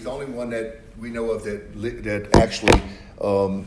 he's 0.00 0.06
the 0.06 0.10
only 0.10 0.24
one 0.24 0.48
that 0.48 0.80
we 0.98 1.10
know 1.10 1.30
of 1.30 1.44
that 1.44 1.74
that 2.02 2.34
actually 2.34 2.80
um, 3.20 3.66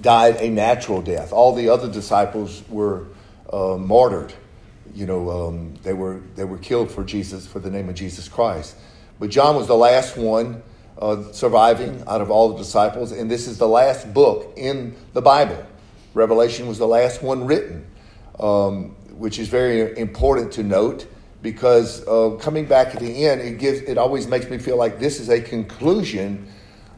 died 0.00 0.36
a 0.36 0.48
natural 0.48 1.02
death. 1.02 1.32
All 1.32 1.56
the 1.56 1.68
other 1.68 1.90
disciples 1.90 2.62
were 2.68 3.06
uh, 3.52 3.76
martyred. 3.76 4.32
You 4.94 5.06
know, 5.06 5.48
um, 5.48 5.74
they 5.82 5.92
were 5.92 6.20
they 6.36 6.44
were 6.44 6.58
killed 6.58 6.88
for 6.88 7.02
Jesus 7.02 7.48
for 7.48 7.58
the 7.58 7.68
name 7.68 7.88
of 7.88 7.96
Jesus 7.96 8.28
Christ. 8.28 8.76
But 9.18 9.30
John 9.30 9.56
was 9.56 9.66
the 9.66 9.76
last 9.76 10.16
one 10.16 10.62
uh, 10.96 11.32
surviving 11.32 12.04
out 12.06 12.20
of 12.20 12.30
all 12.30 12.50
the 12.50 12.58
disciples, 12.58 13.10
and 13.10 13.28
this 13.28 13.48
is 13.48 13.58
the 13.58 13.68
last 13.68 14.14
book 14.14 14.52
in 14.56 14.94
the 15.14 15.22
Bible. 15.22 15.66
Revelation 16.14 16.68
was 16.68 16.78
the 16.78 16.86
last 16.86 17.24
one 17.24 17.44
written, 17.44 17.86
um, 18.38 18.90
which 19.18 19.40
is 19.40 19.48
very 19.48 19.98
important 19.98 20.52
to 20.52 20.62
note 20.62 21.08
because 21.42 22.06
uh, 22.06 22.36
coming 22.40 22.66
back 22.66 22.94
at 22.94 23.00
the 23.00 23.26
end, 23.26 23.40
it 23.40 23.58
gives 23.58 23.80
it 23.80 23.98
always 23.98 24.26
makes 24.26 24.48
me 24.50 24.58
feel 24.58 24.76
like 24.76 24.98
this 24.98 25.20
is 25.20 25.28
a 25.28 25.40
conclusion 25.40 26.46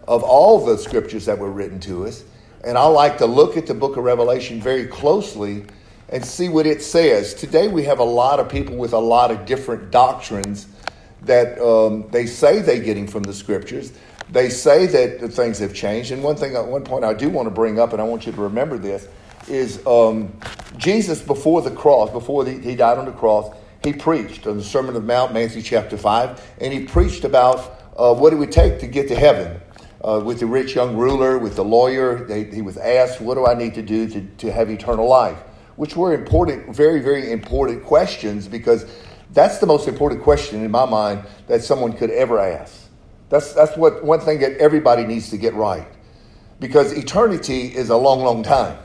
of 0.08 0.22
all 0.22 0.64
the 0.64 0.76
scriptures 0.76 1.26
that 1.26 1.38
were 1.38 1.50
written 1.50 1.78
to 1.80 2.06
us. 2.06 2.24
And 2.64 2.76
I 2.76 2.84
like 2.86 3.18
to 3.18 3.26
look 3.26 3.56
at 3.56 3.66
the 3.66 3.74
book 3.74 3.96
of 3.96 4.04
Revelation 4.04 4.60
very 4.60 4.86
closely 4.86 5.64
and 6.08 6.24
see 6.24 6.48
what 6.48 6.66
it 6.66 6.82
says. 6.82 7.34
Today 7.34 7.68
we 7.68 7.84
have 7.84 7.98
a 7.98 8.04
lot 8.04 8.38
of 8.38 8.48
people 8.48 8.76
with 8.76 8.92
a 8.92 8.98
lot 8.98 9.30
of 9.30 9.46
different 9.46 9.90
doctrines 9.90 10.66
that 11.22 11.58
um, 11.60 12.08
they 12.10 12.26
say 12.26 12.60
they're 12.60 12.82
getting 12.82 13.06
from 13.06 13.22
the 13.22 13.32
scriptures. 13.32 13.92
They 14.30 14.48
say 14.48 14.86
that 14.86 15.32
things 15.32 15.58
have 15.58 15.74
changed. 15.74 16.10
And 16.10 16.22
one 16.22 16.36
thing, 16.36 16.56
at 16.56 16.66
one 16.66 16.84
point, 16.84 17.04
I 17.04 17.14
do 17.14 17.28
want 17.28 17.46
to 17.46 17.50
bring 17.50 17.78
up, 17.78 17.92
and 17.92 18.00
I 18.00 18.04
want 18.04 18.26
you 18.26 18.32
to 18.32 18.40
remember 18.40 18.78
this, 18.78 19.06
is 19.48 19.84
um, 19.86 20.32
Jesus 20.78 21.20
before 21.20 21.62
the 21.62 21.70
cross, 21.70 22.10
before 22.10 22.44
the, 22.44 22.52
he 22.52 22.74
died 22.74 22.98
on 22.98 23.04
the 23.04 23.12
cross, 23.12 23.54
he 23.84 23.92
preached 23.92 24.46
on 24.46 24.56
the 24.56 24.62
Sermon 24.62 24.94
of 24.96 25.04
Mount, 25.04 25.32
Matthew 25.32 25.62
chapter 25.62 25.96
5, 25.96 26.54
and 26.60 26.72
he 26.72 26.84
preached 26.84 27.24
about 27.24 27.80
uh, 27.96 28.14
what 28.14 28.32
it 28.32 28.36
would 28.36 28.52
take 28.52 28.78
to 28.80 28.86
get 28.86 29.08
to 29.08 29.16
heaven. 29.16 29.60
Uh, 30.04 30.20
with 30.24 30.40
the 30.40 30.46
rich 30.46 30.74
young 30.74 30.96
ruler, 30.96 31.38
with 31.38 31.54
the 31.54 31.64
lawyer, 31.64 32.24
they, 32.24 32.44
he 32.44 32.60
was 32.60 32.76
asked, 32.76 33.20
What 33.20 33.34
do 33.34 33.46
I 33.46 33.54
need 33.54 33.74
to 33.74 33.82
do 33.82 34.08
to, 34.08 34.20
to 34.38 34.52
have 34.52 34.68
eternal 34.68 35.06
life? 35.08 35.38
Which 35.76 35.96
were 35.96 36.12
important, 36.12 36.74
very, 36.74 37.00
very 37.00 37.30
important 37.30 37.84
questions 37.84 38.48
because 38.48 38.84
that's 39.30 39.58
the 39.58 39.66
most 39.66 39.86
important 39.86 40.22
question 40.22 40.64
in 40.64 40.70
my 40.70 40.86
mind 40.86 41.24
that 41.46 41.62
someone 41.62 41.92
could 41.92 42.10
ever 42.10 42.38
ask. 42.40 42.88
That's, 43.28 43.52
that's 43.52 43.76
what 43.76 44.04
one 44.04 44.20
thing 44.20 44.40
that 44.40 44.58
everybody 44.58 45.04
needs 45.04 45.30
to 45.30 45.38
get 45.38 45.54
right. 45.54 45.86
Because 46.58 46.92
eternity 46.92 47.68
is 47.68 47.88
a 47.88 47.96
long, 47.96 48.22
long 48.22 48.42
time. 48.42 48.78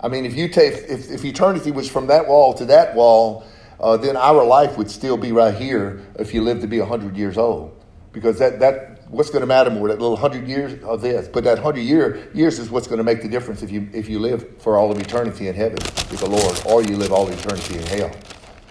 I 0.00 0.08
mean, 0.08 0.24
if 0.24 0.34
you 0.34 0.48
take 0.48 0.74
if, 0.74 1.10
if 1.10 1.24
eternity 1.24 1.70
was 1.70 1.88
from 1.88 2.08
that 2.08 2.28
wall 2.28 2.54
to 2.54 2.64
that 2.66 2.94
wall, 2.94 3.44
uh, 3.82 3.96
then 3.96 4.16
our 4.16 4.44
life 4.44 4.78
would 4.78 4.90
still 4.90 5.16
be 5.16 5.32
right 5.32 5.54
here 5.54 6.00
if 6.16 6.32
you 6.32 6.40
lived 6.40 6.60
to 6.60 6.68
be 6.68 6.78
100 6.78 7.16
years 7.16 7.36
old. 7.36 7.76
Because 8.12 8.38
that, 8.38 8.60
that 8.60 9.08
what's 9.10 9.30
going 9.30 9.40
to 9.40 9.46
matter 9.46 9.70
more, 9.70 9.88
that 9.88 9.98
little 9.98 10.16
100 10.16 10.46
years 10.46 10.82
of 10.84 11.00
this. 11.00 11.26
But 11.26 11.44
that 11.44 11.54
100 11.54 11.80
year, 11.80 12.30
years 12.32 12.58
is 12.58 12.70
what's 12.70 12.86
going 12.86 12.98
to 12.98 13.04
make 13.04 13.22
the 13.22 13.28
difference 13.28 13.62
if 13.62 13.70
you, 13.70 13.88
if 13.92 14.08
you 14.08 14.20
live 14.20 14.48
for 14.58 14.76
all 14.76 14.92
of 14.92 14.98
eternity 15.00 15.48
in 15.48 15.54
heaven 15.54 15.78
with 16.10 16.20
the 16.20 16.28
Lord 16.28 16.62
or 16.66 16.82
you 16.82 16.96
live 16.96 17.12
all 17.12 17.28
eternity 17.28 17.78
in 17.78 17.86
hell. 17.86 18.10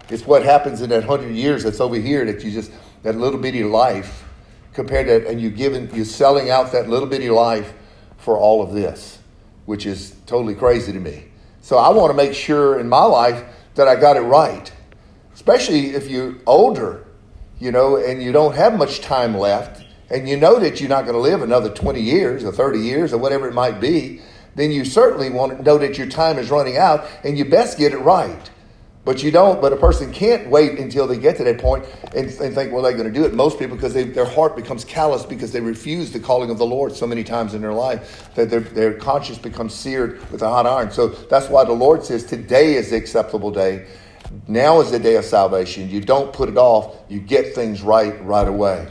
It's 0.09 0.25
what 0.25 0.43
happens 0.43 0.81
in 0.81 0.89
that 0.91 1.05
100 1.05 1.33
years 1.33 1.63
that's 1.63 1.79
over 1.79 1.95
here 1.95 2.25
that 2.25 2.43
you 2.43 2.51
just, 2.51 2.71
that 3.03 3.15
little 3.15 3.39
bitty 3.39 3.63
life 3.63 4.23
compared 4.73 5.07
to, 5.07 5.29
and 5.29 5.41
you're 5.41 5.51
giving, 5.51 5.93
you're 5.93 6.05
selling 6.05 6.49
out 6.49 6.71
that 6.71 6.89
little 6.89 7.07
bitty 7.07 7.29
life 7.29 7.73
for 8.17 8.37
all 8.37 8.61
of 8.61 8.73
this, 8.73 9.19
which 9.65 9.85
is 9.85 10.15
totally 10.25 10.55
crazy 10.55 10.93
to 10.93 10.99
me. 10.99 11.25
So 11.61 11.77
I 11.77 11.89
want 11.89 12.11
to 12.11 12.15
make 12.15 12.33
sure 12.33 12.79
in 12.79 12.87
my 12.87 13.03
life 13.03 13.43
that 13.75 13.87
I 13.87 13.95
got 13.95 14.15
it 14.15 14.21
right 14.21 14.71
especially 15.33 15.91
if 15.91 16.09
you're 16.09 16.35
older, 16.45 17.05
you 17.59 17.71
know, 17.71 17.97
and 17.97 18.21
you 18.21 18.31
don't 18.31 18.55
have 18.55 18.77
much 18.77 19.01
time 19.01 19.37
left, 19.37 19.83
and 20.09 20.27
you 20.27 20.37
know 20.37 20.59
that 20.59 20.79
you're 20.79 20.89
not 20.89 21.03
going 21.03 21.15
to 21.15 21.21
live 21.21 21.41
another 21.41 21.69
20 21.69 22.01
years 22.01 22.43
or 22.43 22.51
30 22.51 22.79
years 22.79 23.13
or 23.13 23.17
whatever 23.17 23.47
it 23.47 23.53
might 23.53 23.79
be, 23.79 24.21
then 24.55 24.71
you 24.71 24.83
certainly 24.83 25.29
want 25.29 25.57
to 25.57 25.63
know 25.63 25.77
that 25.77 25.97
your 25.97 26.07
time 26.07 26.37
is 26.37 26.49
running 26.49 26.77
out 26.77 27.07
and 27.23 27.37
you 27.37 27.45
best 27.45 27.77
get 27.77 27.93
it 27.93 27.99
right. 27.99 28.49
But 29.03 29.23
you 29.23 29.31
don't, 29.31 29.59
but 29.59 29.73
a 29.73 29.77
person 29.77 30.13
can't 30.13 30.47
wait 30.49 30.77
until 30.77 31.07
they 31.07 31.17
get 31.17 31.35
to 31.37 31.43
that 31.45 31.57
point 31.57 31.85
and, 32.15 32.29
and 32.29 32.53
think, 32.53 32.71
well, 32.71 32.83
they're 32.83 32.91
going 32.91 33.11
to 33.11 33.13
do 33.13 33.25
it. 33.25 33.33
Most 33.33 33.57
people, 33.57 33.75
because 33.75 33.95
they, 33.95 34.03
their 34.03 34.25
heart 34.25 34.55
becomes 34.55 34.85
callous 34.85 35.25
because 35.25 35.51
they 35.51 35.59
refuse 35.59 36.11
the 36.11 36.19
calling 36.19 36.51
of 36.51 36.59
the 36.59 36.65
Lord 36.65 36.93
so 36.93 37.07
many 37.07 37.23
times 37.23 37.55
in 37.55 37.61
their 37.61 37.73
life 37.73 38.29
that 38.35 38.51
their, 38.51 38.59
their 38.59 38.93
conscience 38.93 39.39
becomes 39.39 39.73
seared 39.73 40.19
with 40.31 40.43
a 40.43 40.47
hot 40.47 40.67
iron. 40.67 40.91
So 40.91 41.07
that's 41.07 41.49
why 41.49 41.63
the 41.63 41.71
Lord 41.71 42.03
says, 42.03 42.23
today 42.23 42.75
is 42.75 42.91
the 42.91 42.97
acceptable 42.97 43.49
day. 43.49 43.87
Now 44.47 44.81
is 44.81 44.91
the 44.91 44.99
day 44.99 45.15
of 45.15 45.25
salvation. 45.25 45.89
You 45.89 46.01
don't 46.01 46.33
put 46.33 46.49
it 46.49 46.57
off, 46.57 46.95
you 47.09 47.19
get 47.19 47.53
things 47.55 47.81
right 47.81 48.23
right 48.23 48.47
away. 48.47 48.87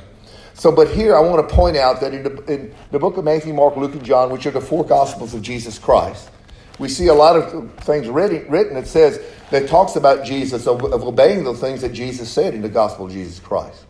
So, 0.54 0.70
but 0.70 0.88
here 0.88 1.16
I 1.16 1.20
want 1.20 1.48
to 1.48 1.54
point 1.54 1.76
out 1.78 2.00
that 2.02 2.12
in 2.12 2.22
the, 2.22 2.52
in 2.52 2.74
the 2.90 2.98
book 2.98 3.16
of 3.16 3.24
Matthew, 3.24 3.54
Mark, 3.54 3.76
Luke, 3.76 3.94
and 3.94 4.04
John, 4.04 4.30
which 4.30 4.44
are 4.44 4.50
the 4.50 4.60
four 4.60 4.84
gospels 4.84 5.32
of 5.32 5.40
Jesus 5.40 5.78
Christ, 5.78 6.30
we 6.78 6.88
see 6.88 7.06
a 7.06 7.14
lot 7.14 7.36
of 7.36 7.72
things 7.80 8.08
written, 8.08 8.50
written 8.50 8.74
that 8.74 8.86
says, 8.86 9.22
that 9.50 9.68
talks 9.68 9.96
about 9.96 10.24
Jesus, 10.24 10.66
of, 10.66 10.84
of 10.84 11.02
obeying 11.02 11.44
the 11.44 11.54
things 11.54 11.80
that 11.80 11.92
Jesus 11.94 12.30
said 12.30 12.54
in 12.54 12.60
the 12.60 12.68
gospel 12.68 13.06
of 13.06 13.12
Jesus 13.12 13.40
Christ. 13.40 13.86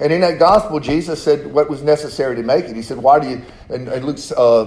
And 0.00 0.12
in 0.12 0.20
that 0.22 0.38
gospel, 0.38 0.80
Jesus 0.80 1.22
said 1.22 1.52
what 1.52 1.68
was 1.68 1.82
necessary 1.82 2.36
to 2.36 2.42
make 2.42 2.66
it. 2.66 2.76
He 2.76 2.82
said, 2.82 2.98
"Why 2.98 3.18
do 3.18 3.28
you?" 3.28 3.42
And, 3.68 3.88
and 3.88 4.04
Luke, 4.04 4.18
uh, 4.36 4.64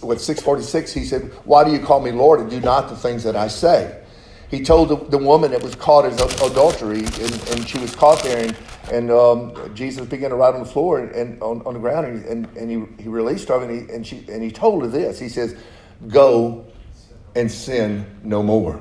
what 0.00 0.20
six 0.20 0.40
forty 0.42 0.62
six, 0.62 0.92
he 0.92 1.04
said, 1.04 1.32
"Why 1.44 1.64
do 1.64 1.72
you 1.72 1.78
call 1.78 2.00
me 2.00 2.12
Lord 2.12 2.38
and 2.40 2.50
do 2.50 2.60
not 2.60 2.90
the 2.90 2.96
things 2.96 3.24
that 3.24 3.34
I 3.34 3.48
say?" 3.48 4.03
He 4.50 4.62
told 4.62 4.88
the, 4.88 4.96
the, 4.96 5.18
woman 5.18 5.50
that 5.50 5.62
was 5.62 5.74
caught 5.74 6.04
as 6.04 6.20
adultery, 6.40 7.00
and, 7.00 7.48
and 7.50 7.68
she 7.68 7.78
was 7.78 7.94
caught 7.94 8.22
there, 8.22 8.46
and, 8.46 8.56
and 8.92 9.10
um, 9.10 9.74
Jesus 9.74 10.06
began 10.06 10.30
to 10.30 10.36
write 10.36 10.54
on 10.54 10.60
the 10.60 10.68
floor 10.68 11.00
and, 11.00 11.10
and 11.12 11.42
on, 11.42 11.62
on, 11.66 11.74
the 11.74 11.80
ground, 11.80 12.24
and, 12.24 12.46
and, 12.56 12.70
he, 12.70 13.02
he 13.02 13.08
released 13.08 13.48
her, 13.48 13.60
and 13.62 13.70
he, 13.70 13.92
and, 13.92 14.06
she, 14.06 14.24
and 14.28 14.42
he 14.42 14.50
told 14.50 14.82
her 14.82 14.88
this. 14.88 15.18
He 15.18 15.28
says, 15.28 15.56
Go 16.08 16.66
and 17.34 17.50
sin 17.50 18.06
no 18.22 18.42
more. 18.42 18.80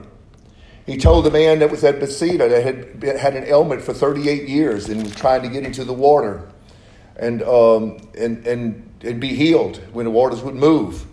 He 0.85 0.97
told 0.97 1.25
the 1.25 1.31
man 1.31 1.59
that 1.59 1.71
was 1.71 1.83
at 1.83 1.99
Bethsaida 1.99 2.49
that 2.49 2.63
had 2.63 3.17
had 3.17 3.35
an 3.35 3.45
ailment 3.45 3.81
for 3.81 3.93
38 3.93 4.49
years 4.49 4.89
and 4.89 5.03
was 5.03 5.15
trying 5.15 5.41
to 5.41 5.47
get 5.47 5.63
into 5.63 5.85
the 5.85 5.93
water 5.93 6.49
and, 7.15 7.41
um, 7.43 7.97
and, 8.17 8.45
and, 8.45 8.89
and 9.01 9.21
be 9.21 9.29
healed 9.29 9.77
when 9.93 10.05
the 10.05 10.11
waters 10.11 10.41
would 10.41 10.55
move. 10.55 11.05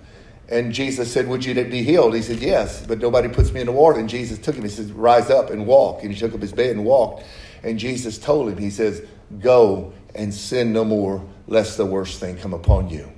And 0.51 0.73
Jesus 0.73 1.13
said, 1.13 1.29
Would 1.29 1.45
you 1.45 1.55
be 1.65 1.83
healed? 1.83 2.15
He 2.15 2.23
said, 2.23 2.39
Yes, 2.39 2.85
but 2.85 2.99
nobody 2.99 3.29
puts 3.29 3.53
me 3.53 3.61
in 3.61 3.67
the 3.67 3.73
water. 3.73 3.99
And 3.99 4.09
Jesus 4.09 4.39
took 4.39 4.57
him. 4.57 4.65
He 4.65 4.69
said, 4.69 4.91
Rise 4.91 5.31
up 5.31 5.51
and 5.51 5.67
walk. 5.67 6.03
And 6.03 6.13
he 6.13 6.19
took 6.19 6.35
up 6.35 6.43
his 6.43 6.53
bed 6.53 6.71
and 6.71 6.85
walked. 6.85 7.25
And 7.63 7.79
Jesus 7.79 8.19
told 8.19 8.51
him, 8.51 8.59
He 8.59 8.71
says, 8.71 9.03
Go 9.39 9.93
and 10.15 10.35
sin 10.35 10.73
no 10.73 10.85
more, 10.85 11.25
lest 11.47 11.77
the 11.77 11.87
worst 11.87 12.19
thing 12.19 12.37
come 12.37 12.53
upon 12.53 12.91
you. 12.91 13.13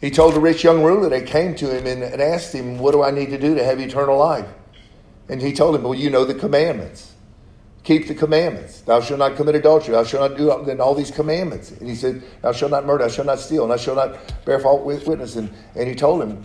He 0.00 0.10
told 0.10 0.34
the 0.34 0.40
rich 0.40 0.64
young 0.64 0.82
ruler 0.82 1.08
that 1.10 1.26
came 1.26 1.54
to 1.56 1.76
him 1.76 1.86
and 1.86 2.20
asked 2.20 2.52
him, 2.52 2.78
What 2.78 2.92
do 2.92 3.02
I 3.02 3.12
need 3.12 3.30
to 3.30 3.38
do 3.38 3.54
to 3.54 3.64
have 3.64 3.78
eternal 3.78 4.18
life? 4.18 4.48
And 5.28 5.40
he 5.40 5.52
told 5.52 5.76
him, 5.76 5.84
Well, 5.84 5.94
you 5.94 6.10
know 6.10 6.24
the 6.24 6.34
commandments 6.34 7.09
keep 7.84 8.08
the 8.08 8.14
commandments. 8.14 8.80
Thou 8.82 9.00
shalt 9.00 9.18
not 9.18 9.36
commit 9.36 9.54
adultery. 9.54 9.94
Thou 9.94 10.04
shalt 10.04 10.30
not 10.30 10.38
do 10.38 10.70
and 10.70 10.80
all 10.80 10.94
these 10.94 11.10
commandments. 11.10 11.70
And 11.70 11.88
he 11.88 11.94
said, 11.94 12.22
Thou 12.42 12.52
shalt 12.52 12.70
not 12.70 12.86
murder. 12.86 13.04
Thou 13.04 13.10
shalt 13.10 13.26
not 13.26 13.40
steal. 13.40 13.62
And 13.62 13.72
thou 13.72 13.76
shalt 13.76 13.96
not 13.96 14.44
bear 14.44 14.58
false 14.58 15.06
witness. 15.06 15.36
And, 15.36 15.50
and 15.74 15.88
he 15.88 15.94
told 15.94 16.22
him 16.22 16.44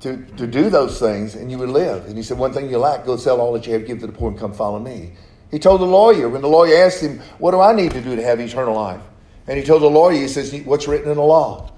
to, 0.00 0.18
to 0.36 0.46
do 0.46 0.68
those 0.68 0.98
things 0.98 1.34
and 1.34 1.50
you 1.50 1.58
would 1.58 1.70
live. 1.70 2.06
And 2.06 2.16
he 2.16 2.22
said, 2.22 2.38
One 2.38 2.52
thing 2.52 2.68
you 2.70 2.78
lack, 2.78 3.06
go 3.06 3.16
sell 3.16 3.40
all 3.40 3.52
that 3.54 3.66
you 3.66 3.72
have, 3.72 3.86
give 3.86 4.00
to 4.00 4.06
the 4.06 4.12
poor, 4.12 4.30
and 4.30 4.38
come 4.38 4.52
follow 4.52 4.78
me. 4.78 5.12
He 5.50 5.58
told 5.58 5.80
the 5.80 5.86
lawyer, 5.86 6.28
when 6.28 6.42
the 6.42 6.48
lawyer 6.48 6.84
asked 6.84 7.00
him, 7.00 7.20
What 7.38 7.52
do 7.52 7.60
I 7.60 7.72
need 7.72 7.92
to 7.92 8.00
do 8.00 8.14
to 8.16 8.22
have 8.22 8.40
eternal 8.40 8.74
life? 8.74 9.00
And 9.46 9.58
he 9.58 9.64
told 9.64 9.82
the 9.82 9.90
lawyer, 9.90 10.20
He 10.20 10.28
says, 10.28 10.54
What's 10.64 10.86
written 10.86 11.10
in 11.10 11.16
the 11.16 11.22
law? 11.22 11.70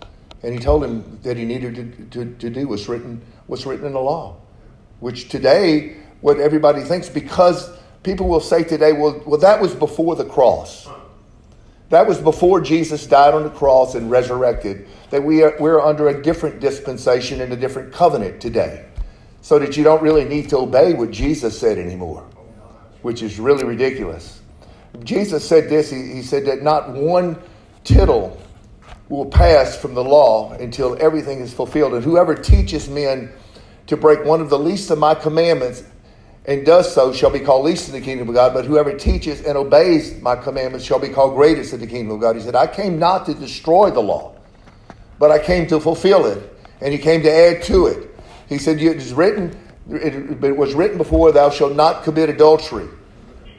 And 0.42 0.52
he 0.52 0.60
told 0.60 0.84
him 0.84 1.18
that 1.22 1.36
he 1.36 1.44
needed 1.44 1.74
to, 1.74 2.24
to, 2.24 2.34
to 2.36 2.50
do 2.50 2.68
what's 2.68 2.88
written, 2.88 3.20
what's 3.46 3.66
written 3.66 3.86
in 3.86 3.92
the 3.92 4.00
law. 4.00 4.36
Which 5.00 5.28
today, 5.28 5.96
what 6.20 6.40
everybody 6.40 6.82
thinks, 6.82 7.08
because 7.08 7.70
people 8.06 8.28
will 8.28 8.40
say 8.40 8.62
today, 8.62 8.92
well, 8.92 9.20
well, 9.26 9.40
that 9.40 9.60
was 9.60 9.74
before 9.74 10.14
the 10.14 10.24
cross. 10.24 10.88
That 11.90 12.06
was 12.06 12.20
before 12.20 12.60
Jesus 12.60 13.04
died 13.04 13.34
on 13.34 13.42
the 13.42 13.50
cross 13.50 13.96
and 13.96 14.10
resurrected. 14.10 14.88
That 15.10 15.22
we 15.22 15.42
are, 15.42 15.54
we're 15.58 15.80
under 15.80 16.08
a 16.08 16.22
different 16.22 16.60
dispensation 16.60 17.41
and 17.41 17.53
a 17.53 17.56
different 17.56 17.92
covenant 17.92 18.41
today. 18.41 18.86
So 19.42 19.58
that 19.58 19.76
you 19.76 19.84
don't 19.84 20.03
really 20.03 20.24
need 20.24 20.48
to 20.50 20.58
obey 20.58 20.94
what 20.94 21.10
Jesus 21.10 21.58
said 21.58 21.78
anymore, 21.78 22.26
which 23.03 23.22
is 23.22 23.38
really 23.41 23.64
ridiculous. 23.64 24.41
Jesus 25.02 25.47
said 25.47 25.68
this 25.68 25.91
He, 25.91 26.14
he 26.14 26.22
said 26.22 26.47
that 26.47 26.62
not 26.62 26.91
one 26.91 27.36
tittle 27.84 28.41
will 29.09 29.26
pass 29.26 29.76
from 29.76 29.94
the 29.94 30.02
law 30.02 30.52
until 30.52 30.97
everything 31.00 31.41
is 31.41 31.52
fulfilled. 31.52 31.94
And 31.94 32.04
whoever 32.04 32.34
teaches 32.34 32.88
men 32.88 33.32
to 33.88 33.97
break 33.97 34.24
one 34.24 34.41
of 34.41 34.50
the 34.50 34.59
least 34.59 34.91
of 34.91 34.98
my 34.98 35.14
commandments 35.14 35.84
and 36.47 36.65
does 36.65 36.93
so 36.95 37.13
shall 37.13 37.31
be 37.31 37.41
called 37.41 37.65
least 37.65 37.89
in 37.89 37.95
the 37.95 38.01
kingdom 38.01 38.28
of 38.28 38.34
God, 38.34 38.54
but 38.54 38.65
whoever 38.65 38.97
teaches 38.97 39.43
and 39.43 39.59
obeys 39.59 40.21
my 40.22 40.37
commandments 40.37 40.87
shall 40.87 41.01
be 41.01 41.09
called 41.09 41.34
greatest 41.34 41.72
in 41.72 41.81
the 41.81 41.87
kingdom 41.87 42.15
of 42.15 42.21
God. 42.21 42.37
He 42.37 42.43
said, 42.43 42.54
I 42.54 42.69
came 42.69 42.98
not 42.98 43.27
to 43.27 43.34
destroy 43.34 43.91
the 43.91 44.01
law, 44.01 44.34
but 45.19 45.31
I 45.31 45.41
came 45.41 45.66
to 45.69 45.81
fulfill 45.81 46.27
it. 46.27 46.53
And 46.81 46.93
he 46.93 46.98
came 46.98 47.22
to 47.22 47.33
add 47.33 47.63
to 47.65 47.87
it. 47.87 48.15
He 48.48 48.59
said, 48.59 48.81
It 48.81 48.97
is 48.98 49.13
written, 49.13 49.59
it 49.91 50.57
was 50.57 50.75
written 50.75 50.98
before, 50.98 51.33
thou 51.33 51.51
shalt 51.51 51.75
not 51.75 52.04
commit 52.04 52.28
adultery. 52.28 52.89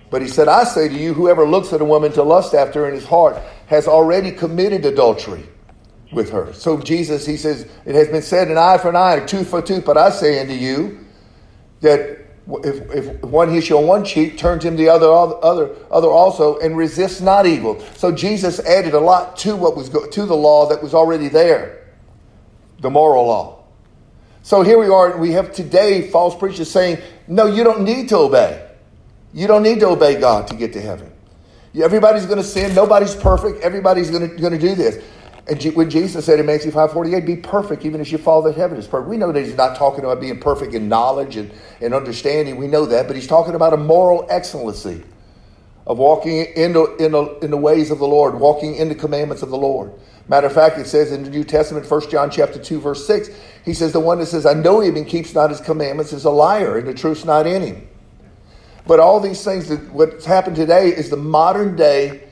But 0.09 0.21
he 0.21 0.29
said, 0.29 0.47
I 0.47 0.63
say 0.63 0.87
to 0.87 0.93
you, 0.93 1.13
whoever 1.13 1.45
looks 1.45 1.73
at 1.73 1.81
a 1.81 1.85
woman 1.85 2.13
to 2.13 2.23
lust 2.23 2.53
after 2.53 2.81
her 2.81 2.87
in 2.87 2.93
his 2.93 3.05
heart 3.05 3.37
has 3.65 3.87
already 3.87 4.31
committed 4.31 4.85
adultery 4.85 5.43
with 6.13 6.29
her. 6.29 6.53
So 6.53 6.79
Jesus, 6.79 7.25
he 7.25 7.35
says, 7.35 7.67
it 7.85 7.95
has 7.95 8.07
been 8.07 8.21
said, 8.21 8.47
an 8.47 8.57
eye 8.57 8.77
for 8.77 8.87
an 8.89 8.95
eye, 8.95 9.15
a 9.15 9.27
tooth 9.27 9.49
for 9.49 9.59
a 9.59 9.61
tooth. 9.61 9.83
But 9.83 9.97
I 9.97 10.09
say 10.11 10.39
unto 10.39 10.53
you 10.53 10.99
that 11.81 12.26
if, 12.49 12.91
if 12.91 13.21
one 13.23 13.49
hits 13.49 13.69
you 13.69 13.77
on 13.77 13.87
one 13.87 14.05
cheek, 14.05 14.37
turns 14.37 14.63
him 14.63 14.77
the 14.77 14.87
other, 14.89 15.11
other, 15.11 15.75
other 15.91 16.07
also, 16.07 16.57
and 16.59 16.77
resists 16.77 17.19
not 17.19 17.45
evil. 17.45 17.79
So 17.95 18.11
Jesus 18.11 18.59
added 18.61 18.93
a 18.93 18.99
lot 18.99 19.35
to 19.37 19.55
what 19.55 19.75
was 19.75 19.89
to 19.89 20.25
the 20.25 20.35
law 20.35 20.67
that 20.69 20.81
was 20.81 20.93
already 20.93 21.27
there, 21.27 21.87
the 22.79 22.89
moral 22.89 23.25
law. 23.25 23.63
So 24.43 24.61
here 24.61 24.79
we 24.79 24.87
are. 24.87 25.17
We 25.17 25.33
have 25.33 25.51
today 25.51 26.09
false 26.09 26.35
preachers 26.35 26.71
saying, 26.71 26.99
"No, 27.27 27.47
you 27.47 27.65
don't 27.65 27.81
need 27.81 28.07
to 28.09 28.17
obey. 28.17 28.65
You 29.33 29.45
don't 29.45 29.63
need 29.63 29.81
to 29.81 29.87
obey 29.89 30.19
God 30.19 30.47
to 30.47 30.55
get 30.55 30.71
to 30.73 30.81
heaven. 30.81 31.11
Everybody's 31.75 32.25
going 32.25 32.37
to 32.37 32.43
sin. 32.43 32.73
Nobody's 32.73 33.13
perfect. 33.13 33.61
Everybody's 33.61 34.09
going 34.09 34.37
to 34.37 34.57
do 34.57 34.73
this." 34.73 35.03
And 35.49 35.63
when 35.75 35.89
Jesus 35.89 36.25
said 36.25 36.39
in 36.39 36.45
Matthew 36.45 36.71
5.48, 36.71 37.25
be 37.25 37.37
perfect 37.37 37.85
even 37.85 38.01
as 38.01 38.11
your 38.11 38.19
Father 38.19 38.49
in 38.49 38.55
heaven 38.55 38.77
is 38.77 38.85
perfect. 38.85 39.09
We 39.09 39.17
know 39.17 39.31
that 39.31 39.45
he's 39.45 39.55
not 39.55 39.77
talking 39.77 40.03
about 40.03 40.19
being 40.19 40.39
perfect 40.39 40.73
in 40.73 40.89
knowledge 40.89 41.37
and, 41.37 41.51
and 41.79 41.93
understanding. 41.93 42.57
We 42.57 42.67
know 42.67 42.85
that. 42.85 43.07
But 43.07 43.15
he's 43.15 43.27
talking 43.27 43.55
about 43.55 43.73
a 43.73 43.77
moral 43.77 44.27
excellency 44.29 45.03
of 45.85 45.97
walking 45.97 46.39
in 46.55 46.73
the, 46.73 46.95
in, 46.97 47.13
the, 47.13 47.39
in 47.39 47.51
the 47.51 47.57
ways 47.57 47.91
of 47.91 47.99
the 47.99 48.07
Lord, 48.07 48.37
walking 48.37 48.75
in 48.75 48.89
the 48.89 48.95
commandments 48.95 49.41
of 49.41 49.49
the 49.49 49.57
Lord. 49.57 49.93
Matter 50.27 50.47
of 50.47 50.53
fact, 50.53 50.77
it 50.77 50.87
says 50.87 51.13
in 51.13 51.23
the 51.23 51.29
New 51.29 51.45
Testament, 51.45 51.89
1 51.89 52.09
John 52.09 52.29
chapter 52.29 52.59
2, 52.59 52.81
verse 52.81 53.07
6, 53.07 53.29
he 53.63 53.73
says, 53.73 53.93
the 53.93 53.99
one 54.01 54.19
that 54.19 54.25
says, 54.25 54.45
I 54.45 54.53
know 54.53 54.81
him 54.81 54.97
and 54.97 55.07
keeps 55.07 55.33
not 55.33 55.49
his 55.49 55.61
commandments 55.61 56.11
is 56.11 56.25
a 56.25 56.29
liar, 56.29 56.77
and 56.77 56.85
the 56.85 56.93
truth's 56.93 57.23
not 57.23 57.47
in 57.47 57.61
him. 57.61 57.87
But 58.85 58.99
all 58.99 59.21
these 59.21 59.43
things, 59.45 59.69
that 59.69 59.89
what's 59.93 60.25
happened 60.25 60.57
today 60.57 60.89
is 60.89 61.09
the 61.09 61.17
modern 61.17 61.77
day 61.77 62.26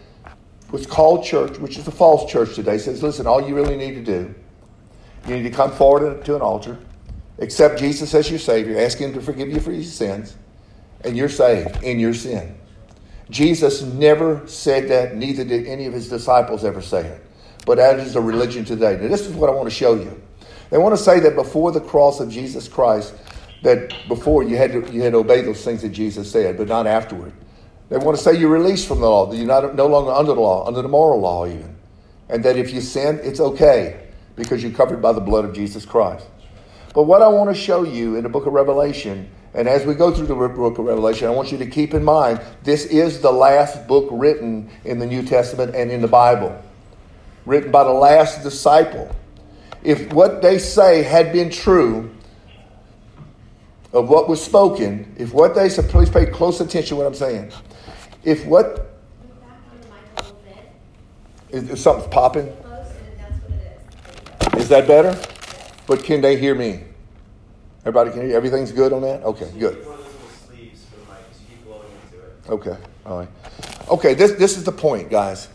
what's 0.70 0.86
called 0.86 1.24
church, 1.24 1.58
which 1.60 1.78
is 1.78 1.88
a 1.88 1.92
false 1.92 2.32
church 2.32 2.56
today, 2.56 2.78
says, 2.78 3.04
listen, 3.04 3.28
all 3.28 3.48
you 3.48 3.56
really 3.56 3.78
need 3.78 3.94
to 3.96 4.04
do, 4.04 4.34
you 5.28 5.36
need 5.36 5.44
to 5.44 5.52
come 5.52 5.72
forward 5.72 6.24
to 6.26 6.36
an 6.36 6.42
altar, 6.42 6.78
accept 7.40 7.80
Jesus 7.80 8.14
as 8.14 8.30
your 8.30 8.40
Savior, 8.40 8.80
ask 8.80 8.98
Him 8.98 9.14
to 9.14 9.22
forgive 9.22 9.50
you 9.50 9.60
for 9.60 9.72
your 9.72 9.84
sins, 9.84 10.36
and 11.04 11.16
you're 11.16 11.30
saved 11.30 11.84
in 11.84 12.00
your 12.00 12.14
sin. 12.14 12.58
Jesus 13.30 13.82
never 13.82 14.46
said 14.48 14.88
that, 14.90 15.16
neither 15.16 15.44
did 15.44 15.68
any 15.68 15.86
of 15.86 15.94
his 15.94 16.10
disciples 16.10 16.64
ever 16.64 16.82
say 16.82 17.06
it. 17.06 17.26
But 17.66 17.78
that 17.78 18.00
is 18.00 18.14
the 18.14 18.22
religion 18.22 18.66
today. 18.66 18.98
Now, 19.02 19.08
this 19.08 19.22
is 19.22 19.34
what 19.34 19.50
I 19.50 19.54
want 19.54 19.68
to 19.68 19.76
show 19.76 19.96
you. 19.96 20.22
They 20.70 20.78
want 20.78 20.96
to 20.96 21.04
say 21.04 21.20
that 21.22 21.36
before 21.36 21.72
the 21.72 21.82
cross 21.82 22.20
of 22.20 22.30
Jesus 22.30 22.68
Christ, 22.68 23.14
that 23.64 23.94
before 24.08 24.44
you 24.44 24.58
had 24.58 24.72
to, 24.74 24.92
you 24.92 25.02
had 25.02 25.14
to 25.14 25.20
obey 25.20 25.42
those 25.42 25.64
things 25.64 25.82
that 25.82 25.90
Jesus 25.90 26.32
said, 26.32 26.58
but 26.58 26.68
not 26.68 26.86
afterward. 26.86 27.34
They 27.90 27.98
want 27.98 28.18
to 28.18 28.24
say 28.24 28.38
you're 28.38 28.50
released 28.50 28.88
from 28.88 29.00
the 29.00 29.10
law, 29.10 29.28
that 29.28 29.38
you're 29.38 29.46
not, 29.46 29.76
no 29.76 29.88
longer 29.88 30.12
under 30.12 30.34
the 30.34 30.42
law, 30.42 30.66
under 30.68 30.82
the 30.82 30.88
moral 30.88 31.20
law 31.20 31.46
even. 31.46 31.76
And 32.30 32.44
that 32.44 32.58
if 32.58 32.74
you 32.74 32.82
sin, 32.82 33.20
it's 33.24 33.40
okay 33.40 34.08
because 34.36 34.64
you're 34.64 34.72
covered 34.72 35.02
by 35.02 35.14
the 35.14 35.22
blood 35.22 35.46
of 35.46 35.54
Jesus 35.54 35.86
Christ. 35.86 36.26
But 36.94 37.04
what 37.04 37.22
I 37.22 37.28
want 37.28 37.54
to 37.54 37.56
show 37.56 37.84
you 37.84 38.16
in 38.16 38.24
the 38.24 38.30
book 38.30 38.48
of 38.48 38.54
Revelation, 38.54 39.30
and 39.54 39.68
as 39.68 39.86
we 39.86 39.94
go 39.94 40.12
through 40.12 40.28
the 40.28 40.36
book 40.36 40.80
of 40.80 40.86
Revelation, 40.86 41.28
I 41.28 41.32
want 41.32 41.52
you 41.52 41.58
to 41.60 41.68
keep 41.68 41.94
in 41.94 42.04
mind 42.04 42.42
this 42.64 42.86
is 42.86 43.22
the 43.22 43.32
last 43.32 43.88
book 43.88 44.08
written 44.12 44.70
in 44.84 44.98
the 44.98 45.06
New 45.06 45.22
Testament 45.24 45.76
and 45.76 45.92
in 45.92 46.02
the 46.02 46.08
Bible, 46.08 46.60
written 47.46 47.72
by 47.72 47.84
the 47.84 47.94
last 47.94 48.42
disciple. 48.44 49.14
If 49.84 50.12
what 50.12 50.42
they 50.42 50.58
say 50.58 51.04
had 51.04 51.32
been 51.32 51.52
true, 51.52 52.10
of 53.96 54.10
what 54.10 54.28
was 54.28 54.44
spoken, 54.44 55.16
if 55.18 55.34
what 55.34 55.56
they 55.56 55.70
said, 55.70 55.90
please 55.90 56.10
pay 56.10 56.26
close 56.26 56.60
attention 56.60 56.90
to 56.90 56.96
what 56.98 57.08
I'm 57.08 57.14
saying. 57.14 57.50
If 58.26 58.46
what 58.46 58.92
is, 61.50 61.70
if 61.70 61.80
something's 61.80 62.12
popping, 62.12 62.52
is 64.58 64.68
that 64.70 64.88
better? 64.88 65.18
But 65.88 66.04
can 66.04 66.22
they 66.22 66.38
hear 66.38 66.56
me? 66.56 66.84
Everybody 67.82 68.10
can 68.12 68.28
hear. 68.28 68.36
Everything's 68.36 68.72
good 68.72 68.92
on 68.94 69.04
that. 69.04 69.24
Okay, 69.24 69.52
good. 69.60 69.86
Okay, 72.50 72.78
all 73.06 73.20
right. 73.20 73.30
Okay, 73.90 74.16
this 74.16 74.32
this 74.34 74.58
is 74.58 74.64
the 74.64 74.72
point, 74.72 75.10
guys. 75.12 75.48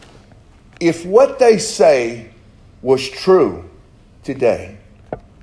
If 0.78 1.04
what 1.04 1.38
they 1.40 1.58
say 1.58 2.30
was 2.82 3.08
true 3.08 3.68
today, 4.22 4.78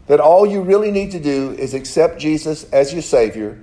that 0.08 0.22
all 0.22 0.46
you 0.46 0.62
really 0.62 0.92
need 0.92 1.12
to 1.12 1.20
do 1.20 1.52
is 1.52 1.74
accept 1.74 2.20
Jesus 2.20 2.64
as 2.72 2.94
your 2.94 3.02
Savior, 3.02 3.62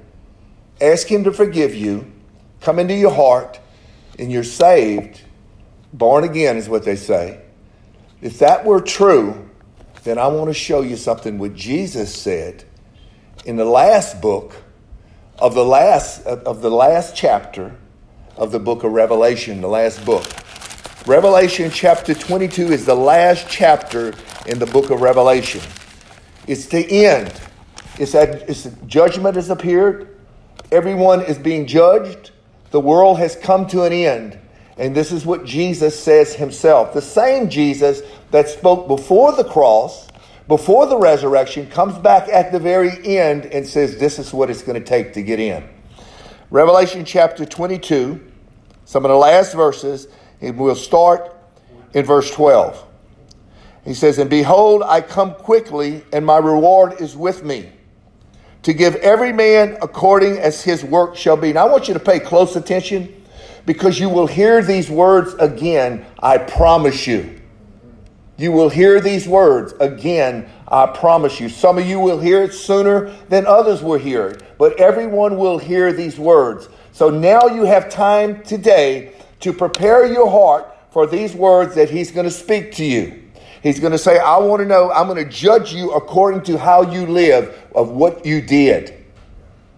ask 0.80 1.10
Him 1.10 1.24
to 1.24 1.32
forgive 1.32 1.74
you, 1.74 2.12
come 2.64 2.78
into 2.78 2.94
your 2.94 3.12
heart 3.12 3.60
and 4.18 4.32
you're 4.32 4.42
saved, 4.42 5.20
born 5.92 6.24
again 6.24 6.56
is 6.56 6.68
what 6.68 6.84
they 6.84 6.96
say. 6.96 7.40
If 8.22 8.38
that 8.38 8.64
were 8.64 8.80
true, 8.80 9.50
then 10.04 10.18
I 10.18 10.26
want 10.28 10.48
to 10.48 10.54
show 10.54 10.80
you 10.80 10.96
something 10.96 11.38
what 11.38 11.54
Jesus 11.54 12.14
said 12.14 12.64
in 13.44 13.56
the 13.56 13.64
last 13.64 14.20
book 14.22 14.54
of 15.38 15.54
the 15.54 15.64
last 15.64 16.24
of 16.26 16.62
the 16.62 16.70
last 16.70 17.14
chapter 17.14 17.76
of 18.36 18.50
the 18.50 18.58
book 18.58 18.82
of 18.82 18.92
Revelation, 18.92 19.60
the 19.60 19.68
last 19.68 20.04
book. 20.04 20.24
Revelation 21.06 21.70
chapter 21.70 22.14
22 22.14 22.72
is 22.72 22.86
the 22.86 22.94
last 22.94 23.46
chapter 23.48 24.14
in 24.46 24.58
the 24.58 24.66
book 24.66 24.90
of 24.90 25.02
Revelation. 25.02 25.60
It's 26.46 26.66
the 26.66 27.06
end. 27.06 27.32
It's 27.98 28.12
that 28.12 28.48
it's 28.48 28.64
judgment 28.86 29.36
has 29.36 29.50
appeared. 29.50 30.18
Everyone 30.72 31.20
is 31.20 31.36
being 31.36 31.66
judged. 31.66 32.30
The 32.74 32.80
world 32.80 33.18
has 33.20 33.36
come 33.36 33.68
to 33.68 33.84
an 33.84 33.92
end. 33.92 34.36
And 34.76 34.96
this 34.96 35.12
is 35.12 35.24
what 35.24 35.44
Jesus 35.44 35.96
says 35.96 36.34
himself. 36.34 36.92
The 36.92 37.00
same 37.00 37.48
Jesus 37.48 38.02
that 38.32 38.48
spoke 38.48 38.88
before 38.88 39.30
the 39.30 39.44
cross, 39.44 40.08
before 40.48 40.86
the 40.86 40.98
resurrection, 40.98 41.70
comes 41.70 41.96
back 41.98 42.28
at 42.28 42.50
the 42.50 42.58
very 42.58 42.90
end 43.16 43.46
and 43.46 43.64
says, 43.64 43.98
This 43.98 44.18
is 44.18 44.32
what 44.32 44.50
it's 44.50 44.62
going 44.62 44.76
to 44.76 44.84
take 44.84 45.12
to 45.12 45.22
get 45.22 45.38
in. 45.38 45.62
Revelation 46.50 47.04
chapter 47.04 47.44
22, 47.44 48.20
some 48.86 49.04
of 49.04 49.08
the 49.08 49.16
last 49.18 49.54
verses, 49.54 50.08
and 50.40 50.58
we'll 50.58 50.74
start 50.74 51.32
in 51.92 52.04
verse 52.04 52.28
12. 52.32 52.84
He 53.84 53.94
says, 53.94 54.18
And 54.18 54.28
behold, 54.28 54.82
I 54.84 55.00
come 55.00 55.34
quickly, 55.34 56.02
and 56.12 56.26
my 56.26 56.38
reward 56.38 57.00
is 57.00 57.16
with 57.16 57.44
me 57.44 57.70
to 58.64 58.72
give 58.72 58.96
every 58.96 59.32
man 59.32 59.76
according 59.80 60.38
as 60.38 60.62
his 60.62 60.82
work 60.82 61.16
shall 61.16 61.36
be. 61.36 61.52
Now, 61.52 61.66
I 61.66 61.70
want 61.70 61.86
you 61.86 61.94
to 61.94 62.00
pay 62.00 62.18
close 62.18 62.56
attention 62.56 63.22
because 63.66 63.98
you 64.00 64.08
will 64.08 64.26
hear 64.26 64.62
these 64.62 64.90
words 64.90 65.34
again, 65.34 66.04
I 66.18 66.38
promise 66.38 67.06
you. 67.06 67.40
You 68.36 68.50
will 68.52 68.68
hear 68.68 69.00
these 69.00 69.28
words 69.28 69.74
again, 69.80 70.48
I 70.66 70.86
promise 70.86 71.38
you. 71.38 71.48
Some 71.48 71.78
of 71.78 71.86
you 71.86 72.00
will 72.00 72.18
hear 72.18 72.42
it 72.42 72.52
sooner 72.52 73.10
than 73.28 73.46
others 73.46 73.82
will 73.82 73.98
hear 73.98 74.28
it, 74.28 74.42
but 74.58 74.78
everyone 74.80 75.36
will 75.36 75.58
hear 75.58 75.92
these 75.92 76.18
words. 76.18 76.68
So 76.92 77.10
now 77.10 77.46
you 77.46 77.64
have 77.64 77.88
time 77.88 78.42
today 78.42 79.14
to 79.40 79.52
prepare 79.52 80.06
your 80.06 80.28
heart 80.28 80.74
for 80.90 81.06
these 81.06 81.34
words 81.34 81.74
that 81.74 81.90
he's 81.90 82.10
going 82.10 82.24
to 82.24 82.30
speak 82.30 82.72
to 82.72 82.84
you. 82.84 83.23
He's 83.64 83.80
going 83.80 83.92
to 83.92 83.98
say, 83.98 84.18
I 84.18 84.36
want 84.36 84.60
to 84.60 84.68
know, 84.68 84.92
I'm 84.92 85.08
going 85.08 85.24
to 85.24 85.30
judge 85.30 85.72
you 85.72 85.92
according 85.92 86.42
to 86.42 86.58
how 86.58 86.82
you 86.82 87.06
live, 87.06 87.66
of 87.74 87.88
what 87.88 88.26
you 88.26 88.42
did. 88.42 88.94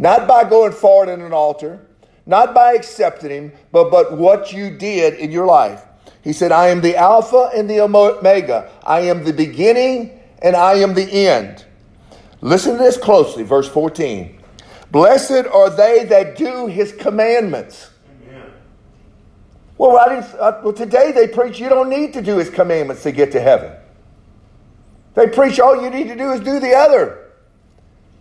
Not 0.00 0.26
by 0.26 0.42
going 0.42 0.72
forward 0.72 1.08
in 1.08 1.20
an 1.20 1.32
altar, 1.32 1.80
not 2.26 2.52
by 2.52 2.72
accepting 2.72 3.30
Him, 3.30 3.52
but, 3.70 3.92
but 3.92 4.18
what 4.18 4.52
you 4.52 4.76
did 4.76 5.14
in 5.14 5.30
your 5.30 5.46
life. 5.46 5.84
He 6.22 6.32
said, 6.32 6.50
I 6.50 6.66
am 6.70 6.80
the 6.80 6.96
Alpha 6.96 7.52
and 7.54 7.70
the 7.70 7.80
Omega. 7.80 8.68
I 8.82 9.02
am 9.02 9.22
the 9.22 9.32
beginning 9.32 10.20
and 10.42 10.56
I 10.56 10.78
am 10.78 10.94
the 10.94 11.08
end. 11.28 11.64
Listen 12.40 12.72
to 12.72 12.78
this 12.78 12.96
closely, 12.96 13.44
verse 13.44 13.68
14. 13.68 14.36
Blessed 14.90 15.46
are 15.46 15.70
they 15.70 16.06
that 16.06 16.36
do 16.36 16.66
His 16.66 16.90
commandments. 16.90 17.90
Well, 19.78 19.98
I 19.98 20.16
uh, 20.16 20.60
well, 20.64 20.72
today 20.72 21.12
they 21.12 21.28
preach 21.28 21.58
you 21.58 21.68
don't 21.68 21.90
need 21.90 22.14
to 22.14 22.22
do 22.22 22.38
his 22.38 22.48
commandments 22.48 23.02
to 23.02 23.12
get 23.12 23.32
to 23.32 23.40
heaven. 23.40 23.72
They 25.14 25.28
preach 25.28 25.60
all 25.60 25.82
you 25.82 25.90
need 25.90 26.08
to 26.08 26.16
do 26.16 26.32
is 26.32 26.40
do 26.40 26.60
the 26.60 26.74
other. 26.74 27.22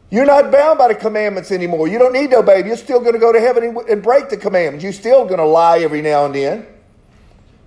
You're 0.09 0.25
not 0.25 0.51
bound 0.51 0.77
by 0.77 0.89
the 0.89 0.95
commandments 0.95 1.51
anymore. 1.51 1.87
You 1.87 1.97
don't 1.97 2.13
need 2.13 2.31
to 2.31 2.37
obey. 2.37 2.65
You're 2.65 2.77
still 2.77 2.99
going 2.99 3.13
to 3.13 3.19
go 3.19 3.33
to 3.33 3.39
heaven 3.39 3.63
and, 3.63 3.77
and 3.89 4.03
break 4.03 4.29
the 4.29 4.37
commandments. 4.37 4.83
You're 4.83 4.93
still 4.93 5.25
going 5.25 5.39
to 5.39 5.45
lie 5.45 5.79
every 5.79 6.01
now 6.01 6.25
and 6.25 6.35
then. 6.35 6.67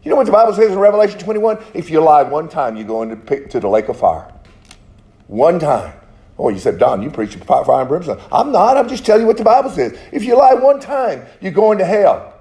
You 0.02 0.10
know 0.10 0.16
what 0.16 0.26
the 0.26 0.32
Bible 0.32 0.54
says 0.54 0.70
in 0.72 0.78
Revelation 0.78 1.18
21? 1.18 1.58
If 1.74 1.90
you 1.90 2.00
lie 2.00 2.22
one 2.22 2.48
time, 2.48 2.76
you 2.76 2.84
go 2.84 3.02
into 3.02 3.48
to 3.48 3.60
the 3.60 3.68
lake 3.68 3.88
of 3.88 3.98
fire. 3.98 4.32
One 5.26 5.58
time. 5.58 5.92
Oh, 6.38 6.48
you 6.50 6.58
said, 6.58 6.78
Don, 6.78 7.02
you 7.02 7.10
preach 7.10 7.34
fire 7.34 7.64
and 7.68 7.88
brimstone. 7.88 8.20
I'm 8.30 8.52
not. 8.52 8.76
I'm 8.76 8.88
just 8.88 9.04
telling 9.04 9.22
you 9.22 9.26
what 9.26 9.36
the 9.36 9.44
Bible 9.44 9.70
says. 9.70 9.98
If 10.12 10.24
you 10.24 10.36
lie 10.36 10.54
one 10.54 10.78
time, 10.78 11.26
you're 11.40 11.52
going 11.52 11.78
to 11.78 11.84
hell. 11.84 12.37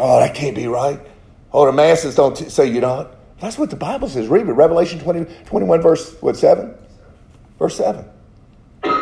Oh, 0.00 0.18
that 0.20 0.34
can't 0.34 0.56
be 0.56 0.66
right. 0.66 1.00
Oh, 1.52 1.66
the 1.66 1.72
masses 1.72 2.14
don't 2.14 2.36
t- 2.36 2.48
say 2.48 2.66
you're 2.66 2.80
not. 2.80 3.14
That's 3.40 3.58
what 3.58 3.70
the 3.70 3.76
Bible 3.76 4.08
says. 4.08 4.28
Read 4.28 4.48
it. 4.48 4.52
Revelation 4.52 4.98
20, 5.00 5.24
21, 5.44 5.82
verse, 5.82 6.16
what, 6.20 6.36
7? 6.36 6.74
Verse 7.58 7.76
7. 7.76 8.04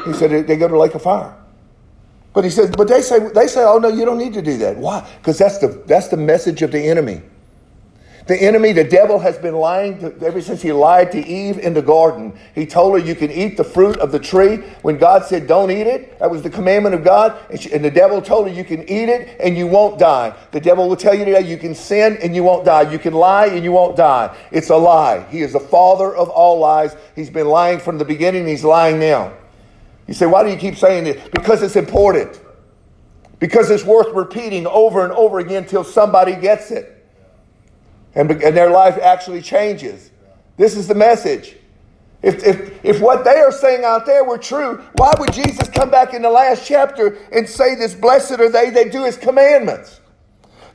He 0.07 0.13
said 0.13 0.31
they 0.47 0.57
go 0.57 0.67
to 0.67 0.73
the 0.73 0.79
lake 0.79 0.95
of 0.95 1.03
fire. 1.03 1.37
But 2.33 2.45
he 2.45 2.51
says, 2.51 2.71
but 2.71 2.89
they 2.89 3.03
say, 3.03 3.29
they 3.31 3.47
say, 3.47 3.65
oh 3.65 3.79
no, 3.79 3.89
you 3.89 4.05
don't 4.05 4.19
need 4.19 4.35
to 4.35 4.43
do 4.43 4.59
that. 4.59 4.77
Why? 4.77 5.09
Because 5.19 5.39
that's 5.39 5.59
the, 5.59 5.69
that's 5.87 6.09
the 6.09 6.17
message 6.17 6.63
of 6.63 6.73
the 6.73 6.81
enemy. 6.81 7.23
The 8.29 8.37
enemy, 8.37 8.73
the 8.73 8.85
devil, 8.85 9.19
has 9.21 9.39
been 9.39 9.55
lying 9.55 10.01
to, 10.01 10.15
ever 10.23 10.43
since 10.43 10.61
he 10.61 10.71
lied 10.71 11.11
to 11.13 11.27
Eve 11.27 11.59
in 11.61 11.73
the 11.73 11.81
garden. 11.81 12.39
He 12.55 12.67
told 12.67 12.93
her, 12.93 12.99
You 12.99 13.15
can 13.15 13.31
eat 13.31 13.57
the 13.57 13.65
fruit 13.65 13.97
of 14.01 14.13
the 14.13 14.19
tree. 14.19 14.57
When 14.83 14.99
God 14.99 15.25
said, 15.25 15.47
Don't 15.47 15.71
eat 15.71 15.87
it, 15.87 16.19
that 16.19 16.31
was 16.31 16.43
the 16.43 16.51
commandment 16.51 16.95
of 16.95 17.03
God. 17.03 17.39
And, 17.49 17.59
she, 17.59 17.73
and, 17.73 17.83
the 17.83 17.91
devil 17.91 18.21
told 18.21 18.47
her, 18.47 18.53
You 18.53 18.65
can 18.65 18.83
eat 18.83 19.09
it 19.09 19.41
and 19.41 19.57
you 19.57 19.67
won't 19.67 19.99
die. 19.99 20.37
The 20.51 20.61
devil 20.61 20.91
will 20.91 20.97
tell 20.97 21.15
you 21.15 21.25
today, 21.25 21.41
You 21.41 21.57
can 21.57 21.75
sin 21.75 22.19
and 22.23 22.37
you 22.37 22.43
won't 22.43 22.67
die. 22.67 22.93
You 22.93 22.99
can 22.99 23.15
lie 23.15 23.47
and 23.47 23.65
you 23.65 23.73
won't 23.73 23.97
die. 23.97 24.37
It's 24.53 24.69
a 24.69 24.77
lie. 24.77 25.25
He 25.31 25.41
is 25.41 25.55
the 25.55 25.61
father 25.61 26.15
of 26.15 26.29
all 26.29 26.59
lies. 26.59 26.97
He's 27.17 27.31
been 27.31 27.49
lying 27.49 27.81
from 27.81 27.97
the 27.97 28.05
beginning, 28.05 28.47
he's 28.47 28.63
lying 28.63 29.01
now. 29.01 29.33
You 30.07 30.13
say, 30.13 30.27
Why 30.27 30.43
do 30.43 30.51
you 30.51 30.59
keep 30.59 30.77
saying 30.77 31.05
this? 31.05 31.29
Because 31.31 31.63
it's 31.63 31.77
important. 31.77 32.39
Because 33.39 33.71
it's 33.71 33.85
worth 33.85 34.15
repeating 34.15 34.67
over 34.67 35.03
and 35.03 35.15
over 35.15 35.39
again 35.39 35.65
till 35.65 35.83
somebody 35.83 36.37
gets 36.37 36.71
it 36.71 36.97
and, 38.19 38.31
and 38.31 38.57
their 38.57 38.69
life 38.69 38.99
actually 39.01 39.41
changes. 39.41 40.11
This 40.57 40.77
is 40.77 40.89
the 40.89 40.95
message. 40.95 41.57
If, 42.21 42.45
if, 42.45 42.85
if 42.85 43.01
what 43.01 43.25
they 43.25 43.37
are 43.37 43.53
saying 43.53 43.85
out 43.85 44.07
there 44.07 44.25
were 44.25 44.39
true, 44.39 44.85
why 44.97 45.13
would 45.21 45.33
Jesus 45.33 45.69
come 45.69 45.89
back 45.89 46.15
in 46.15 46.23
the 46.23 46.31
last 46.31 46.67
chapter 46.67 47.17
and 47.33 47.49
say, 47.49 47.77
This 47.77 47.95
blessed 47.95 48.33
are 48.33 48.51
they 48.51 48.71
that 48.71 48.91
do 48.91 49.05
his 49.05 49.17
commandments? 49.17 50.01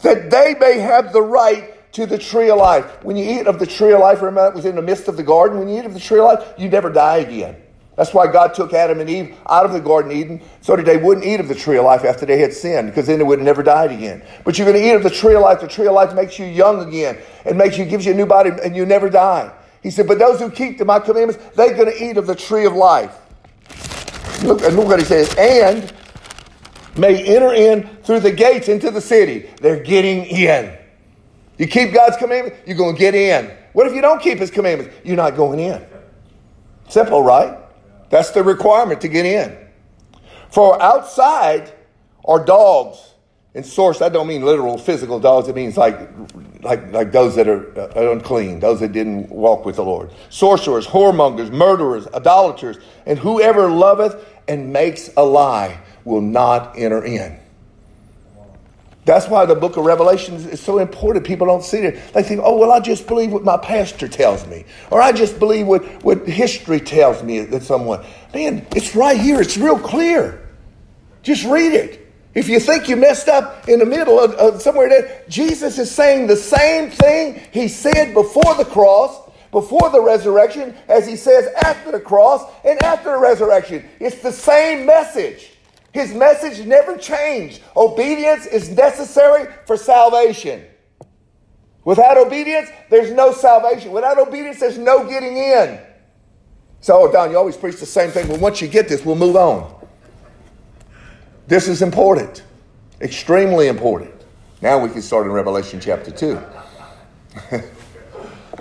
That 0.04 0.32
they 0.32 0.56
may 0.58 0.80
have 0.80 1.12
the 1.12 1.22
right 1.22 1.92
to 1.94 2.06
the 2.06 2.18
tree 2.18 2.50
of 2.50 2.60
life. 2.60 3.04
When 3.04 3.18
you 3.18 3.42
eat 3.42 3.46
of 3.46 3.60
the 3.60 3.66
tree 3.66 3.92
of 3.92 4.00
life, 4.00 4.22
remember 4.22 4.48
it 4.48 4.56
was 4.56 4.66
in 4.66 4.78
the 4.78 4.82
midst 4.82 5.10
of 5.10 5.18
the 5.18 5.24
garden. 5.24 5.60
When 5.60 5.68
you 5.68 5.80
eat 5.80 5.86
of 5.86 5.94
the 5.94 6.00
tree 6.00 6.20
of 6.20 6.26
life, 6.26 6.54
you 6.58 6.70
never 6.70 6.90
die 6.90 7.18
again. 7.18 7.58
That's 7.96 8.14
why 8.14 8.32
God 8.32 8.56
took 8.56 8.74
Adam 8.74 9.00
and 9.00 9.10
Eve 9.10 9.36
out 9.48 9.66
of 9.66 9.72
the 9.72 9.80
Garden 9.80 10.12
of 10.12 10.18
Eden 10.18 10.42
so 10.62 10.76
that 10.76 10.86
they 10.86 10.98
wouldn't 10.98 11.26
eat 11.26 11.40
of 11.40 11.48
the 11.48 11.56
tree 11.56 11.78
of 11.78 11.86
life 11.86 12.04
after 12.04 12.26
they 12.26 12.40
had 12.40 12.52
sinned, 12.52 12.88
because 12.88 13.06
then 13.06 13.20
they 13.20 13.24
would 13.24 13.40
have 13.40 13.46
never 13.46 13.62
died 13.62 13.92
again. 13.92 14.24
But 14.44 14.58
you're 14.58 14.66
going 14.66 14.82
to 14.82 14.88
eat 14.88 14.94
of 14.96 15.04
the 15.04 15.12
tree 15.12 15.36
of 15.36 15.42
life. 15.42 15.62
The 15.62 15.68
tree 15.68 15.86
of 15.86 15.94
life 15.94 16.14
makes 16.16 16.40
you 16.40 16.46
young 16.46 16.88
again 16.88 17.20
and 17.46 17.58
makes 17.58 17.78
you, 17.78 17.86
gives 17.86 18.06
you 18.06 18.14
a 18.14 18.16
new 18.16 18.26
body, 18.26 18.50
and 18.64 18.76
you 18.76 18.86
never 18.86 19.10
die. 19.10 19.54
He 19.84 19.92
said, 19.92 20.08
But 20.08 20.18
those 20.18 20.40
who 20.40 20.50
keep 20.50 20.80
to 20.80 20.86
my 20.86 21.00
commandments, 21.00 21.44
they're 21.56 21.76
going 21.76 21.92
to 21.92 22.04
eat 22.04 22.18
of 22.18 22.26
the 22.26 22.36
tree 22.36 22.66
of 22.66 22.74
life. 22.74 23.16
Look, 24.44 24.64
and 24.64 24.76
look 24.76 24.88
what 24.88 25.00
he 25.00 25.06
says, 25.06 25.34
and 25.38 25.94
may 26.98 27.24
enter 27.24 27.54
in 27.54 27.88
through 28.04 28.22
the 28.22 28.32
gates 28.32 28.70
into 28.70 28.90
the 28.90 29.02
city. 29.02 29.50
They're 29.62 29.82
getting 29.82 30.26
in. 30.26 30.78
You 31.58 31.68
keep 31.68 31.94
God's 31.94 32.18
commandments, 32.18 32.60
you're 32.66 32.78
going 32.78 32.96
to 32.96 33.00
get 33.00 33.14
in. 33.14 33.52
What 33.74 33.88
if 33.88 33.94
you 33.94 34.02
don't 34.02 34.22
keep 34.22 34.40
his 34.40 34.50
commandments? 34.50 34.96
You're 35.04 35.16
not 35.16 35.36
going 35.36 35.60
in. 35.60 35.86
Simple, 36.90 37.22
right? 37.22 37.58
That's 38.14 38.30
the 38.30 38.44
requirement 38.44 39.02
to 39.02 39.08
get 39.08 39.26
in. 39.26 39.58
For 40.52 40.80
outside 40.80 41.74
are 42.24 42.46
dogs. 42.46 43.00
And 43.56 43.66
source, 43.66 44.04
I 44.04 44.10
don't 44.10 44.28
mean 44.28 44.46
literal 44.46 44.78
physical 44.78 45.20
dogs. 45.20 45.48
It 45.48 45.56
means 45.56 45.78
like, 45.78 46.00
like, 46.62 46.92
like 46.92 47.12
those 47.12 47.36
that 47.38 47.48
are 47.48 47.76
uh, 47.76 48.12
unclean, 48.12 48.60
those 48.60 48.82
that 48.82 48.92
didn't 48.92 49.32
walk 49.32 49.66
with 49.66 49.78
the 49.78 49.84
Lord. 49.84 50.12
Sorcerers, 50.30 50.86
whoremongers, 50.86 51.50
murderers, 51.50 52.06
idolaters, 52.14 52.78
and 53.08 53.18
whoever 53.18 53.68
loveth 53.68 54.24
and 54.48 54.72
makes 54.72 55.10
a 55.18 55.24
lie 55.24 55.80
will 56.06 56.22
not 56.22 56.78
enter 56.78 57.04
in. 57.04 57.40
That's 59.06 59.28
why 59.28 59.46
the 59.46 59.56
book 59.56 59.76
of 59.76 59.84
Revelation 59.84 60.36
is 60.36 60.62
so 60.62 60.80
important. 60.80 61.26
People 61.26 61.48
don't 61.48 61.64
see 61.64 61.80
it. 61.80 62.14
They 62.14 62.24
think, 62.24 62.42
oh, 62.44 62.58
well, 62.58 62.72
I 62.72 62.80
just 62.80 63.06
believe 63.06 63.34
what 63.34 63.44
my 63.44 63.58
pastor 63.58 64.08
tells 64.08 64.48
me. 64.48 64.64
Or 64.92 65.02
I 65.02 65.12
just 65.12 65.40
believe 65.40 65.68
what, 65.68 65.84
what 66.04 66.26
history 66.26 66.80
tells 66.80 67.22
me 67.22 67.42
that 67.42 67.64
someone. 67.64 68.06
Man, 68.34 68.66
it's 68.74 68.96
right 68.96 69.20
here. 69.20 69.42
It's 69.42 69.58
real 69.58 69.78
clear. 69.78 70.48
Just 71.22 71.44
read 71.46 71.74
it. 71.74 72.00
If 72.34 72.48
you 72.48 72.60
think 72.60 72.90
you 72.90 72.96
messed 72.96 73.28
up 73.28 73.68
in 73.70 73.80
the 73.80 73.86
middle 73.86 74.20
of, 74.20 74.32
of 74.34 74.62
somewhere 74.62 74.90
there, 74.90 75.24
Jesus 75.28 75.78
is 75.78 75.92
saying 75.92 76.28
the 76.28 76.36
same 76.36 76.90
thing 76.90 77.42
he 77.52 77.68
said 77.68 78.14
before 78.14 78.56
the 78.56 78.66
cross, 78.66 79.30
before 79.52 79.90
the 79.92 80.02
resurrection, 80.02 80.76
as 80.88 81.06
he 81.06 81.16
says 81.16 81.48
after 81.64 81.92
the 81.92 82.00
cross 82.00 82.50
and 82.66 82.82
after 82.84 83.12
the 83.12 83.20
resurrection. 83.20 83.88
It's 84.00 84.22
the 84.22 84.32
same 84.32 84.86
message. 84.86 85.53
His 85.94 86.14
message 86.14 86.66
never 86.66 86.98
changed. 86.98 87.62
Obedience 87.78 88.48
is 88.48 88.70
necessary 88.72 89.48
for 89.68 89.78
salvation. 89.78 90.66
Without 91.86 92.18
obedience, 92.18 92.70
there's 92.90 93.12
no 93.12 93.32
salvation. 93.32 93.92
Without 93.92 94.18
obedience, 94.18 94.60
there's 94.60 94.78
no 94.78 95.08
getting 95.08 95.38
in. 95.38 95.80
So, 96.82 97.08
oh, 97.08 97.12
Don, 97.12 97.30
you 97.30 97.38
always 97.38 97.56
preach 97.56 97.78
the 97.78 97.86
same 97.86 98.10
thing. 98.10 98.28
Well, 98.28 98.40
once 98.40 98.60
you 98.60 98.68
get 98.68 98.90
this, 98.90 99.06
we'll 99.06 99.16
move 99.16 99.36
on. 99.36 99.72
This 101.48 101.68
is 101.68 101.82
important, 101.82 102.44
extremely 103.00 103.68
important. 103.68 104.14
Now 104.62 104.80
we 104.80 104.90
can 104.90 105.02
start 105.02 105.28
in 105.28 105.32
Revelation 105.32 105.80
chapter 105.80 106.10
2. 106.10 106.42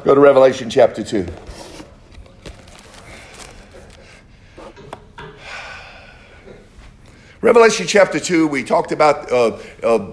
Go 0.05 0.15
to 0.15 0.21
Revelation 0.21 0.69
chapter 0.69 1.03
2. 1.03 1.27
Revelation 7.43 7.89
chapter 7.89 8.21
2, 8.21 8.47
we 8.47 8.63
talked 8.63 8.93
about 8.93 9.33
uh, 9.33 9.59
uh, 9.83 10.13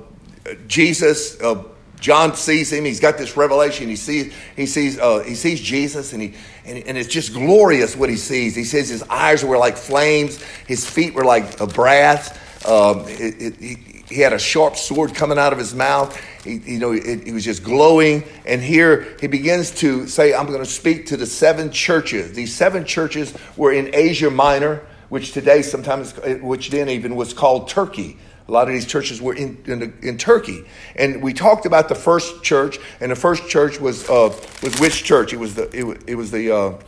Jesus. 0.65 1.39
Uh, 1.39 1.63
John 1.99 2.33
sees 2.33 2.73
him. 2.73 2.85
He's 2.85 2.99
got 2.99 3.19
this 3.19 3.37
revelation. 3.37 3.87
He 3.87 3.97
sees, 3.97 4.33
he 4.55 4.65
sees, 4.65 4.97
uh, 4.97 5.19
he 5.19 5.35
sees 5.35 5.61
Jesus, 5.61 6.11
and, 6.13 6.23
he, 6.23 6.33
and, 6.65 6.83
and, 6.85 6.97
it's 6.97 7.07
just 7.07 7.35
glorious 7.35 7.95
what 7.95 8.09
he 8.09 8.15
sees. 8.15 8.55
He 8.55 8.63
says 8.63 8.89
his 8.89 9.03
eyes 9.03 9.45
were 9.45 9.59
like 9.59 9.77
flames, 9.77 10.41
his 10.65 10.89
feet 10.89 11.13
were 11.13 11.23
like 11.23 11.59
a 11.59 11.67
brass. 11.67 12.31
Um, 12.67 13.01
it, 13.07 13.39
it, 13.39 13.55
he, 13.57 14.03
he, 14.09 14.21
had 14.21 14.33
a 14.33 14.39
sharp 14.39 14.75
sword 14.75 15.13
coming 15.13 15.37
out 15.37 15.53
of 15.53 15.59
his 15.59 15.75
mouth. 15.75 16.19
He, 16.43 16.55
you 16.55 16.79
know, 16.79 16.93
it, 16.93 17.27
it 17.27 17.31
was 17.31 17.45
just 17.45 17.63
glowing. 17.63 18.23
And 18.47 18.59
here 18.59 19.15
he 19.21 19.27
begins 19.27 19.69
to 19.81 20.07
say, 20.07 20.33
"I'm 20.33 20.47
going 20.47 20.59
to 20.59 20.65
speak 20.65 21.05
to 21.07 21.17
the 21.17 21.27
seven 21.27 21.71
churches." 21.71 22.33
These 22.33 22.55
seven 22.55 22.85
churches 22.85 23.35
were 23.55 23.71
in 23.71 23.93
Asia 23.93 24.31
Minor 24.31 24.81
which 25.09 25.31
today 25.31 25.61
sometimes, 25.61 26.13
which 26.41 26.69
then 26.69 26.89
even 26.89 27.15
was 27.15 27.33
called 27.33 27.67
Turkey. 27.67 28.17
A 28.47 28.51
lot 28.51 28.67
of 28.67 28.73
these 28.73 28.87
churches 28.87 29.21
were 29.21 29.35
in, 29.35 29.61
in, 29.65 29.93
in, 30.01 30.17
Turkey. 30.17 30.63
And 30.95 31.21
we 31.21 31.33
talked 31.33 31.67
about 31.67 31.87
the 31.87 31.93
first 31.93 32.41
church, 32.43 32.79
and 32.99 33.11
the 33.11 33.15
first 33.15 33.47
church 33.47 33.79
was, 33.79 34.09
uh, 34.09 34.35
was 34.63 34.79
which 34.79 35.03
church? 35.03 35.33
It 35.33 35.37
was 35.37 35.53
the, 35.53 35.69
it, 35.69 36.03
it 36.07 36.15
was 36.15 36.31
the, 36.31 36.51
uh, 36.51 36.79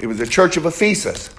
it 0.00 0.08
was 0.08 0.18
the 0.18 0.26
church 0.26 0.56
of 0.56 0.66
Ephesus. 0.66 1.30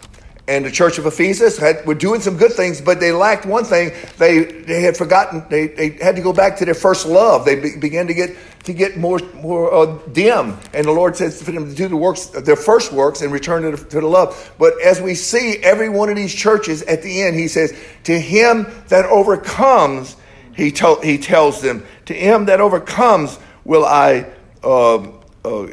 And 0.47 0.65
the 0.65 0.71
church 0.71 0.97
of 0.97 1.05
Ephesus 1.05 1.57
had, 1.57 1.85
were 1.85 1.95
doing 1.95 2.21
some 2.21 2.37
good 2.37 2.51
things, 2.53 2.79
but 2.79 2.99
they 2.99 3.11
lacked 3.11 3.45
one 3.45 3.63
thing. 3.63 3.93
They, 4.17 4.43
they 4.43 4.81
had 4.81 4.95
forgotten, 4.95 5.45
they, 5.49 5.67
they 5.67 5.89
had 5.89 6.15
to 6.15 6.21
go 6.21 6.33
back 6.33 6.57
to 6.57 6.65
their 6.65 6.73
first 6.73 7.05
love. 7.05 7.45
They 7.45 7.55
be, 7.55 7.77
began 7.77 8.07
to 8.07 8.13
get 8.13 8.35
to 8.63 8.73
get 8.73 8.97
more 8.97 9.19
more 9.35 9.73
uh, 9.73 9.97
dim. 10.11 10.57
And 10.73 10.85
the 10.85 10.91
Lord 10.91 11.15
says 11.15 11.41
for 11.41 11.51
them 11.51 11.69
to 11.69 11.75
do 11.75 11.87
the 11.87 11.97
works, 11.97 12.27
their 12.27 12.55
first 12.55 12.91
works, 12.91 13.21
and 13.21 13.31
return 13.31 13.63
to 13.63 13.71
the, 13.71 13.89
to 13.89 14.01
the 14.01 14.07
love. 14.07 14.53
But 14.57 14.81
as 14.81 15.01
we 15.01 15.15
see 15.15 15.57
every 15.57 15.89
one 15.89 16.09
of 16.09 16.15
these 16.15 16.33
churches 16.33 16.81
at 16.83 17.03
the 17.03 17.21
end, 17.21 17.35
He 17.35 17.47
says, 17.47 17.73
"To 18.05 18.19
him 18.19 18.67
that 18.87 19.05
overcomes," 19.05 20.15
He 20.55 20.71
told 20.71 21.03
He 21.03 21.17
tells 21.17 21.61
them, 21.61 21.85
"To 22.05 22.13
him 22.13 22.45
that 22.45 22.61
overcomes 22.61 23.37
will 23.65 23.85
I." 23.85 24.27
Uh, 24.63 25.07
uh, 25.43 25.67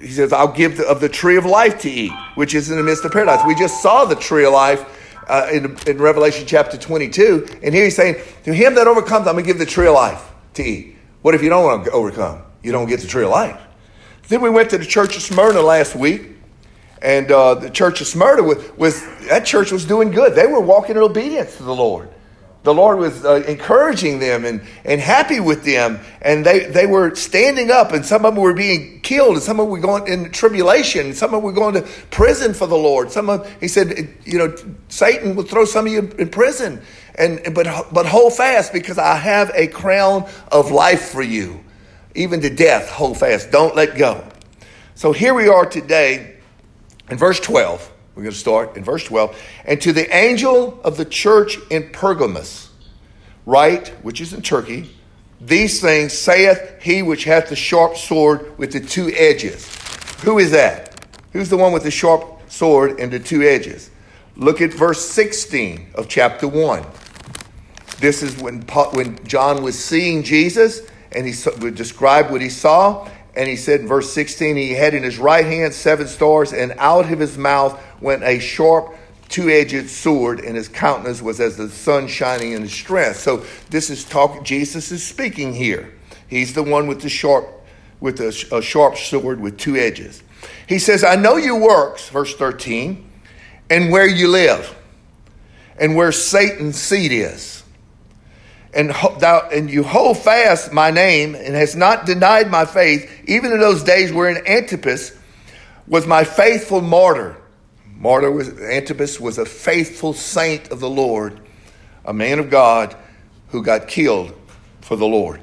he 0.00 0.08
says, 0.08 0.32
"I'll 0.32 0.52
give 0.52 0.76
the, 0.76 0.86
of 0.86 1.00
the 1.00 1.08
tree 1.08 1.36
of 1.36 1.44
life 1.44 1.80
to 1.80 1.90
eat, 1.90 2.12
which 2.36 2.54
is 2.54 2.70
in 2.70 2.76
the 2.76 2.84
midst 2.84 3.04
of 3.04 3.12
paradise." 3.12 3.44
We 3.46 3.56
just 3.56 3.82
saw 3.82 4.04
the 4.04 4.16
tree 4.16 4.44
of 4.44 4.52
life. 4.52 4.94
Uh, 5.28 5.46
in, 5.52 5.76
in 5.86 5.98
Revelation 5.98 6.46
chapter 6.46 6.78
22, 6.78 7.58
and 7.62 7.74
here 7.74 7.84
he's 7.84 7.94
saying, 7.94 8.16
To 8.44 8.54
him 8.54 8.76
that 8.76 8.86
overcomes, 8.86 9.26
I'm 9.26 9.34
going 9.34 9.44
to 9.44 9.46
give 9.46 9.58
the 9.58 9.66
tree 9.66 9.86
of 9.86 9.92
life 9.92 10.24
to 10.54 10.62
eat. 10.62 10.97
What 11.28 11.34
if 11.34 11.42
you 11.42 11.50
don't 11.50 11.64
want 11.64 11.84
to 11.84 11.90
overcome? 11.90 12.40
You 12.62 12.72
don't 12.72 12.88
get 12.88 13.00
the 13.00 13.06
tree 13.06 13.24
of 13.24 13.28
life. 13.28 13.60
Then 14.28 14.40
we 14.40 14.48
went 14.48 14.70
to 14.70 14.78
the 14.78 14.86
church 14.86 15.14
of 15.14 15.20
Smyrna 15.20 15.60
last 15.60 15.94
week, 15.94 16.22
and 17.02 17.30
uh, 17.30 17.56
the 17.56 17.68
church 17.68 18.00
of 18.00 18.06
Smyrna 18.06 18.42
was, 18.42 18.56
was, 18.78 19.04
that 19.28 19.44
church 19.44 19.70
was 19.70 19.84
doing 19.84 20.10
good. 20.10 20.34
They 20.34 20.46
were 20.46 20.62
walking 20.62 20.96
in 20.96 21.02
obedience 21.02 21.58
to 21.58 21.64
the 21.64 21.74
Lord. 21.74 22.08
The 22.62 22.72
Lord 22.72 22.98
was 22.98 23.26
uh, 23.26 23.44
encouraging 23.46 24.20
them 24.20 24.46
and, 24.46 24.62
and 24.86 25.02
happy 25.02 25.38
with 25.38 25.66
them, 25.66 26.00
and 26.22 26.46
they, 26.46 26.60
they 26.60 26.86
were 26.86 27.14
standing 27.14 27.70
up, 27.70 27.92
and 27.92 28.06
some 28.06 28.24
of 28.24 28.34
them 28.34 28.42
were 28.42 28.54
being 28.54 29.02
killed, 29.02 29.34
and 29.34 29.42
some 29.42 29.60
of 29.60 29.66
them 29.66 29.70
were 29.70 29.80
going 29.80 30.10
in 30.10 30.32
tribulation, 30.32 31.08
and 31.08 31.14
some 31.14 31.34
of 31.34 31.42
them 31.42 31.44
were 31.44 31.52
going 31.52 31.74
to 31.74 31.82
prison 32.10 32.54
for 32.54 32.66
the 32.66 32.74
Lord. 32.74 33.12
Some 33.12 33.28
of 33.28 33.46
he 33.60 33.68
said, 33.68 34.08
you 34.24 34.38
know, 34.38 34.56
Satan 34.88 35.36
will 35.36 35.44
throw 35.44 35.66
some 35.66 35.86
of 35.86 35.92
you 35.92 36.10
in 36.18 36.30
prison. 36.30 36.80
And, 37.18 37.52
but, 37.52 37.92
but 37.92 38.06
hold 38.06 38.34
fast 38.34 38.72
because 38.72 38.96
I 38.96 39.16
have 39.16 39.50
a 39.54 39.66
crown 39.66 40.28
of 40.52 40.70
life 40.70 41.10
for 41.10 41.22
you. 41.22 41.64
Even 42.14 42.40
to 42.40 42.50
death, 42.50 42.88
hold 42.88 43.18
fast. 43.18 43.50
Don't 43.50 43.74
let 43.74 43.98
go. 43.98 44.24
So 44.94 45.12
here 45.12 45.34
we 45.34 45.48
are 45.48 45.66
today 45.66 46.36
in 47.10 47.18
verse 47.18 47.40
12. 47.40 47.92
We're 48.14 48.22
going 48.22 48.32
to 48.32 48.38
start 48.38 48.76
in 48.76 48.84
verse 48.84 49.04
12. 49.04 49.40
And 49.64 49.80
to 49.80 49.92
the 49.92 50.14
angel 50.14 50.80
of 50.82 50.96
the 50.96 51.04
church 51.04 51.58
in 51.70 51.90
Pergamos, 51.90 52.70
write, 53.46 53.88
which 54.02 54.20
is 54.20 54.32
in 54.32 54.42
Turkey, 54.42 54.90
these 55.40 55.80
things 55.80 56.12
saith 56.12 56.78
he 56.82 57.02
which 57.02 57.24
hath 57.24 57.48
the 57.48 57.56
sharp 57.56 57.96
sword 57.96 58.58
with 58.58 58.72
the 58.72 58.80
two 58.80 59.10
edges. 59.16 59.72
Who 60.22 60.38
is 60.38 60.50
that? 60.50 61.06
Who's 61.32 61.48
the 61.48 61.56
one 61.56 61.72
with 61.72 61.84
the 61.84 61.90
sharp 61.90 62.50
sword 62.50 62.98
and 62.98 63.12
the 63.12 63.20
two 63.20 63.42
edges? 63.42 63.90
Look 64.36 64.60
at 64.60 64.72
verse 64.72 65.04
16 65.08 65.90
of 65.94 66.08
chapter 66.08 66.48
1. 66.48 66.84
This 67.98 68.22
is 68.22 68.36
when, 68.36 68.62
when 68.62 69.24
John 69.24 69.62
was 69.62 69.82
seeing 69.82 70.22
Jesus, 70.22 70.82
and 71.12 71.26
he 71.26 71.34
would 71.60 71.74
describe 71.74 72.30
what 72.30 72.40
he 72.40 72.48
saw. 72.48 73.08
And 73.34 73.48
he 73.48 73.56
said 73.56 73.80
in 73.80 73.88
verse 73.88 74.12
16, 74.12 74.56
he 74.56 74.70
had 74.70 74.94
in 74.94 75.02
his 75.02 75.18
right 75.18 75.44
hand 75.44 75.72
seven 75.72 76.08
stars, 76.08 76.52
and 76.52 76.74
out 76.78 77.10
of 77.10 77.18
his 77.18 77.38
mouth 77.38 77.80
went 78.00 78.22
a 78.24 78.38
sharp 78.38 78.94
two 79.28 79.50
edged 79.50 79.88
sword, 79.90 80.40
and 80.40 80.56
his 80.56 80.68
countenance 80.68 81.20
was 81.20 81.40
as 81.40 81.56
the 81.56 81.68
sun 81.68 82.08
shining 82.08 82.52
in 82.52 82.62
his 82.62 82.72
strength. 82.72 83.18
So 83.18 83.44
this 83.70 83.90
is 83.90 84.04
talk. 84.04 84.44
Jesus 84.44 84.90
is 84.90 85.06
speaking 85.06 85.52
here. 85.52 85.94
He's 86.28 86.54
the 86.54 86.62
one 86.62 86.86
with 86.86 87.02
the 87.02 87.08
sharp, 87.08 87.46
with 88.00 88.20
a, 88.20 88.56
a 88.56 88.62
sharp 88.62 88.96
sword 88.96 89.40
with 89.40 89.58
two 89.58 89.76
edges. 89.76 90.22
He 90.66 90.78
says, 90.78 91.04
"I 91.04 91.16
know 91.16 91.36
your 91.36 91.58
works," 91.58 92.08
verse 92.08 92.34
thirteen, 92.34 93.10
and 93.70 93.90
where 93.90 94.08
you 94.08 94.28
live, 94.28 94.74
and 95.78 95.94
where 95.94 96.12
Satan's 96.12 96.80
seat 96.80 97.12
is. 97.12 97.57
And, 98.74 98.90
thou, 98.90 99.48
and 99.50 99.70
you 99.70 99.82
hold 99.82 100.18
fast 100.18 100.72
my 100.72 100.90
name 100.90 101.34
and 101.34 101.54
has 101.54 101.74
not 101.74 102.06
denied 102.06 102.50
my 102.50 102.64
faith, 102.64 103.10
even 103.26 103.52
in 103.52 103.60
those 103.60 103.82
days 103.82 104.12
wherein 104.12 104.46
Antipas 104.46 105.16
was 105.86 106.06
my 106.06 106.24
faithful 106.24 106.80
martyr 106.80 107.36
Martyr 107.98 108.30
was, 108.30 108.48
Antipas 108.60 109.18
was 109.18 109.38
a 109.38 109.44
faithful 109.44 110.12
saint 110.12 110.70
of 110.70 110.78
the 110.78 110.88
Lord, 110.88 111.40
a 112.04 112.12
man 112.12 112.38
of 112.38 112.48
God 112.48 112.94
who 113.48 113.60
got 113.60 113.88
killed 113.88 114.32
for 114.80 114.94
the 114.94 115.06
Lord, 115.06 115.42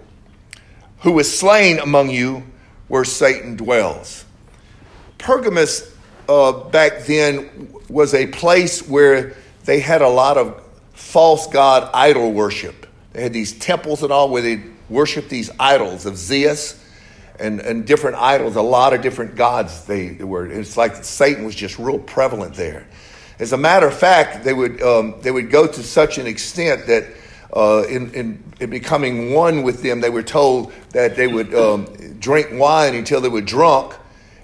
who 0.99 1.11
was 1.11 1.37
slain 1.37 1.79
among 1.79 2.09
you 2.11 2.43
where 2.87 3.03
Satan 3.03 3.57
dwells. 3.57 4.23
Pergamus 5.17 5.93
uh, 6.29 6.53
back 6.53 7.03
then 7.03 7.73
was 7.89 8.13
a 8.13 8.27
place 8.27 8.87
where 8.87 9.35
they 9.65 9.81
had 9.81 10.01
a 10.01 10.09
lot 10.09 10.37
of 10.37 10.63
false 10.93 11.47
god 11.47 11.89
idol 11.93 12.31
worship. 12.31 12.84
They 13.15 13.23
had 13.23 13.31
these 13.31 13.53
temples 13.53 14.03
and 14.03 14.11
all 14.11 14.29
where 14.29 14.41
they 14.41 14.61
worshiped 14.89 15.29
these 15.29 15.49
idols 15.57 16.05
of 16.05 16.17
Zeus 16.17 16.83
and, 17.39 17.61
and 17.61 17.87
different 17.87 18.17
idols, 18.17 18.57
a 18.57 18.61
lot 18.61 18.93
of 18.93 19.01
different 19.01 19.37
gods 19.37 19.85
they 19.85 20.15
were. 20.15 20.45
It's 20.45 20.75
like 20.75 20.95
Satan 21.05 21.45
was 21.45 21.55
just 21.55 21.79
real 21.79 21.97
prevalent 21.97 22.55
there. 22.55 22.85
As 23.39 23.53
a 23.53 23.57
matter 23.57 23.87
of 23.87 23.97
fact, 23.97 24.43
they 24.43 24.51
would, 24.51 24.81
um, 24.81 25.15
they 25.21 25.31
would 25.31 25.49
go 25.49 25.65
to 25.65 25.81
such 25.81 26.17
an 26.17 26.27
extent 26.27 26.87
that 26.87 27.05
uh, 27.55 27.85
in, 27.87 28.13
in, 28.13 28.43
in, 28.59 28.69
becoming 28.69 29.33
one 29.33 29.63
with 29.63 29.81
them, 29.81 30.01
they 30.01 30.09
were 30.09 30.23
told 30.23 30.73
that 30.89 31.15
they 31.15 31.27
would 31.27 31.55
um, 31.55 31.85
drink 32.19 32.49
wine 32.51 32.95
until 32.95 33.21
they 33.21 33.29
were 33.29 33.39
drunk, 33.39 33.95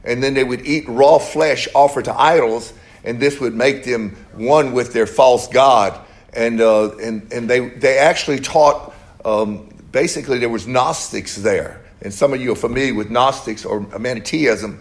and 0.05 0.23
then 0.23 0.33
they 0.33 0.45
would 0.45 0.65
eat 0.65 0.87
raw 0.87 1.17
flesh 1.17 1.67
offered 1.75 2.05
to 2.05 2.17
idols, 2.17 2.71
and 3.03 3.19
this 3.19 3.41
would 3.41 3.53
make 3.53 3.83
them 3.83 4.15
one 4.33 4.71
with 4.71 4.93
their 4.93 5.07
false 5.07 5.49
god. 5.49 5.99
And, 6.33 6.61
uh, 6.61 6.95
and, 6.97 7.31
and 7.33 7.50
they, 7.50 7.69
they 7.69 7.97
actually 7.97 8.39
taught, 8.39 8.93
um, 9.25 9.69
basically, 9.91 10.39
there 10.39 10.50
was 10.50 10.67
Gnostics 10.67 11.35
there 11.35 11.81
and 12.01 12.13
some 12.13 12.33
of 12.33 12.41
you 12.41 12.51
are 12.51 12.55
familiar 12.55 12.95
with 12.95 13.09
Gnostics 13.09 13.63
or 13.63 13.81
Manichaeism, 13.81 14.79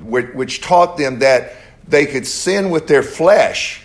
which 0.00 0.60
taught 0.60 0.96
them 0.96 1.18
that 1.18 1.54
they 1.86 2.06
could 2.06 2.26
sin 2.26 2.70
with 2.70 2.86
their 2.86 3.02
flesh 3.02 3.82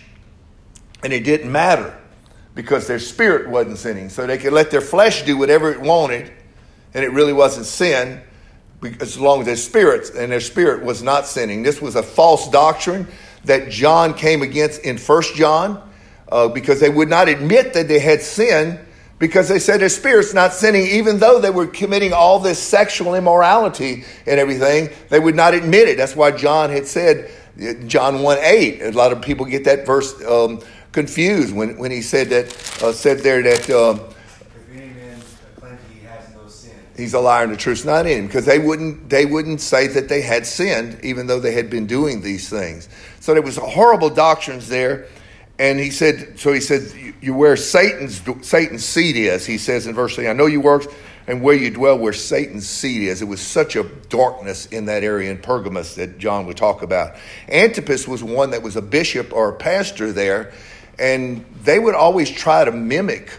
and 1.03 1.11
it 1.11 1.23
didn't 1.23 1.51
matter 1.51 1.95
because 2.55 2.87
their 2.87 2.99
spirit 2.99 3.49
wasn't 3.49 3.77
sinning. 3.77 4.09
So 4.09 4.25
they 4.25 4.37
could 4.37 4.53
let 4.53 4.71
their 4.71 4.81
flesh 4.81 5.23
do 5.23 5.37
whatever 5.37 5.71
it 5.71 5.81
wanted 5.81 6.31
and 6.93 7.03
it 7.03 7.11
really 7.11 7.33
wasn't 7.33 7.65
sin 7.65 8.21
as 9.01 9.19
long 9.19 9.41
as 9.41 9.45
their 9.47 9.55
spirits 9.57 10.11
and 10.11 10.31
their 10.31 10.39
spirit 10.39 10.83
was 10.83 11.03
not 11.03 11.27
sinning. 11.27 11.63
This 11.63 11.81
was 11.81 11.95
a 11.95 12.03
false 12.03 12.49
doctrine 12.49 13.07
that 13.43 13.69
John 13.69 14.13
came 14.13 14.41
against 14.41 14.81
in 14.81 14.97
First 14.97 15.35
John 15.35 15.83
uh, 16.31 16.47
because 16.47 16.79
they 16.79 16.89
would 16.89 17.09
not 17.09 17.29
admit 17.29 17.73
that 17.73 17.87
they 17.87 17.99
had 17.99 18.21
sinned 18.21 18.79
because 19.19 19.49
they 19.49 19.59
said 19.59 19.81
their 19.81 19.89
spirit's 19.89 20.33
not 20.33 20.53
sinning, 20.53 20.85
even 20.85 21.17
though 21.17 21.39
they 21.39 21.49
were 21.49 21.65
committing 21.65 22.13
all 22.13 22.39
this 22.39 22.59
sexual 22.59 23.15
immorality 23.15 24.03
and 24.27 24.39
everything, 24.39 24.89
they 25.09 25.19
would 25.19 25.35
not 25.35 25.53
admit 25.53 25.89
it. 25.89 25.97
That's 25.97 26.15
why 26.15 26.31
John 26.31 26.69
had 26.69 26.85
said, 26.85 27.31
John 27.87 28.21
1 28.21 28.37
8. 28.39 28.81
A 28.83 28.91
lot 28.91 29.11
of 29.11 29.21
people 29.21 29.45
get 29.45 29.63
that 29.63 29.85
verse 29.85 30.23
um, 30.25 30.61
confused 30.91 31.55
when, 31.55 31.77
when 31.77 31.89
he 31.89 32.03
said 32.03 32.29
that, 32.29 32.83
uh, 32.83 32.91
said 32.91 33.19
there 33.19 33.41
that. 33.41 33.69
Um, 33.69 34.01
He's 36.95 37.13
a 37.13 37.19
liar 37.19 37.43
and 37.43 37.53
the 37.53 37.57
truth's 37.57 37.85
not 37.85 38.07
in 38.07 38.17
him 38.17 38.25
because 38.25 38.45
they 38.45 38.57
wouldn't 38.57 39.07
they 39.07 39.23
wouldn't 39.23 39.61
say 39.61 39.85
that 39.85 40.09
they 40.09 40.21
had 40.21 40.47
sinned 40.47 40.99
even 41.03 41.27
though 41.27 41.39
they 41.39 41.51
had 41.51 41.69
been 41.69 41.85
doing 41.85 42.23
these 42.23 42.49
things. 42.49 42.89
So 43.19 43.33
there 43.33 43.43
was 43.43 43.55
horrible 43.55 44.09
doctrines 44.09 44.67
there 44.67 45.05
and 45.59 45.79
he 45.79 45.89
said, 45.89 46.39
so 46.39 46.53
he 46.53 46.61
said, 46.61 47.15
you 47.21 47.33
where 47.33 47.57
Satan's 47.57 48.21
Satan's 48.47 48.85
seat 48.85 49.15
is. 49.15 49.45
He 49.45 49.57
says 49.57 49.87
in 49.87 49.95
verse 49.95 50.15
3, 50.15 50.27
I 50.27 50.33
know 50.33 50.45
you 50.45 50.61
work 50.61 50.83
and 51.27 51.41
where 51.41 51.55
you 51.55 51.69
dwell, 51.69 51.97
where 51.97 52.13
Satan's 52.13 52.67
seat 52.67 53.03
is. 53.03 53.21
It 53.21 53.27
was 53.27 53.41
such 53.41 53.75
a 53.75 53.83
darkness 53.83 54.67
in 54.67 54.85
that 54.85 55.03
area 55.03 55.29
in 55.29 55.39
Pergamus 55.39 55.95
that 55.95 56.17
John 56.19 56.45
would 56.45 56.57
talk 56.57 56.83
about. 56.83 57.15
Antipas 57.49 58.07
was 58.07 58.23
one 58.23 58.51
that 58.51 58.63
was 58.63 58.75
a 58.75 58.81
bishop 58.81 59.33
or 59.33 59.49
a 59.49 59.53
pastor 59.55 60.13
there, 60.13 60.53
and 60.97 61.43
they 61.63 61.79
would 61.79 61.95
always 61.95 62.31
try 62.31 62.63
to 62.63 62.71
mimic 62.71 63.29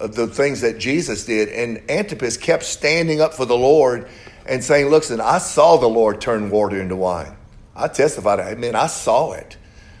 uh, 0.00 0.08
the 0.08 0.26
things 0.26 0.62
that 0.62 0.78
Jesus 0.78 1.26
did. 1.26 1.48
And 1.50 1.88
Antipas 1.90 2.36
kept 2.36 2.64
standing 2.64 3.20
up 3.20 3.34
for 3.34 3.44
the 3.44 3.56
Lord 3.56 4.08
and 4.46 4.64
saying, 4.64 4.90
Listen, 4.90 5.20
I 5.20 5.38
saw 5.38 5.76
the 5.76 5.86
Lord 5.86 6.20
turn 6.20 6.50
water 6.50 6.80
into 6.80 6.96
wine. 6.96 7.36
I 7.76 7.86
testified, 7.86 8.40
I 8.40 8.54
mean, 8.54 8.74
I 8.74 8.88
saw 8.88 9.32
it. 9.32 9.57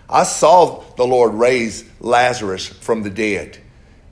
I 0.08 0.22
saw 0.22 0.82
the 0.96 1.06
Lord 1.06 1.34
raise 1.34 1.84
Lazarus 2.00 2.66
from 2.66 3.02
the 3.02 3.10
dead. 3.10 3.58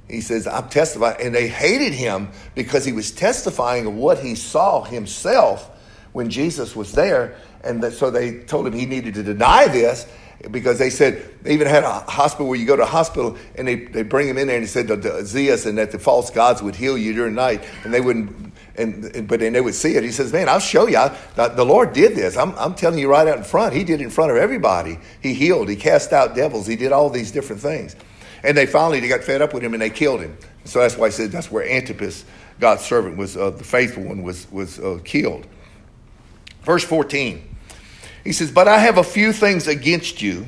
He 0.08 0.20
says, 0.20 0.46
I'm 0.46 0.68
testifying. 0.68 1.16
And 1.20 1.34
they 1.34 1.48
hated 1.48 1.92
him 1.92 2.28
because 2.54 2.84
he 2.84 2.92
was 2.92 3.10
testifying 3.10 3.86
of 3.86 3.94
what 3.94 4.18
he 4.18 4.34
saw 4.34 4.84
himself 4.84 5.70
when 6.12 6.30
Jesus 6.30 6.76
was 6.76 6.92
there. 6.92 7.36
And 7.64 7.92
so 7.92 8.10
they 8.10 8.40
told 8.40 8.66
him 8.66 8.72
he 8.72 8.86
needed 8.86 9.14
to 9.14 9.22
deny 9.22 9.66
this 9.66 10.06
because 10.50 10.78
they 10.78 10.90
said 10.90 11.22
they 11.42 11.54
even 11.54 11.66
had 11.66 11.82
a 11.82 12.00
hospital 12.00 12.46
where 12.46 12.58
you 12.58 12.66
go 12.66 12.76
to 12.76 12.82
a 12.82 12.86
hospital 12.86 13.36
and 13.56 13.66
they, 13.66 13.76
they 13.76 14.02
bring 14.02 14.28
him 14.28 14.38
in 14.38 14.46
there 14.46 14.56
and 14.56 14.64
he 14.64 14.68
said 14.68 14.86
the 14.86 15.24
Zeus 15.24 15.66
and 15.66 15.78
that 15.78 15.90
the 15.90 15.98
false 15.98 16.30
gods 16.30 16.62
would 16.62 16.76
heal 16.76 16.96
you 16.96 17.14
during 17.14 17.34
the 17.34 17.40
night 17.40 17.64
and 17.84 17.92
they 17.92 18.00
wouldn't 18.00 18.52
and, 18.78 19.28
but 19.28 19.40
then 19.40 19.52
they 19.52 19.60
would 19.60 19.74
see 19.74 19.96
it. 19.96 20.04
He 20.04 20.12
says, 20.12 20.32
"Man, 20.32 20.48
I'll 20.48 20.58
show 20.60 20.86
you. 20.86 20.98
I, 20.98 21.16
the 21.34 21.64
Lord 21.64 21.92
did 21.92 22.14
this. 22.14 22.36
I'm, 22.36 22.54
I'm 22.56 22.74
telling 22.74 22.98
you 22.98 23.08
right 23.08 23.26
out 23.26 23.38
in 23.38 23.44
front. 23.44 23.74
He 23.74 23.84
did 23.84 24.00
it 24.00 24.04
in 24.04 24.10
front 24.10 24.30
of 24.30 24.36
everybody. 24.36 24.98
He 25.22 25.34
healed. 25.34 25.68
He 25.68 25.76
cast 25.76 26.12
out 26.12 26.34
devils. 26.34 26.66
He 26.66 26.76
did 26.76 26.92
all 26.92 27.10
these 27.10 27.30
different 27.30 27.62
things." 27.62 27.96
And 28.44 28.56
they 28.56 28.66
finally 28.66 29.00
they 29.00 29.08
got 29.08 29.24
fed 29.24 29.42
up 29.42 29.54
with 29.54 29.62
him 29.62 29.72
and 29.72 29.82
they 29.82 29.90
killed 29.90 30.20
him. 30.20 30.36
So 30.64 30.80
that's 30.80 30.96
why 30.96 31.06
I 31.06 31.10
said 31.10 31.32
that's 31.32 31.50
where 31.50 31.68
Antipas, 31.68 32.24
God's 32.60 32.82
servant, 32.82 33.16
was 33.16 33.36
uh, 33.36 33.50
the 33.50 33.64
faithful 33.64 34.04
one, 34.04 34.22
was 34.22 34.46
was 34.52 34.78
uh, 34.78 34.98
killed. 35.04 35.46
Verse 36.62 36.84
fourteen, 36.84 37.56
he 38.24 38.32
says, 38.32 38.50
"But 38.50 38.68
I 38.68 38.78
have 38.78 38.98
a 38.98 39.04
few 39.04 39.32
things 39.32 39.66
against 39.66 40.22
you." 40.22 40.46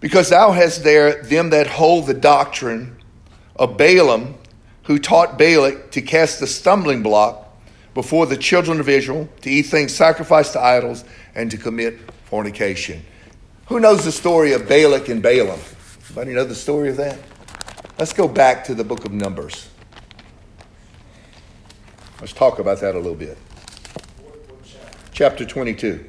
Because 0.00 0.28
thou 0.28 0.50
hast 0.50 0.84
there 0.84 1.22
them 1.22 1.48
that 1.50 1.66
hold 1.66 2.06
the 2.06 2.12
doctrine 2.12 2.98
of 3.56 3.78
Balaam, 3.78 4.34
who 4.84 4.98
taught 4.98 5.38
Balak 5.38 5.90
to 5.92 6.02
cast 6.02 6.40
the 6.40 6.46
stumbling 6.46 7.02
block 7.02 7.40
before 7.94 8.26
the 8.26 8.36
children 8.36 8.80
of 8.80 8.88
Israel, 8.88 9.28
to 9.42 9.50
eat 9.50 9.62
things 9.62 9.94
sacrificed 9.94 10.52
to 10.54 10.60
idols, 10.60 11.04
and 11.34 11.50
to 11.50 11.56
commit 11.56 11.98
fornication. 12.24 13.04
Who 13.66 13.80
knows 13.80 14.04
the 14.04 14.12
story 14.12 14.52
of 14.52 14.68
Balak 14.68 15.08
and 15.08 15.22
Balaam? 15.22 15.60
Anybody 16.06 16.34
know 16.34 16.44
the 16.44 16.54
story 16.54 16.90
of 16.90 16.96
that? 16.98 17.18
Let's 17.98 18.12
go 18.12 18.28
back 18.28 18.64
to 18.64 18.74
the 18.74 18.84
book 18.84 19.04
of 19.04 19.12
Numbers. 19.12 19.68
Let's 22.20 22.32
talk 22.32 22.58
about 22.58 22.80
that 22.80 22.94
a 22.94 22.98
little 22.98 23.14
bit. 23.14 23.38
Chapter 25.12 25.44
22. 25.44 26.04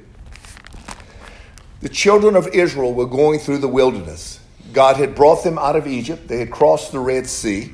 The 1.81 1.89
children 1.89 2.35
of 2.35 2.47
Israel 2.47 2.93
were 2.93 3.05
going 3.05 3.39
through 3.39 3.59
the 3.59 3.67
wilderness. 3.67 4.39
God 4.73 4.97
had 4.97 5.13
brought 5.13 5.43
them 5.43 5.59
out 5.59 5.75
of 5.75 5.85
Egypt. 5.85 6.27
They 6.27 6.39
had 6.39 6.49
crossed 6.49 6.91
the 6.91 6.99
Red 6.99 7.27
Sea. 7.27 7.73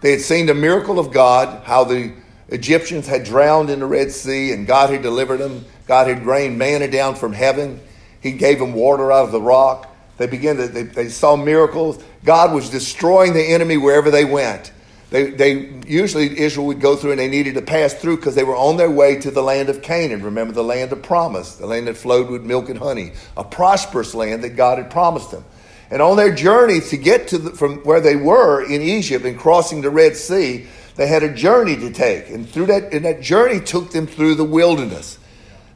They 0.00 0.12
had 0.12 0.20
seen 0.20 0.46
the 0.46 0.54
miracle 0.54 0.98
of 0.98 1.12
God, 1.12 1.64
how 1.64 1.84
the 1.84 2.12
Egyptians 2.48 3.06
had 3.06 3.24
drowned 3.24 3.70
in 3.70 3.80
the 3.80 3.86
Red 3.86 4.10
Sea 4.10 4.52
and 4.52 4.66
God 4.66 4.90
had 4.90 5.02
delivered 5.02 5.38
them. 5.38 5.64
God 5.86 6.08
had 6.08 6.26
rained 6.26 6.58
manna 6.58 6.88
down 6.88 7.14
from 7.14 7.32
heaven. 7.32 7.80
He 8.20 8.32
gave 8.32 8.58
them 8.58 8.72
water 8.72 9.12
out 9.12 9.26
of 9.26 9.32
the 9.32 9.40
rock. 9.40 9.94
They 10.16 10.26
began 10.26 10.56
to, 10.56 10.68
they, 10.68 10.82
they 10.82 11.08
saw 11.08 11.36
miracles. 11.36 12.02
God 12.24 12.52
was 12.52 12.68
destroying 12.70 13.32
the 13.32 13.42
enemy 13.42 13.76
wherever 13.76 14.10
they 14.10 14.24
went. 14.24 14.72
They, 15.10 15.30
they 15.30 15.52
usually 15.86 16.38
Israel 16.38 16.66
would 16.66 16.80
go 16.80 16.94
through 16.94 17.12
and 17.12 17.20
they 17.20 17.28
needed 17.28 17.54
to 17.54 17.62
pass 17.62 17.94
through 17.94 18.16
because 18.16 18.34
they 18.36 18.44
were 18.44 18.56
on 18.56 18.76
their 18.76 18.90
way 18.90 19.18
to 19.20 19.30
the 19.30 19.42
land 19.42 19.68
of 19.68 19.82
Canaan. 19.82 20.22
Remember 20.22 20.52
the 20.52 20.62
land 20.62 20.92
of 20.92 21.02
promise, 21.02 21.56
the 21.56 21.66
land 21.66 21.88
that 21.88 21.96
flowed 21.96 22.30
with 22.30 22.42
milk 22.42 22.68
and 22.68 22.78
honey, 22.78 23.12
a 23.36 23.42
prosperous 23.42 24.14
land 24.14 24.44
that 24.44 24.50
God 24.50 24.78
had 24.78 24.90
promised 24.90 25.32
them. 25.32 25.44
And 25.90 26.00
on 26.00 26.16
their 26.16 26.32
journey 26.32 26.80
to 26.80 26.96
get 26.96 27.28
to 27.28 27.38
the, 27.38 27.50
from 27.50 27.78
where 27.78 28.00
they 28.00 28.14
were 28.14 28.62
in 28.62 28.80
Egypt 28.80 29.24
and 29.24 29.38
crossing 29.38 29.80
the 29.80 29.90
Red 29.90 30.16
Sea, 30.16 30.66
they 30.94 31.08
had 31.08 31.22
a 31.22 31.34
journey 31.34 31.76
to 31.76 31.90
take. 31.90 32.30
And 32.30 32.48
through 32.48 32.66
that, 32.66 32.92
and 32.94 33.04
that 33.04 33.20
journey 33.20 33.60
took 33.60 33.90
them 33.90 34.06
through 34.06 34.36
the 34.36 34.44
wilderness. 34.44 35.18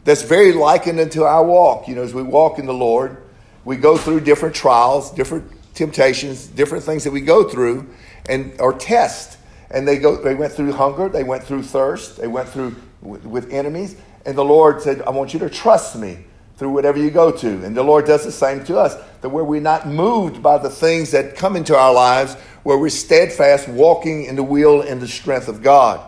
That's 0.05 0.23
very 0.23 0.53
likened 0.53 1.01
unto 1.01 1.23
our 1.23 1.45
walk. 1.45 1.89
You 1.89 1.97
know, 1.97 2.03
as 2.03 2.15
we 2.15 2.23
walk 2.23 2.59
in 2.59 2.67
the 2.67 2.75
Lord, 2.75 3.17
we 3.65 3.77
go 3.77 3.97
through 3.97 4.21
different 4.21 4.55
trials, 4.55 5.11
different 5.11 5.51
temptations, 5.75 6.47
different 6.47 6.85
things 6.85 7.05
that 7.05 7.11
we 7.11 7.21
go 7.21 7.49
through 7.49 7.89
and 8.29 8.55
or 8.61 8.73
test. 8.73 9.39
And 9.71 9.89
they 9.89 9.99
go 9.99 10.17
they 10.17 10.35
went 10.35 10.53
through 10.53 10.73
hunger, 10.73 11.09
they 11.09 11.25
went 11.25 11.43
through 11.43 11.63
thirst, 11.63 12.19
they 12.19 12.29
went 12.29 12.49
through 12.49 12.77
with, 13.01 13.25
with 13.25 13.53
enemies. 13.53 13.97
And 14.27 14.37
the 14.37 14.45
Lord 14.45 14.83
said, 14.83 15.03
I 15.03 15.11
want 15.11 15.33
you 15.33 15.41
to 15.41 15.51
trust 15.51 15.97
me 15.97 16.25
through 16.57 16.71
whatever 16.71 16.99
you 16.99 17.11
go 17.11 17.31
to. 17.31 17.65
And 17.65 17.77
the 17.77 17.83
Lord 17.83 18.07
does 18.07 18.25
the 18.25 18.33
same 18.33 18.65
to 18.65 18.79
us, 18.79 18.97
that 19.21 19.29
where 19.29 19.45
we're 19.45 19.61
not 19.61 19.89
moved 19.89 20.43
by 20.43 20.59
the 20.59 20.71
things 20.71 21.11
that 21.11 21.37
come 21.37 21.57
into 21.57 21.77
our 21.77 21.93
lives, 21.93 22.35
where 22.63 22.79
we're 22.79 22.91
steadfast, 22.91 23.69
walking 23.69 24.25
in 24.25 24.37
the 24.37 24.43
will 24.43 24.81
and 24.81 25.01
the 25.01 25.09
strength 25.09 25.49
of 25.49 25.63
God. 25.63 26.01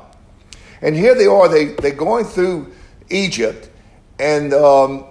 And 0.81 0.95
here 0.95 1.15
they 1.15 1.27
are, 1.27 1.49
they, 1.49 1.67
they're 1.67 1.93
going 1.93 2.25
through 2.25 2.73
Egypt, 3.11 3.69
and 4.19 4.53
um, 4.53 5.05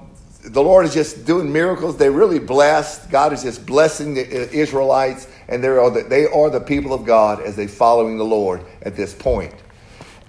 the 0.43 0.62
Lord 0.62 0.86
is 0.86 0.93
just 0.93 1.26
doing 1.26 1.52
miracles. 1.52 1.98
They're 1.98 2.12
really 2.12 2.39
blessed. 2.39 3.10
God 3.10 3.34
is 3.34 3.43
just 3.43 3.65
blessing 3.65 4.13
the 4.13 4.21
uh, 4.21 4.48
Israelites, 4.52 5.28
and 5.48 5.63
they 5.63 5.67
are 5.67 5.89
the, 5.89 6.04
they 6.04 6.28
are 6.28 6.50
the 6.50 6.60
people 6.60 6.93
of 6.93 7.06
God 7.06 7.41
as 7.41 7.56
they're 7.56 7.67
following 7.67 8.17
the 8.17 8.26
Lord 8.26 8.63
at 8.84 8.95
this 8.95 9.13
point. 9.13 9.54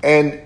And 0.03 0.41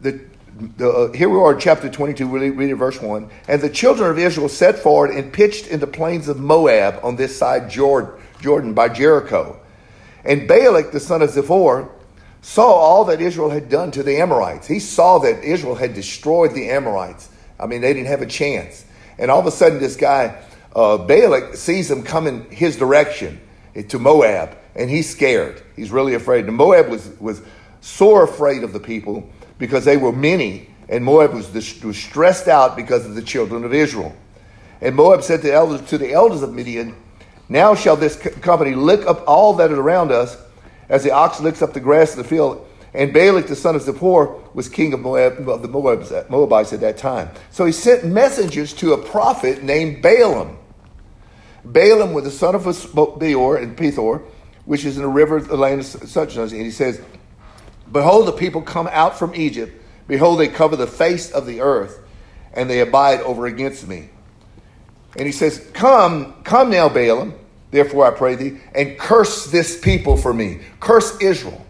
the, 0.00 0.20
the 0.58 0.90
uh, 0.90 1.12
here 1.12 1.28
we 1.28 1.38
are 1.38 1.54
in 1.54 1.60
chapter 1.60 1.88
22, 1.88 2.26
read, 2.26 2.56
read 2.56 2.72
verse 2.74 3.00
1. 3.00 3.30
And 3.46 3.62
the 3.62 3.70
children 3.70 4.10
of 4.10 4.18
Israel 4.18 4.48
set 4.48 4.78
forward 4.78 5.10
and 5.10 5.32
pitched 5.32 5.68
in 5.68 5.78
the 5.78 5.86
plains 5.86 6.28
of 6.28 6.40
Moab 6.40 6.98
on 7.04 7.16
this 7.16 7.36
side 7.36 7.70
Jordan, 7.70 8.10
Jordan 8.40 8.74
by 8.74 8.88
Jericho. 8.88 9.60
And 10.24 10.48
Balak, 10.48 10.90
the 10.90 11.00
son 11.00 11.22
of 11.22 11.30
Zippor, 11.30 11.88
saw 12.42 12.72
all 12.72 13.04
that 13.04 13.20
Israel 13.20 13.50
had 13.50 13.68
done 13.68 13.92
to 13.92 14.02
the 14.02 14.16
Amorites. 14.16 14.66
He 14.66 14.80
saw 14.80 15.18
that 15.20 15.44
Israel 15.44 15.76
had 15.76 15.94
destroyed 15.94 16.54
the 16.54 16.70
Amorites. 16.70 17.28
I 17.60 17.66
mean, 17.66 17.80
they 17.80 17.92
didn't 17.92 18.08
have 18.08 18.22
a 18.22 18.26
chance. 18.26 18.84
And 19.16 19.30
all 19.30 19.40
of 19.40 19.46
a 19.46 19.52
sudden, 19.52 19.78
this 19.78 19.96
guy, 19.96 20.42
uh, 20.74 20.98
Balak, 20.98 21.54
sees 21.54 21.88
them 21.88 22.02
coming 22.02 22.50
his 22.50 22.76
direction 22.76 23.40
to 23.88 23.98
Moab, 23.98 24.56
and 24.74 24.90
he's 24.90 25.08
scared. 25.08 25.62
He's 25.76 25.92
really 25.92 26.14
afraid. 26.14 26.46
And 26.46 26.56
Moab 26.56 26.88
was, 26.88 27.08
was 27.20 27.42
sore 27.80 28.24
afraid 28.24 28.64
of 28.64 28.72
the 28.72 28.80
people 28.80 29.28
because 29.58 29.84
they 29.84 29.96
were 29.96 30.12
many, 30.12 30.70
and 30.88 31.04
Moab 31.04 31.34
was, 31.34 31.52
was 31.52 31.96
stressed 31.96 32.48
out 32.48 32.76
because 32.76 33.04
of 33.04 33.14
the 33.14 33.22
children 33.22 33.64
of 33.64 33.74
Israel. 33.74 34.14
And 34.80 34.94
Moab 34.94 35.22
said 35.22 35.42
to 35.42 35.48
the 35.48 35.52
elders, 35.52 35.88
to 35.90 35.98
the 35.98 36.12
elders 36.12 36.42
of 36.42 36.52
Midian, 36.54 36.94
Now 37.48 37.74
shall 37.74 37.96
this 37.96 38.16
company 38.16 38.74
lick 38.74 39.06
up 39.06 39.24
all 39.26 39.54
that 39.54 39.70
is 39.70 39.78
around 39.78 40.12
us, 40.12 40.36
as 40.88 41.02
the 41.02 41.10
ox 41.10 41.40
licks 41.40 41.60
up 41.60 41.74
the 41.74 41.80
grass 41.80 42.12
of 42.12 42.18
the 42.18 42.24
field. 42.24 42.64
And 42.94 43.12
Balak, 43.12 43.48
the 43.48 43.56
son 43.56 43.74
of 43.74 43.82
Zippor, 43.82 44.54
was 44.54 44.68
king 44.68 44.94
of, 44.94 45.00
Moab, 45.00 45.46
of 45.48 45.62
the 45.62 45.68
uh, 45.68 46.24
Moabites 46.30 46.72
at 46.72 46.80
that 46.80 46.96
time. 46.96 47.28
So 47.50 47.66
he 47.66 47.72
sent 47.72 48.06
messengers 48.06 48.72
to 48.74 48.94
a 48.94 48.98
prophet 48.98 49.62
named 49.62 50.02
Balaam. 50.02 50.56
Balaam 51.64 52.14
was 52.14 52.24
the 52.24 52.30
son 52.30 52.54
of 52.54 52.64
Beor 53.18 53.56
and 53.56 53.76
Pethor, 53.76 54.22
which 54.64 54.84
is 54.84 54.96
in 54.96 55.02
the 55.02 55.08
river 55.08 55.36
of 55.36 55.48
the 55.48 55.56
land 55.56 55.80
of 55.80 55.86
such 55.86 56.36
and 56.36 56.48
such. 56.48 56.52
And 56.52 56.62
he 56.62 56.70
says, 56.70 57.00
Behold, 57.92 58.26
the 58.26 58.32
people 58.32 58.62
come 58.62 58.88
out 58.90 59.18
from 59.18 59.34
Egypt. 59.34 59.74
Behold, 60.06 60.40
they 60.40 60.48
cover 60.48 60.76
the 60.76 60.86
face 60.86 61.30
of 61.30 61.46
the 61.46 61.60
earth, 61.60 62.00
and 62.52 62.68
they 62.68 62.80
abide 62.80 63.20
over 63.20 63.46
against 63.46 63.86
me. 63.86 64.08
And 65.16 65.26
he 65.26 65.32
says, 65.32 65.68
Come, 65.72 66.34
come 66.44 66.70
now, 66.70 66.88
Balaam, 66.88 67.34
therefore 67.70 68.06
I 68.06 68.10
pray 68.10 68.34
thee, 68.34 68.58
and 68.74 68.98
curse 68.98 69.46
this 69.46 69.78
people 69.78 70.16
for 70.16 70.32
me. 70.32 70.60
Curse 70.80 71.20
Israel, 71.20 71.64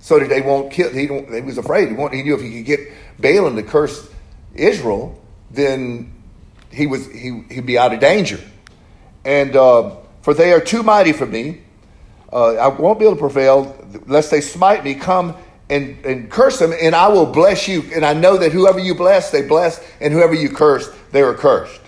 so 0.00 0.18
that 0.18 0.28
they 0.28 0.40
won't 0.40 0.72
kill. 0.72 0.90
He, 0.90 1.06
he 1.06 1.40
was 1.42 1.58
afraid. 1.58 1.88
He, 1.88 2.16
he 2.16 2.22
knew 2.22 2.34
if 2.34 2.42
he 2.42 2.58
could 2.58 2.66
get 2.66 2.80
Balaam 3.18 3.56
to 3.56 3.62
curse 3.62 4.08
Israel, 4.54 5.20
then 5.50 6.12
he 6.70 6.86
was 6.86 7.06
he, 7.10 7.42
he'd 7.50 7.66
be 7.66 7.78
out 7.78 7.92
of 7.92 8.00
danger. 8.00 8.40
And 9.24 9.56
uh, 9.56 9.96
for 10.22 10.34
they 10.34 10.52
are 10.52 10.60
too 10.60 10.82
mighty 10.82 11.12
for 11.12 11.26
me. 11.26 11.62
Uh, 12.32 12.54
I 12.54 12.68
won't 12.68 12.98
be 12.98 13.06
able 13.06 13.16
to 13.16 13.20
prevail, 13.20 13.86
lest 14.06 14.30
they 14.30 14.42
smite 14.42 14.84
me. 14.84 14.94
Come 14.94 15.34
and, 15.70 16.04
and 16.04 16.30
curse 16.30 16.58
them, 16.58 16.72
and 16.80 16.94
I 16.94 17.08
will 17.08 17.26
bless 17.26 17.68
you. 17.68 17.82
And 17.94 18.04
I 18.04 18.14
know 18.14 18.36
that 18.38 18.52
whoever 18.52 18.78
you 18.78 18.94
bless, 18.94 19.30
they 19.30 19.42
bless, 19.42 19.84
and 20.00 20.12
whoever 20.12 20.34
you 20.34 20.48
curse, 20.48 20.90
they 21.12 21.22
are 21.22 21.34
cursed. 21.34 21.80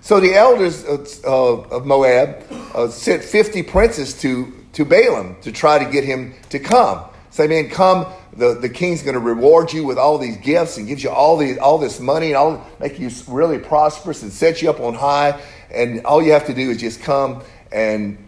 So 0.00 0.18
the 0.18 0.34
elders 0.34 0.84
of, 1.24 1.86
Moab 1.86 2.42
uh, 2.74 2.88
sent 2.88 3.22
50 3.22 3.62
princes 3.64 4.18
to, 4.22 4.52
to 4.72 4.84
Balaam 4.84 5.36
to 5.42 5.52
try 5.52 5.82
to 5.82 5.90
get 5.90 6.04
him 6.04 6.34
to 6.48 6.58
come. 6.58 7.04
Say, 7.30 7.46
man, 7.46 7.68
come. 7.68 8.06
The, 8.32 8.54
the 8.54 8.68
king's 8.68 9.02
going 9.02 9.14
to 9.14 9.20
reward 9.20 9.72
you 9.72 9.84
with 9.84 9.98
all 9.98 10.16
these 10.16 10.36
gifts 10.38 10.78
and 10.78 10.86
gives 10.86 11.02
you 11.02 11.10
all, 11.10 11.36
these, 11.36 11.58
all 11.58 11.78
this 11.78 12.00
money 12.00 12.28
and 12.28 12.36
all, 12.36 12.66
make 12.78 12.98
you 12.98 13.10
really 13.28 13.58
prosperous 13.58 14.22
and 14.22 14.32
set 14.32 14.62
you 14.62 14.70
up 14.70 14.80
on 14.80 14.94
high. 14.94 15.40
And 15.70 16.04
all 16.06 16.22
you 16.22 16.32
have 16.32 16.46
to 16.46 16.54
do 16.54 16.70
is 16.70 16.78
just 16.78 17.02
come 17.02 17.42
and, 17.70 18.18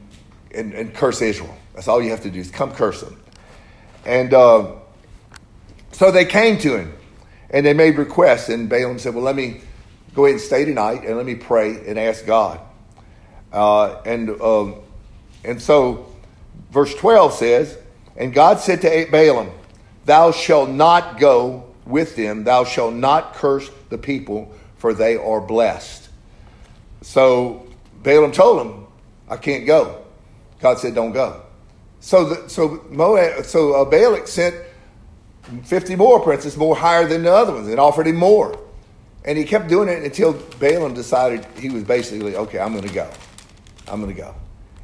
and, 0.53 0.75
and 0.75 0.95
curse 0.95 1.23
Israel. 1.23 1.57
That's 1.75 1.89
all 1.89 2.03
you 2.03 2.11
have 2.11 2.23
to 2.23 2.31
do 2.31 2.41
is 2.41 2.51
come 2.51 2.73
curse 2.73 3.01
them. 3.01 3.21
And 4.05 4.35
uh, 4.35 4.73
so 6.03 6.11
they 6.11 6.25
came 6.25 6.59
to 6.59 6.77
him 6.77 6.93
and 7.51 7.65
they 7.65 7.75
made 7.75 7.97
requests. 7.97 8.49
And 8.49 8.69
Balaam 8.69 8.99
said, 8.99 9.15
Well, 9.15 9.23
let 9.23 9.37
me 9.37 9.61
go 10.15 10.25
ahead 10.25 10.35
and 10.35 10.41
stay 10.41 10.65
tonight 10.65 11.05
and 11.05 11.17
let 11.17 11.25
me 11.25 11.37
pray 11.37 11.87
and 11.87 11.97
ask 11.97 12.27
God. 12.27 12.59
Uh, 13.53 14.01
and, 14.05 14.31
um, 14.41 14.75
and 15.45 15.63
so 15.63 16.13
verse 16.73 16.93
12 16.97 17.35
says, 17.35 17.79
And 18.17 18.35
God 18.35 18.59
said 18.59 18.81
to 18.83 19.07
Balaam, 19.13 19.53
Thou 20.05 20.33
shalt 20.33 20.71
not 20.71 21.21
go 21.21 21.73
with 21.87 22.17
them, 22.17 22.43
thou 22.43 22.65
shalt 22.65 22.95
not 22.95 23.35
curse 23.35 23.71
the 23.89 23.97
people, 23.97 24.53
for 24.79 24.93
they 24.93 25.17
are 25.17 25.41
blessed. 25.41 26.09
So 27.03 27.65
Balaam 28.03 28.33
told 28.33 28.67
him, 28.67 28.87
I 29.29 29.37
can't 29.37 29.67
go. 29.67 30.03
God 30.59 30.81
said, 30.81 30.97
Don't 30.97 31.13
go. 31.13 31.43
So, 32.01 32.25
the, 32.25 32.49
so, 32.49 32.85
Moab, 32.91 33.45
so 33.45 33.75
uh, 33.75 33.85
Balak 33.85 34.27
sent 34.27 34.57
50 35.65 35.97
more 35.97 36.21
princes, 36.21 36.57
more 36.57 36.77
higher 36.77 37.07
than 37.07 37.23
the 37.23 37.33
other 37.33 37.53
ones, 37.53 37.69
and 37.69 37.79
offered 37.79 38.07
him 38.07 38.17
more. 38.17 38.59
And 39.25 39.39
he 39.39 39.45
kept 39.45 39.69
doing 39.69 39.89
it 39.89 40.03
until 40.03 40.33
Balaam 40.59 40.95
decided 40.95 41.47
he 41.57 41.71
was 41.71 41.85
basically, 41.85 42.37
okay, 42.37 42.59
I'm 42.59 42.73
going 42.73 42.87
to 42.87 42.95
go. 42.95 43.11
I'm 43.89 44.01
going 44.01 44.15
to 44.15 44.21
go. 44.21 44.35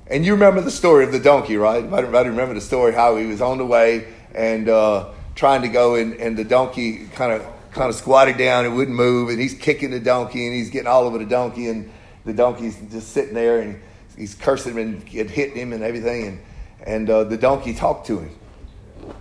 And 0.07 0.25
you 0.25 0.33
remember 0.33 0.61
the 0.61 0.71
story 0.71 1.05
of 1.05 1.13
the 1.13 1.19
donkey, 1.19 1.57
right? 1.57 1.87
Might, 1.89 2.01
remember 2.01 2.55
the 2.55 2.61
story 2.61 2.93
how 2.93 3.17
he 3.17 3.27
was 3.27 3.41
on 3.41 3.59
the 3.59 3.67
way 3.67 4.09
and 4.35 4.69
uh, 4.69 5.11
trying 5.35 5.63
to 5.63 5.69
go, 5.69 5.97
and, 5.97 6.15
and 6.15 6.37
the 6.37 6.45
donkey 6.45 7.07
kind 7.15 7.33
of 7.33 7.47
kind 7.71 7.91
of 7.91 7.95
squatted 7.95 8.39
down 8.39 8.65
and 8.65 8.75
wouldn't 8.75 8.97
move, 8.97 9.29
and 9.29 9.39
he's 9.39 9.55
kicking 9.55 9.91
the 9.91 10.01
donkey 10.01 10.47
and 10.47 10.55
he's 10.57 10.71
getting 10.71 10.89
all 10.89 11.05
over 11.05 11.19
the 11.19 11.27
donkey, 11.27 11.69
and 11.69 11.91
the 12.25 12.33
donkey's 12.33 12.77
just 12.91 13.09
sitting 13.13 13.35
there 13.35 13.61
and 13.61 13.81
he's 14.17 14.35
cursing 14.35 14.75
him 14.75 14.79
and 14.79 15.03
hitting 15.09 15.57
him 15.57 15.73
and 15.73 15.83
everything, 15.83 16.27
and 16.27 16.41
and 16.87 17.11
uh, 17.11 17.25
the 17.25 17.37
donkey 17.37 17.75
talked 17.75 18.07
to 18.07 18.19
him 18.19 18.38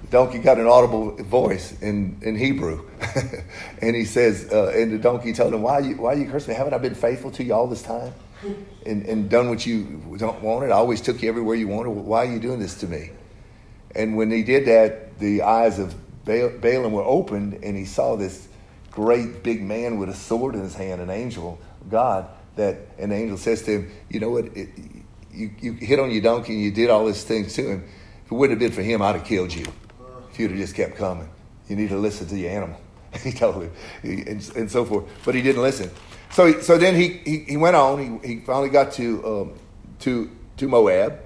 donkey 0.10 0.40
got 0.40 0.58
an 0.58 0.68
audible 0.68 1.16
voice 1.16 1.80
in, 1.82 2.18
in 2.22 2.36
Hebrew. 2.36 2.88
and 3.82 3.96
he 3.96 4.06
says, 4.06 4.50
uh, 4.52 4.74
and 4.76 4.92
the 4.92 4.98
donkey 4.98 5.34
told 5.34 5.54
him, 5.54 5.62
why 5.62 5.80
you, 5.80 5.96
why 5.96 6.14
you 6.14 6.30
cursing 6.30 6.54
me? 6.54 6.58
Haven't 6.58 6.74
I 6.74 6.78
been 6.78 6.96
faithful 6.96 7.32
to 7.32 7.44
you 7.44 7.54
all 7.54 7.68
this 7.68 7.82
time? 7.82 8.14
And, 8.86 9.06
and 9.06 9.30
done 9.30 9.50
what 9.50 9.66
you 9.66 9.84
don't 10.18 10.42
wanted? 10.42 10.72
I 10.72 10.76
always 10.76 11.02
took 11.02 11.22
you 11.22 11.30
everywhere 11.30 11.56
you 11.56 11.68
wanted. 11.68 11.90
Why 11.90 12.26
are 12.26 12.32
you 12.32 12.40
doing 12.40 12.60
this 12.60 12.76
to 12.80 12.88
me? 12.88 13.12
And 13.96 14.16
when 14.16 14.32
he 14.32 14.44
did 14.44 14.66
that, 14.68 15.18
the 15.20 15.42
eyes 15.42 15.80
of 15.80 15.96
Balaam 16.26 16.92
were 16.92 17.04
opened, 17.04 17.60
and 17.64 17.76
he 17.76 17.86
saw 17.86 18.16
this 18.16 18.48
great 18.92 19.44
big 19.44 19.64
man 19.64 19.98
with 19.98 20.10
a 20.10 20.14
sword 20.14 20.56
in 20.56 20.62
his 20.62 20.76
hand, 20.76 21.02
an 21.02 21.10
angel, 21.10 21.60
God, 21.90 22.28
that 22.56 22.78
an 23.00 23.12
angel 23.12 23.38
says 23.38 23.62
to 23.64 23.72
him, 23.72 23.92
You 24.10 24.20
know 24.20 24.30
what? 24.30 24.46
It, 24.56 24.70
you, 25.32 25.52
you 25.60 25.74
hit 25.74 26.00
on 26.00 26.12
your 26.12 26.22
donkey 26.22 26.54
and 26.54 26.62
you 26.64 26.72
did 26.72 26.90
all 26.90 27.06
these 27.06 27.24
things 27.24 27.54
to 27.54 27.62
him. 27.62 27.90
If 28.28 28.34
it 28.34 28.36
wouldn't 28.36 28.60
have 28.60 28.70
been 28.70 28.76
for 28.76 28.84
him, 28.84 29.02
I'd 29.02 29.16
have 29.16 29.24
killed 29.24 29.54
you. 29.54 29.66
If 30.30 30.38
you'd 30.38 30.52
have 30.52 30.60
just 30.60 30.76
kept 30.76 30.98
coming. 30.98 31.30
You 31.70 31.78
need 31.78 31.88
to 31.88 31.98
listen 31.98 32.28
to 32.28 32.38
your 32.38 32.52
animal. 32.52 32.78
he 33.24 33.32
told 33.32 33.64
him, 33.64 33.72
and, 34.04 34.52
and, 34.54 34.70
so 34.70 34.84
forth. 34.84 35.06
But 35.24 35.34
he 35.34 35.42
didn't 35.42 35.62
listen. 35.62 35.90
So, 36.32 36.48
he, 36.48 36.62
so 36.62 36.78
then 36.78 36.94
he, 36.94 37.22
he, 37.24 37.38
he 37.48 37.56
went 37.56 37.78
on. 37.78 38.22
He, 38.22 38.28
he 38.28 38.40
finally 38.42 38.68
got 38.68 38.92
to, 38.94 39.26
um, 39.26 39.54
to, 40.00 40.30
to 40.58 40.68
Moab. 40.68 41.22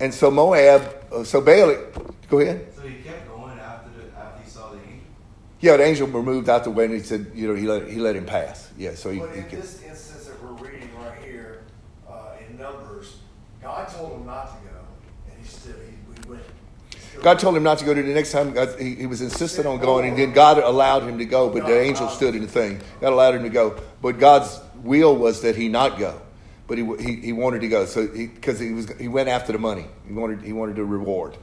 And 0.00 0.12
so 0.12 0.28
Moab, 0.28 1.04
uh, 1.12 1.22
so 1.22 1.40
Balak, 1.40 2.28
go 2.28 2.40
ahead. 2.40 2.66
So 2.74 2.82
he 2.82 2.96
kept 2.96 3.28
going 3.28 3.56
after, 3.60 3.90
the, 3.90 4.18
after 4.18 4.42
he 4.42 4.50
saw 4.50 4.70
the 4.70 4.78
angel? 4.78 4.98
Yeah, 5.60 5.76
the 5.76 5.84
angel 5.84 6.08
moved 6.08 6.48
out 6.48 6.64
the 6.64 6.70
way 6.72 6.86
and 6.86 6.94
he 6.94 7.00
said, 7.00 7.30
you 7.32 7.46
know, 7.46 7.54
he 7.54 7.68
let, 7.68 7.88
he 7.88 8.00
let 8.00 8.16
him 8.16 8.26
pass. 8.26 8.72
Yeah, 8.76 8.96
so 8.96 9.12
he. 9.12 9.20
But 9.20 9.34
in 9.36 9.48
he 9.48 9.54
this 9.54 9.84
instance 9.84 10.26
that 10.26 10.42
we're 10.42 10.50
reading 10.64 10.90
right 11.00 11.22
here 11.24 11.62
uh, 12.10 12.32
in 12.44 12.58
Numbers, 12.58 13.18
God 13.62 13.88
told 13.88 14.18
him 14.18 14.26
not 14.26 14.48
to 14.48 14.68
go, 14.68 14.77
he 15.40 15.48
still, 15.48 15.74
he 15.74 17.22
God 17.22 17.38
told 17.38 17.56
him 17.56 17.64
not 17.64 17.78
to 17.78 17.84
go 17.84 17.94
to 17.94 18.02
the 18.02 18.14
next 18.14 18.30
time. 18.30 18.52
God, 18.52 18.78
he, 18.78 18.94
he, 18.94 19.06
was 19.06 19.20
insistent 19.20 19.66
on 19.66 19.78
going, 19.78 20.08
and 20.08 20.16
then 20.16 20.32
God 20.32 20.58
allowed 20.58 21.02
him 21.02 21.18
to 21.18 21.24
go, 21.24 21.50
but 21.50 21.66
the 21.66 21.80
angel 21.80 22.08
stood 22.08 22.34
in 22.34 22.42
the 22.42 22.48
thing. 22.48 22.80
God 23.00 23.12
allowed 23.12 23.34
him 23.34 23.42
to 23.42 23.48
go. 23.48 23.80
But 24.00 24.18
God's 24.18 24.60
will 24.76 25.16
was 25.16 25.42
that 25.42 25.56
he 25.56 25.68
not 25.68 25.98
go. 25.98 26.20
But 26.68 26.78
he, 26.78 26.84
he, 27.00 27.16
he 27.16 27.32
wanted 27.32 27.62
to 27.62 27.68
go. 27.68 27.86
So 27.86 28.06
because 28.06 28.60
he, 28.60 28.68
he, 28.68 28.72
was 28.72 28.92
he 28.98 29.08
went 29.08 29.28
after 29.28 29.52
the 29.52 29.58
money. 29.58 29.86
He 30.06 30.12
wanted 30.12 30.42
he 30.42 30.52
wanted 30.52 30.78
a 30.78 30.84
reward. 30.84 31.36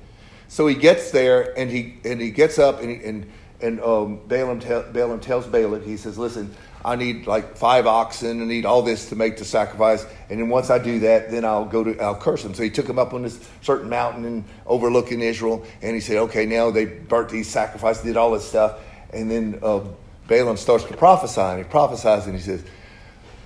So 0.48 0.68
he 0.68 0.76
gets 0.76 1.12
there 1.12 1.58
and 1.58 1.70
he 1.70 1.98
and 2.06 2.22
he 2.22 2.30
gets 2.30 2.60
up 2.60 2.82
and 2.82 2.90
he, 2.90 3.04
and 3.04 3.32
and 3.62 3.82
um, 3.82 4.20
Balaam, 4.28 4.60
tell, 4.60 4.84
Balaam 4.84 5.20
tells 5.20 5.48
Balak, 5.48 5.84
he 5.84 5.98
says, 5.98 6.18
"Listen, 6.18 6.54
I 6.86 6.96
need 6.96 7.28
like 7.28 7.58
five 7.58 7.88
oxen. 7.88 8.42
I 8.42 8.46
need 8.46 8.66
all 8.66 8.82
this 8.84 9.10
to 9.10 9.16
make 9.16 9.38
the 9.38 9.44
sacrifice. 9.44 10.06
And 10.30 10.40
then 10.40 10.50
once 10.50 10.70
I 10.70 10.78
do 10.78 11.00
that, 11.00 11.32
then 11.32 11.44
I'll 11.44 11.66
go 11.66 11.84
to, 11.84 12.00
I'll 12.00 12.16
curse 12.16 12.44
them. 12.44 12.54
So 12.54 12.64
he 12.64 12.70
took 12.70 12.86
them 12.86 13.00
up 13.00 13.14
on 13.14 13.24
this 13.24 13.40
certain 13.62 13.90
mountain 13.90 14.24
and 14.24 14.44
overlooking 14.68 15.20
Israel. 15.20 15.66
And 15.82 15.96
he 15.96 16.00
said, 16.00 16.18
okay, 16.18 16.46
now 16.46 16.70
they 16.70 16.86
burnt 16.86 17.30
these 17.30 17.50
sacrifices, 17.50 18.04
did 18.04 18.16
all 18.16 18.32
this 18.32 18.48
stuff. 18.48 18.80
And 19.10 19.32
then 19.32 19.60
uh, 19.64 19.82
Balaam 20.28 20.58
starts 20.58 20.84
to 20.86 20.98
prophesy, 20.98 21.42
and 21.42 21.60
he 21.60 21.64
prophesies, 21.64 22.26
and 22.26 22.36
he 22.36 22.42
says, 22.42 22.64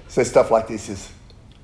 says 0.08 0.30
stuff 0.30 0.52
like 0.52 0.68
this: 0.68 0.88
he 0.88 0.96
says, 0.96 1.12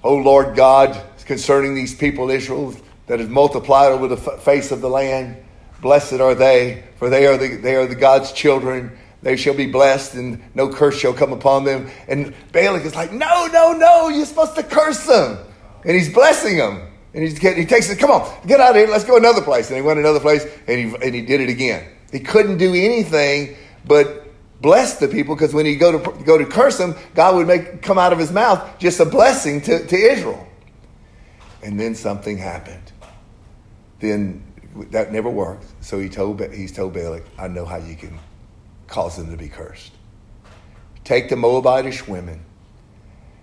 "O 0.04 0.16
Lord 0.16 0.56
God, 0.56 1.02
concerning 1.26 1.74
these 1.74 1.96
people 1.96 2.30
Israel 2.30 2.76
that 3.08 3.20
has 3.20 3.30
multiplied 3.30 3.92
over 3.92 4.08
the 4.08 4.18
face 4.18 4.72
of 4.72 4.82
the 4.82 4.90
land, 4.90 5.38
blessed 5.82 6.20
are 6.20 6.36
they, 6.36 6.84
for 6.98 7.10
they 7.10 7.26
are 7.28 7.38
the 7.38 7.56
they 7.56 7.76
are 7.76 7.88
the 7.88 7.96
God's 7.96 8.32
children." 8.32 8.98
They 9.26 9.38
shall 9.38 9.56
be 9.56 9.66
blessed, 9.66 10.14
and 10.14 10.40
no 10.54 10.70
curse 10.70 11.00
shall 11.00 11.12
come 11.12 11.34
upon 11.34 11.64
them. 11.64 11.90
And 12.08 12.32
Balak 12.52 12.86
is 12.86 12.94
like, 12.94 13.12
No, 13.12 13.48
no, 13.48 13.74
no, 13.74 14.08
you're 14.08 14.24
supposed 14.24 14.54
to 14.54 14.62
curse 14.62 15.04
them. 15.08 15.40
And 15.84 15.96
he's 15.96 16.14
blessing 16.14 16.58
them. 16.58 16.88
And 17.12 17.24
he's, 17.24 17.36
he 17.40 17.66
takes 17.66 17.90
it, 17.90 17.98
come 17.98 18.12
on, 18.12 18.32
get 18.46 18.60
out 18.60 18.72
of 18.72 18.76
here, 18.76 18.88
let's 18.88 19.04
go 19.04 19.18
another 19.18 19.42
place. 19.42 19.70
And 19.70 19.78
he 19.78 19.82
went 19.82 19.98
another 19.98 20.20
place, 20.20 20.46
and 20.68 20.78
he, 20.78 20.96
and 21.04 21.16
he 21.16 21.24
did 21.24 21.42
it 21.42 21.50
again. 21.50 21.90
He 22.12 22.20
couldn't 22.20 22.60
do 22.60 22.76
anything 22.76 23.56
but 23.88 24.28
bless 24.62 25.00
the 25.00 25.08
people 25.08 25.34
because 25.34 25.56
when 25.56 25.66
he 25.66 25.76
go 25.76 25.98
to 25.98 26.24
go 26.24 26.38
to 26.38 26.46
curse 26.46 26.78
them, 26.78 26.94
God 27.16 27.34
would 27.34 27.48
make 27.48 27.82
come 27.82 27.98
out 27.98 28.14
of 28.14 28.20
his 28.20 28.32
mouth 28.32 28.78
just 28.78 29.00
a 29.00 29.06
blessing 29.06 29.60
to, 29.62 29.88
to 29.88 29.96
Israel. 29.96 30.48
And 31.64 31.80
then 31.80 31.96
something 31.96 32.38
happened. 32.38 32.92
Then 34.02 34.44
that 34.92 35.12
never 35.12 35.32
worked. 35.32 35.66
So 35.82 36.00
he 36.00 36.10
told 36.10 36.40
he's 36.54 36.72
told 36.72 36.94
Balak, 36.94 37.24
I 37.40 37.48
know 37.48 37.66
how 37.66 37.78
you 37.78 37.96
can 37.96 38.20
cause 38.88 39.18
them 39.18 39.32
to 39.32 39.38
be 39.38 39.50
cursed. 39.50 39.92
Take 41.04 41.30
the 41.30 41.36
Moabitish 41.36 42.08
women 42.08 42.46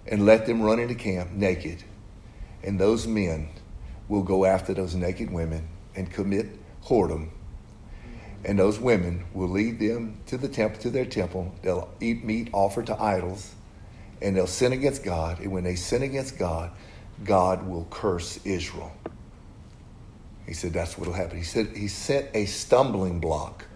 and 0.07 0.27
let 0.27 0.47
them 0.47 0.63
run 0.63 0.79
into 0.79 0.95
camp 0.95 1.31
naked. 1.31 1.83
And 2.63 2.79
those 2.79 3.07
men 3.07 3.49
will 4.09 4.23
go 4.23 4.45
after 4.45 4.75
those 4.75 4.95
naked 4.95 5.31
women 5.31 5.69
and 5.95 6.11
commit 6.11 6.47
whoredom. 6.85 7.31
And 8.45 8.59
those 8.59 8.81
women 8.81 9.25
will 9.33 9.49
lead 9.49 9.79
them 9.79 10.21
to 10.27 10.37
the 10.37 10.49
temple, 10.49 10.81
to 10.83 10.91
their 10.91 11.05
temple. 11.05 11.55
They'll 11.63 11.89
eat 12.01 12.25
meat 12.25 12.51
offered 12.53 12.87
to 12.87 13.01
idols, 13.01 13.55
and 14.21 14.37
they'll 14.37 14.49
sin 14.49 14.73
against 14.73 15.05
God. 15.05 15.39
And 15.39 15.53
when 15.53 15.63
they 15.63 15.77
sin 15.77 16.03
against 16.03 16.39
God, 16.39 16.73
God 17.25 17.69
will 17.69 17.87
curse 17.91 18.41
Israel. 18.45 18.93
He 20.47 20.55
said 20.55 20.73
that's 20.73 20.99
what 20.99 21.07
will 21.07 21.15
happen. 21.15 21.39
He 21.39 21.45
said 21.45 21.69
he 21.77 21.87
sent 21.87 22.29
a 22.35 22.47
stumbling 22.47 23.21
block 23.21 23.67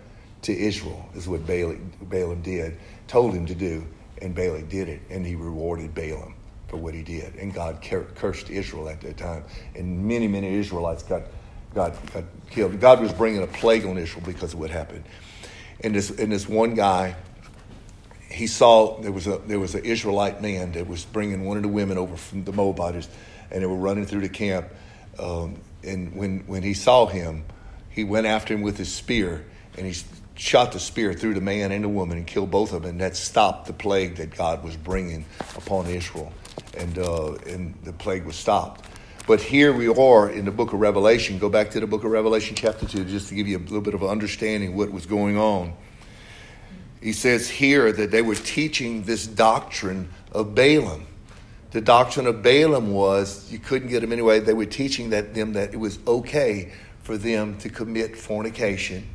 to 0.43 0.57
Israel, 0.57 1.09
is 1.15 1.29
what 1.29 1.47
Balaam, 1.47 1.93
Balaam 2.03 2.43
did, 2.43 2.77
told 3.09 3.35
him 3.35 3.47
to 3.47 3.55
do, 3.55 3.87
and 4.23 4.35
Balak 4.35 4.69
did 4.69 4.89
it, 4.89 5.01
and 5.11 5.27
he 5.27 5.35
rewarded 5.35 5.95
Balaam 5.95 6.35
for 6.69 6.77
what 6.77 6.95
he 6.95 7.03
did. 7.03 7.35
And 7.37 7.53
God 7.53 7.81
cursed 8.15 8.51
Israel 8.51 8.89
at 8.89 9.01
that 9.03 9.17
time, 9.17 9.45
and 9.75 10.07
many, 10.07 10.29
many 10.29 10.55
Israelites 10.55 11.03
got, 11.03 11.23
got, 11.75 11.95
got 12.13 12.25
killed. 12.51 12.79
God 12.81 13.01
was 13.01 13.13
bringing 13.13 13.43
a 13.43 13.47
plague 13.47 13.85
on 13.85 13.99
Israel 13.99 14.25
because 14.25 14.53
of 14.55 14.59
what 14.59 14.71
happened. 14.71 15.05
And 15.81 15.95
this, 15.95 16.11
and 16.11 16.33
this 16.33 16.49
one 16.49 16.75
guy, 16.75 17.17
he 18.31 18.47
saw 18.47 19.01
there 19.01 19.13
was 19.13 19.27
a 19.27 19.39
there 19.47 19.61
was 19.61 19.75
an 19.75 19.85
Israelite 19.85 20.43
man 20.43 20.73
that 20.73 20.89
was 20.89 21.05
bringing 21.05 21.45
one 21.45 21.57
of 21.57 21.63
the 21.63 21.69
women 21.69 21.97
over 21.97 22.17
from 22.17 22.45
the 22.45 22.53
Moabites, 22.53 23.09
and 23.51 23.63
they 23.63 23.67
were 23.67 23.77
running 23.77 24.05
through 24.05 24.23
the 24.23 24.29
camp. 24.29 24.67
Um, 25.19 25.57
and 25.85 26.15
when 26.15 26.41
when 26.41 26.63
he 26.63 26.75
saw 26.75 27.07
him, 27.07 27.45
he 27.89 28.05
went 28.05 28.27
after 28.27 28.53
him 28.53 28.63
with 28.63 28.77
his 28.77 28.93
spear, 28.93 29.45
and 29.77 29.87
he 29.87 29.95
shot 30.37 30.73
the 30.73 30.81
spear 30.81 31.15
through 31.15 31.35
the 31.35 31.41
man 31.41 31.73
and 31.73 31.83
the 31.83 31.89
woman 31.89 32.19
and 32.19 32.27
killed 32.27 32.51
both 32.51 32.73
of 32.73 32.83
them, 32.83 32.93
and 32.93 33.01
that 33.01 33.17
stopped 33.17 33.67
the 33.67 33.73
plague 33.73 34.17
that 34.17 34.37
God 34.37 34.63
was 34.63 34.77
bringing 34.77 35.25
upon 35.57 35.87
Israel, 35.87 36.33
and 36.77 36.99
uh, 36.99 37.33
and 37.47 37.75
the 37.85 37.93
plague 37.93 38.25
was 38.25 38.37
stopped. 38.37 38.85
But 39.27 39.41
here 39.41 39.73
we 39.73 39.89
are 39.89 40.31
in 40.31 40.45
the 40.45 40.53
book 40.53 40.73
of 40.73 40.81
Revelation. 40.81 41.39
Go 41.39 41.49
back 41.49 41.71
to 41.71 41.81
the 41.81 41.87
book 41.87 42.05
of 42.05 42.11
Revelation, 42.11 42.55
chapter 42.55 42.87
two, 42.87 43.05
just 43.05 43.29
to 43.31 43.35
give 43.35 43.49
you 43.49 43.59
a 43.59 43.61
little 43.61 43.81
bit 43.81 43.95
of 43.95 44.05
understanding 44.05 44.77
what 44.77 44.93
was 44.93 45.07
going 45.07 45.37
on. 45.37 45.75
He 47.01 47.13
says 47.13 47.49
here 47.49 47.91
that 47.93 48.11
they 48.11 48.23
were 48.23 48.35
teaching 48.35 49.03
this 49.03 49.27
doctrine 49.27 50.11
of 50.33 50.55
Balaam. 50.55 51.07
The 51.73 51.81
doctrine 51.81 52.27
of 52.27 52.43
Balaam 52.43 52.93
was 52.93 53.51
you 53.51 53.59
couldn't 53.59 53.89
get 53.89 54.01
them 54.01 54.13
anyway. 54.13 54.41
They 54.41 54.55
were 54.55 54.67
teaching 54.67 55.11
that 55.11 55.35
them 55.35 55.55
that 55.55 55.75
it 55.75 55.77
was 55.79 55.99
okay 56.07 56.73
for 57.03 57.17
them 57.17 57.59
to 57.59 57.69
commit 57.69 58.17
fornication 58.17 59.07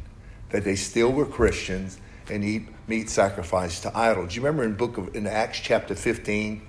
that 0.52 0.64
they 0.64 0.76
still 0.76 1.12
were 1.12 1.26
Christians 1.26 2.00
and 2.30 2.44
eat 2.44 2.64
meat 2.88 3.10
sacrificed 3.10 3.84
to 3.84 3.98
idols. 3.98 4.30
Do 4.30 4.36
you 4.36 4.42
remember 4.42 4.64
in 4.64 4.76
book 4.76 4.98
of 4.98 5.16
in 5.16 5.28
Acts 5.28 5.60
chapter 5.60 5.96
15 5.96 6.62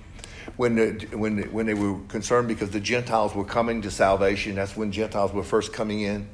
when 0.57 0.75
the, 0.75 1.07
when 1.15 1.37
the, 1.37 1.43
when 1.43 1.65
they 1.65 1.73
were 1.73 1.99
concerned 2.07 2.47
because 2.47 2.71
the 2.71 2.79
Gentiles 2.79 3.35
were 3.35 3.45
coming 3.45 3.81
to 3.83 3.91
salvation? 3.91 4.55
That's 4.55 4.75
when 4.75 4.91
Gentiles 4.91 5.31
were 5.31 5.43
first 5.43 5.73
coming 5.73 6.01
in, 6.01 6.27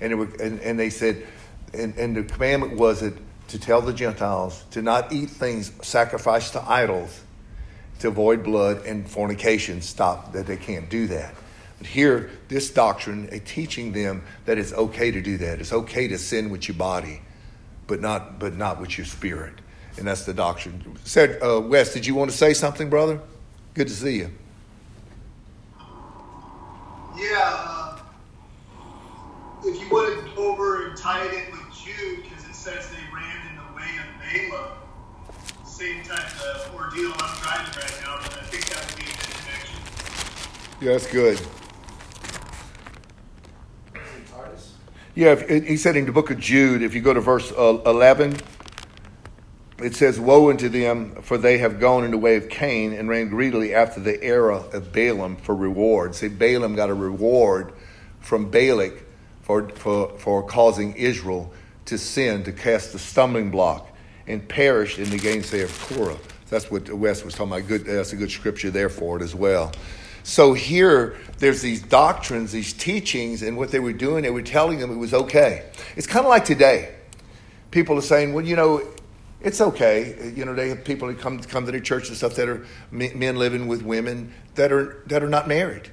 and 0.00 0.12
they 0.12 0.14
were 0.14 0.28
and, 0.40 0.60
and 0.60 0.78
they 0.78 0.90
said, 0.90 1.26
and, 1.72 1.96
and 1.96 2.16
the 2.16 2.24
commandment 2.24 2.78
was 2.78 3.02
it 3.02 3.14
to 3.48 3.58
tell 3.58 3.80
the 3.80 3.92
Gentiles 3.92 4.64
to 4.70 4.82
not 4.82 5.12
eat 5.12 5.30
things 5.30 5.72
sacrificed 5.82 6.52
to 6.54 6.62
idols, 6.70 7.22
to 8.00 8.08
avoid 8.08 8.42
blood 8.42 8.84
and 8.86 9.08
fornication. 9.08 9.82
Stop 9.82 10.32
that 10.32 10.46
they 10.46 10.56
can't 10.56 10.88
do 10.88 11.06
that. 11.08 11.34
But 11.78 11.86
here, 11.86 12.30
this 12.48 12.70
doctrine, 12.70 13.28
a 13.32 13.38
teaching 13.40 13.92
them 13.92 14.22
that 14.44 14.58
it's 14.58 14.72
okay 14.72 15.10
to 15.10 15.20
do 15.20 15.36
that. 15.38 15.60
It's 15.60 15.72
okay 15.72 16.08
to 16.08 16.18
sin 16.18 16.50
with 16.50 16.68
your 16.68 16.76
body, 16.76 17.20
but 17.86 18.00
not, 18.00 18.38
but 18.38 18.54
not 18.54 18.80
with 18.80 18.96
your 18.96 19.06
spirit. 19.06 19.54
And 19.96 20.06
that's 20.06 20.24
the 20.24 20.34
doctrine. 20.34 20.96
Said 21.04 21.42
uh, 21.42 21.60
Wes, 21.60 21.92
did 21.92 22.06
you 22.06 22.14
want 22.14 22.30
to 22.30 22.36
say 22.36 22.52
something, 22.52 22.90
brother? 22.90 23.20
Good 23.74 23.88
to 23.88 23.94
see 23.94 24.16
you. 24.16 24.30
Yeah. 27.16 27.38
Uh, 27.42 27.98
if 29.64 29.80
you 29.80 29.88
want 29.88 30.26
to 30.26 30.34
go 30.34 30.52
over 30.52 30.88
and 30.88 30.96
tie 30.96 31.24
it 31.26 31.32
in 31.32 31.52
with 31.52 31.62
Jude, 31.76 32.22
because 32.22 32.44
it 32.44 32.54
says 32.54 32.90
they 32.90 32.96
ran 33.14 33.36
in 33.50 33.56
the 33.56 33.76
way 33.76 33.88
of 33.98 34.50
Balaam. 34.50 34.70
Same 35.64 36.02
type 36.02 36.26
of 36.44 36.74
ordeal 36.74 37.12
I'm 37.18 37.40
driving 37.40 37.80
right 37.80 38.00
now, 38.02 38.18
but 38.22 38.32
I 38.32 38.44
think 38.46 38.66
that 38.66 38.84
would 38.86 38.96
be 38.96 39.10
a 39.10 39.14
good 39.14 39.34
connection. 39.42 39.78
Yeah, 40.80 40.92
that's 40.92 41.10
good. 41.10 41.40
Yeah, 45.14 45.36
he 45.46 45.76
said 45.76 45.94
in 45.94 46.06
the 46.06 46.12
book 46.12 46.32
of 46.32 46.40
Jude, 46.40 46.82
if 46.82 46.92
you 46.92 47.00
go 47.00 47.14
to 47.14 47.20
verse 47.20 47.52
uh, 47.52 47.78
11, 47.86 48.36
it 49.78 49.94
says, 49.94 50.18
Woe 50.18 50.50
unto 50.50 50.68
them, 50.68 51.22
for 51.22 51.38
they 51.38 51.58
have 51.58 51.78
gone 51.78 52.02
in 52.02 52.10
the 52.10 52.18
way 52.18 52.34
of 52.34 52.48
Cain 52.48 52.92
and 52.92 53.08
ran 53.08 53.28
greedily 53.28 53.74
after 53.74 54.00
the 54.00 54.20
era 54.24 54.56
of 54.72 54.92
Balaam 54.92 55.36
for 55.36 55.54
reward. 55.54 56.16
See, 56.16 56.26
Balaam 56.26 56.74
got 56.74 56.90
a 56.90 56.94
reward 56.94 57.74
from 58.18 58.50
Balak 58.50 59.04
for, 59.42 59.68
for, 59.68 60.18
for 60.18 60.42
causing 60.42 60.94
Israel 60.94 61.52
to 61.84 61.96
sin, 61.96 62.42
to 62.42 62.52
cast 62.52 62.92
the 62.92 62.98
stumbling 62.98 63.52
block, 63.52 63.86
and 64.26 64.48
perished 64.48 64.98
in 64.98 65.10
the 65.10 65.18
gainsay 65.18 65.62
of 65.62 65.78
Korah. 65.82 66.18
That's 66.50 66.72
what 66.72 66.92
Wes 66.92 67.24
was 67.24 67.34
talking 67.34 67.52
about. 67.52 67.68
Good, 67.68 67.84
that's 67.84 68.12
a 68.12 68.16
good 68.16 68.32
scripture 68.32 68.72
there 68.72 68.88
for 68.88 69.16
it 69.16 69.22
as 69.22 69.34
well. 69.34 69.70
So 70.24 70.54
here, 70.54 71.18
there's 71.38 71.60
these 71.60 71.82
doctrines, 71.82 72.50
these 72.50 72.72
teachings, 72.72 73.42
and 73.42 73.58
what 73.58 73.70
they 73.70 73.78
were 73.78 73.92
doing, 73.92 74.22
they 74.22 74.30
were 74.30 74.42
telling 74.42 74.78
them 74.78 74.90
it 74.90 74.96
was 74.96 75.12
okay. 75.12 75.70
It's 75.96 76.06
kind 76.06 76.24
of 76.24 76.30
like 76.30 76.46
today. 76.46 76.94
People 77.70 77.98
are 77.98 78.02
saying, 78.02 78.32
well, 78.32 78.44
you 78.44 78.56
know, 78.56 78.82
it's 79.42 79.60
okay. 79.60 80.32
You 80.34 80.46
know, 80.46 80.54
they 80.54 80.70
have 80.70 80.82
people 80.82 81.08
who 81.08 81.14
come 81.14 81.40
come 81.40 81.66
to 81.66 81.72
the 81.72 81.80
church 81.80 82.08
and 82.08 82.16
stuff 82.16 82.36
that 82.36 82.48
are 82.48 82.66
men 82.90 83.36
living 83.36 83.68
with 83.68 83.82
women 83.82 84.32
that 84.54 84.72
are 84.72 85.02
that 85.08 85.22
are 85.22 85.28
not 85.28 85.46
married. 85.46 85.90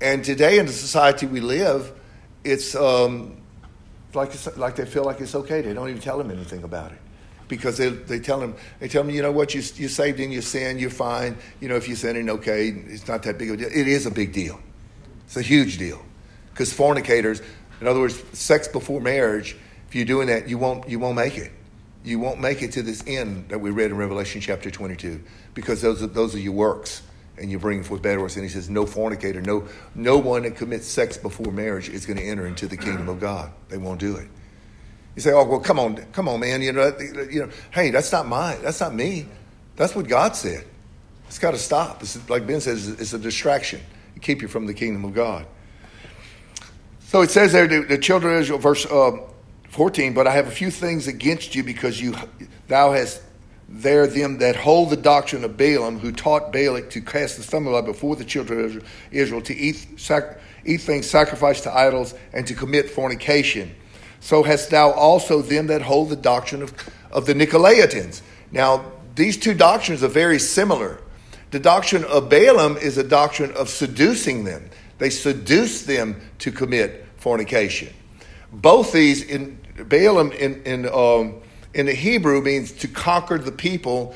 And 0.00 0.24
today, 0.24 0.58
in 0.58 0.64
the 0.64 0.72
society 0.72 1.26
we 1.26 1.40
live, 1.40 1.92
it's 2.42 2.74
um, 2.74 3.36
like 4.14 4.32
like 4.56 4.76
they 4.76 4.86
feel 4.86 5.04
like 5.04 5.20
it's 5.20 5.34
okay. 5.34 5.60
They 5.60 5.74
don't 5.74 5.90
even 5.90 6.00
tell 6.00 6.16
them 6.16 6.30
anything 6.30 6.62
about 6.62 6.92
it 6.92 6.98
because 7.50 7.76
they, 7.76 7.88
they 7.88 8.20
tell 8.20 8.40
him 8.40 8.54
they 8.78 8.88
tell 8.88 9.02
him 9.02 9.10
you 9.10 9.20
know 9.20 9.32
what? 9.32 9.54
You 9.54 9.60
you 9.74 9.88
saved 9.88 10.20
in 10.20 10.32
your 10.32 10.40
sin 10.40 10.78
you're 10.78 10.88
fine. 10.88 11.36
You 11.60 11.68
know 11.68 11.76
if 11.76 11.88
you're 11.88 11.96
sinning 11.96 12.30
okay. 12.30 12.68
It's 12.68 13.06
not 13.06 13.24
that 13.24 13.36
big 13.36 13.50
of 13.50 13.54
a 13.54 13.56
deal. 13.58 13.68
It 13.68 13.88
is 13.88 14.06
a 14.06 14.10
big 14.10 14.32
deal. 14.32 14.58
It's 15.26 15.36
a 15.36 15.42
huge 15.42 15.76
deal. 15.76 16.00
Because 16.50 16.72
fornicators 16.72 17.42
in 17.80 17.86
other 17.86 18.00
words 18.00 18.22
sex 18.32 18.68
before 18.68 19.00
marriage 19.00 19.56
if 19.88 19.94
you're 19.94 20.06
doing 20.06 20.28
that 20.28 20.48
you 20.48 20.56
won't 20.56 20.88
you 20.88 20.98
won't 20.98 21.16
make 21.16 21.36
it. 21.36 21.52
You 22.02 22.18
won't 22.18 22.40
make 22.40 22.62
it 22.62 22.72
to 22.72 22.82
this 22.82 23.04
end 23.06 23.50
that 23.50 23.60
we 23.60 23.70
read 23.70 23.90
in 23.90 23.96
Revelation 23.98 24.40
chapter 24.40 24.70
22 24.70 25.22
because 25.52 25.82
those 25.82 26.02
are, 26.02 26.06
those 26.06 26.34
are 26.34 26.38
your 26.38 26.54
works 26.54 27.02
and 27.36 27.50
you 27.50 27.58
bring 27.58 27.82
forth 27.82 28.00
better 28.00 28.20
works. 28.20 28.36
And 28.36 28.44
he 28.44 28.48
says 28.48 28.70
no 28.70 28.86
fornicator 28.86 29.42
no 29.42 29.66
no 29.96 30.16
one 30.16 30.44
that 30.44 30.54
commits 30.56 30.86
sex 30.86 31.18
before 31.18 31.52
marriage 31.52 31.88
is 31.88 32.06
going 32.06 32.16
to 32.16 32.24
enter 32.24 32.46
into 32.46 32.68
the 32.68 32.76
kingdom 32.76 33.08
of 33.08 33.18
God. 33.18 33.50
They 33.68 33.76
won't 33.76 33.98
do 33.98 34.14
it 34.14 34.28
you 35.16 35.22
say, 35.22 35.32
"Oh, 35.32 35.44
well, 35.44 35.60
come 35.60 35.78
on, 35.78 35.96
come 36.12 36.28
on, 36.28 36.40
man. 36.40 36.62
You 36.62 36.72
know, 36.72 36.96
you 37.30 37.46
know, 37.46 37.50
hey, 37.72 37.90
that's 37.90 38.12
not 38.12 38.26
mine. 38.26 38.58
That's 38.62 38.80
not 38.80 38.94
me. 38.94 39.26
That's 39.76 39.94
what 39.94 40.08
God 40.08 40.36
said. 40.36 40.64
It's 41.26 41.38
got 41.38 41.52
to 41.52 41.58
stop. 41.58 42.02
It's, 42.02 42.28
like 42.28 42.46
Ben 42.46 42.60
says, 42.60 42.88
it's 42.88 43.12
a 43.12 43.18
distraction. 43.18 43.80
to 44.14 44.20
keep 44.20 44.42
you 44.42 44.48
from 44.48 44.66
the 44.66 44.74
kingdom 44.74 45.04
of 45.04 45.14
God. 45.14 45.46
So 47.02 47.22
it 47.22 47.30
says 47.30 47.52
there, 47.52 47.66
the, 47.66 47.98
children 47.98 48.34
of 48.34 48.40
Israel, 48.40 48.58
verse 48.58 48.84
uh, 48.86 49.12
14, 49.68 50.12
but 50.12 50.26
I 50.26 50.32
have 50.32 50.48
a 50.48 50.50
few 50.50 50.70
things 50.70 51.06
against 51.06 51.54
you 51.54 51.62
because 51.62 52.00
you, 52.00 52.14
thou 52.68 52.92
hast 52.92 53.22
there 53.68 54.06
them 54.08 54.38
that 54.38 54.56
hold 54.56 54.90
the 54.90 54.96
doctrine 54.96 55.44
of 55.44 55.56
Balaam, 55.56 55.98
who 56.00 56.10
taught 56.10 56.52
Balak 56.52 56.90
to 56.90 57.00
cast 57.00 57.36
the 57.36 57.42
stumbling 57.42 57.72
block 57.72 57.84
before 57.84 58.16
the 58.16 58.24
children 58.24 58.64
of 58.64 58.90
Israel, 59.12 59.40
to 59.42 59.56
eat, 59.56 59.86
sac- 59.96 60.38
eat 60.64 60.78
things 60.78 61.08
sacrificed 61.08 61.62
to 61.62 61.74
idols, 61.74 62.14
and 62.32 62.46
to 62.48 62.54
commit 62.54 62.90
fornication 62.90 63.74
so 64.20 64.42
hast 64.42 64.70
thou 64.70 64.90
also 64.92 65.42
them 65.42 65.66
that 65.68 65.82
hold 65.82 66.10
the 66.10 66.16
doctrine 66.16 66.62
of, 66.62 66.72
of 67.10 67.26
the 67.26 67.34
Nicolaitans. 67.34 68.22
Now, 68.52 68.84
these 69.14 69.36
two 69.36 69.54
doctrines 69.54 70.02
are 70.02 70.08
very 70.08 70.38
similar. 70.38 71.00
The 71.50 71.58
doctrine 71.58 72.04
of 72.04 72.28
Balaam 72.28 72.76
is 72.76 72.96
a 72.96 73.04
doctrine 73.04 73.52
of 73.52 73.68
seducing 73.68 74.44
them. 74.44 74.70
They 74.98 75.10
seduce 75.10 75.82
them 75.82 76.20
to 76.38 76.52
commit 76.52 77.06
fornication. 77.16 77.92
Both 78.52 78.92
these 78.92 79.22
in 79.22 79.58
Balaam 79.88 80.32
in 80.32 80.62
in 80.62 80.88
um, 80.88 81.40
in 81.74 81.86
the 81.86 81.94
Hebrew 81.94 82.42
means 82.42 82.72
to 82.72 82.88
conquer 82.88 83.38
the 83.38 83.52
people, 83.52 84.14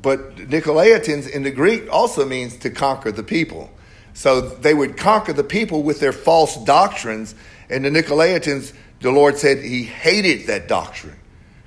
but 0.00 0.36
Nicolaitans 0.36 1.28
in 1.28 1.42
the 1.42 1.50
Greek 1.50 1.90
also 1.92 2.24
means 2.24 2.56
to 2.58 2.70
conquer 2.70 3.12
the 3.12 3.22
people. 3.22 3.70
So 4.14 4.40
they 4.40 4.72
would 4.72 4.96
conquer 4.96 5.32
the 5.32 5.44
people 5.44 5.82
with 5.82 6.00
their 6.00 6.12
false 6.12 6.56
doctrines, 6.64 7.34
and 7.68 7.84
the 7.84 7.90
Nicolaitans, 7.90 8.72
the 9.00 9.10
Lord 9.10 9.36
said 9.38 9.62
He 9.62 9.84
hated 9.84 10.46
that 10.46 10.68
doctrine 10.68 11.16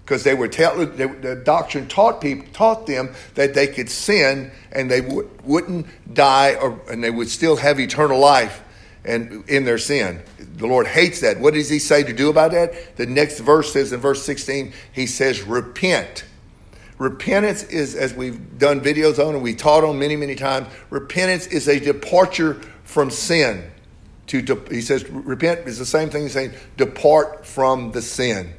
because 0.04 0.24
they 0.24 0.34
were 0.34 0.48
telling 0.48 0.96
the 0.96 1.42
doctrine 1.46 1.88
taught 1.88 2.22
people 2.22 2.48
taught 2.52 2.88
them 2.88 3.14
that 3.36 3.54
they 3.54 3.68
could 3.68 3.90
sin 3.90 4.52
and 4.72 4.90
they 4.90 5.02
w- 5.02 5.30
wouldn't 5.44 5.86
die 6.14 6.56
or 6.56 6.82
and 6.90 7.04
they 7.04 7.12
would 7.12 7.30
still 7.30 7.56
have 7.56 7.80
eternal 7.80 8.20
life 8.20 8.64
and 9.06 9.48
in 9.50 9.66
their 9.66 9.78
sin. 9.78 10.22
The 10.38 10.68
Lord 10.68 10.88
hates 10.88 11.22
that. 11.22 11.40
What 11.40 11.54
does 11.54 11.70
he 11.70 11.80
say 11.80 12.04
to 12.04 12.14
do 12.14 12.30
about 12.30 12.52
that? 12.52 12.98
The 12.98 13.06
next 13.06 13.40
verse 13.40 13.74
says 13.74 13.94
in 13.94 14.00
verse 14.00 14.24
16, 14.24 14.74
he 14.92 15.08
says, 15.08 15.42
repent. 15.44 16.26
Repentance 16.98 17.64
is, 17.64 17.96
as 17.96 18.14
we've 18.14 18.58
done 18.60 18.82
videos 18.82 19.26
on 19.26 19.36
and 19.36 19.44
we 19.44 19.56
taught 19.56 19.84
on 19.86 19.98
many, 19.98 20.18
many 20.18 20.36
times, 20.36 20.68
repentance 20.90 21.48
is 21.48 21.68
a 21.68 21.80
departure 21.80 22.56
from 22.84 23.10
sin. 23.10 23.72
To, 24.30 24.42
to 24.44 24.64
he 24.70 24.82
says, 24.82 25.08
repent 25.10 25.68
is 25.68 25.78
the 25.78 25.86
same 25.86 26.10
thing 26.10 26.26
as 26.26 26.34
saying, 26.34 26.54
depart 26.78 27.46
from 27.46 27.92
the 27.92 28.02
sin 28.02 28.54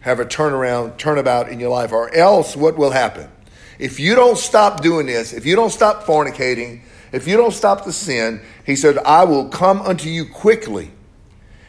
have 0.00 0.20
a 0.20 0.24
turnaround, 0.24 0.96
turnabout 0.96 1.48
in 1.48 1.60
your 1.60 1.70
life, 1.70 1.92
or 1.92 2.14
else 2.14 2.56
what 2.56 2.76
will 2.76 2.90
happen? 2.90 3.28
If 3.78 4.00
you 4.00 4.14
don't 4.14 4.38
stop 4.38 4.80
doing 4.80 5.06
this, 5.06 5.32
if 5.32 5.46
you 5.46 5.54
don't 5.54 5.70
stop 5.70 6.04
fornicating, 6.04 6.82
if 7.12 7.26
you 7.26 7.36
don't 7.36 7.52
stop 7.52 7.84
the 7.84 7.92
sin, 7.92 8.40
he 8.64 8.76
said, 8.76 8.98
I 8.98 9.24
will 9.24 9.48
come 9.48 9.80
unto 9.82 10.08
you 10.08 10.26
quickly, 10.26 10.90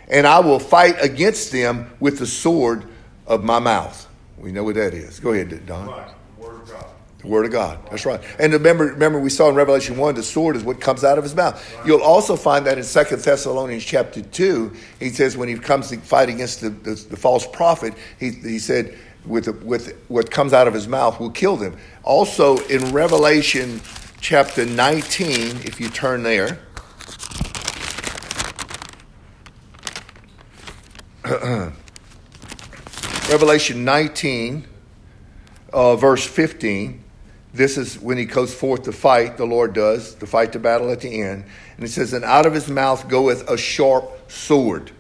and 0.08 0.26
I 0.26 0.40
will 0.40 0.60
fight 0.60 0.96
against 1.02 1.52
them 1.52 1.92
with 2.00 2.20
the 2.20 2.26
sword 2.26 2.86
of 3.28 3.44
my 3.44 3.60
mouth. 3.60 4.08
We 4.38 4.52
know 4.52 4.64
what 4.64 4.76
that 4.76 4.94
is. 4.94 5.20
Go 5.20 5.34
ahead, 5.34 5.66
Don. 5.66 5.88
Right, 5.88 6.12
word 6.38 6.62
of 6.62 6.72
God. 6.72 6.86
The 7.20 7.28
word 7.28 7.46
of 7.46 7.52
God. 7.52 7.80
That's 7.92 8.06
right. 8.06 8.22
And 8.40 8.54
remember, 8.54 8.86
remember 8.86 9.20
we 9.20 9.30
saw 9.30 9.50
in 9.50 9.56
Revelation 9.56 9.98
1, 9.98 10.16
the 10.16 10.24
sword 10.24 10.56
is 10.56 10.64
what 10.64 10.80
comes 10.80 11.04
out 11.04 11.18
of 11.18 11.24
his 11.26 11.36
mouth. 11.36 11.62
You'll 11.86 12.02
also 12.02 12.38
find 12.38 12.66
that 12.66 12.78
in 12.78 12.86
2 12.86 13.16
Thessalonians 13.18 13.84
chapter 13.84 14.22
2, 14.22 14.74
he 15.00 15.10
says 15.10 15.36
when 15.36 15.50
he 15.50 15.56
comes 15.56 15.90
to 15.90 15.98
fight 15.98 16.30
against 16.30 16.62
the, 16.62 16.70
the, 16.70 16.96
the 16.96 17.18
false 17.18 17.46
prophet, 17.46 17.94
he, 18.20 18.30
he 18.32 18.58
said, 18.58 18.98
with, 19.26 19.50
with 19.64 20.02
what 20.08 20.32
comes 20.32 20.54
out 20.54 20.66
of 20.68 20.74
his 20.74 20.88
mouth 20.88 21.20
will 21.20 21.30
kill 21.30 21.58
them. 21.58 21.76
Also 22.04 22.58
in 22.68 22.94
Revelation 22.94 23.82
chapter 24.22 24.66
19, 24.66 25.58
if 25.66 25.82
you 25.82 25.90
turn 25.90 26.24
there, 26.24 26.60
Revelation 33.30 33.84
19, 33.84 34.66
uh, 35.74 35.98
verse 35.98 36.26
15. 36.26 37.04
This 37.54 37.78
is 37.78 38.00
when 38.00 38.18
he 38.18 38.26
goes 38.26 38.54
forth 38.54 38.84
to 38.84 38.92
fight, 38.92 39.38
the 39.38 39.46
Lord 39.46 39.74
does, 39.74 40.14
to 40.16 40.28
fight 40.28 40.52
the 40.52 40.60
battle 40.60 40.92
at 40.92 41.02
the 41.02 41.22
end. 41.22 41.46
And 41.78 41.86
it 41.86 41.90
says, 41.90 42.14
And 42.14 42.24
out 42.24 42.46
of 42.46 42.54
his 42.54 42.70
mouth 42.70 43.08
goeth 43.08 43.50
a 43.50 43.58
sharp 43.58 44.32
sword, 44.32 44.92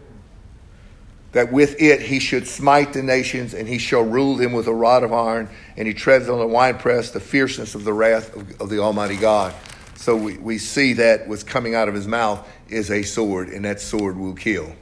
that 1.31 1.51
with 1.51 1.79
it 1.79 2.01
he 2.01 2.19
should 2.19 2.47
smite 2.47 2.93
the 2.93 3.03
nations, 3.03 3.53
and 3.53 3.67
he 3.67 3.77
shall 3.77 4.01
rule 4.01 4.35
them 4.35 4.51
with 4.51 4.65
a 4.65 4.73
rod 4.73 5.03
of 5.03 5.13
iron, 5.13 5.47
and 5.77 5.87
he 5.87 5.93
treads 5.93 6.27
on 6.27 6.39
the 6.39 6.47
winepress 6.47 7.11
the 7.11 7.19
fierceness 7.19 7.75
of 7.75 7.83
the 7.83 7.93
wrath 7.93 8.35
of, 8.35 8.61
of 8.61 8.69
the 8.69 8.79
Almighty 8.79 9.17
God. 9.17 9.53
So 9.95 10.15
we, 10.15 10.37
we 10.37 10.57
see 10.57 10.93
that 10.93 11.27
what's 11.27 11.43
coming 11.43 11.75
out 11.75 11.87
of 11.87 11.93
his 11.93 12.07
mouth 12.07 12.47
is 12.67 12.89
a 12.89 13.03
sword, 13.03 13.49
and 13.49 13.63
that 13.65 13.79
sword 13.79 14.17
will 14.17 14.33
kill. 14.33 14.73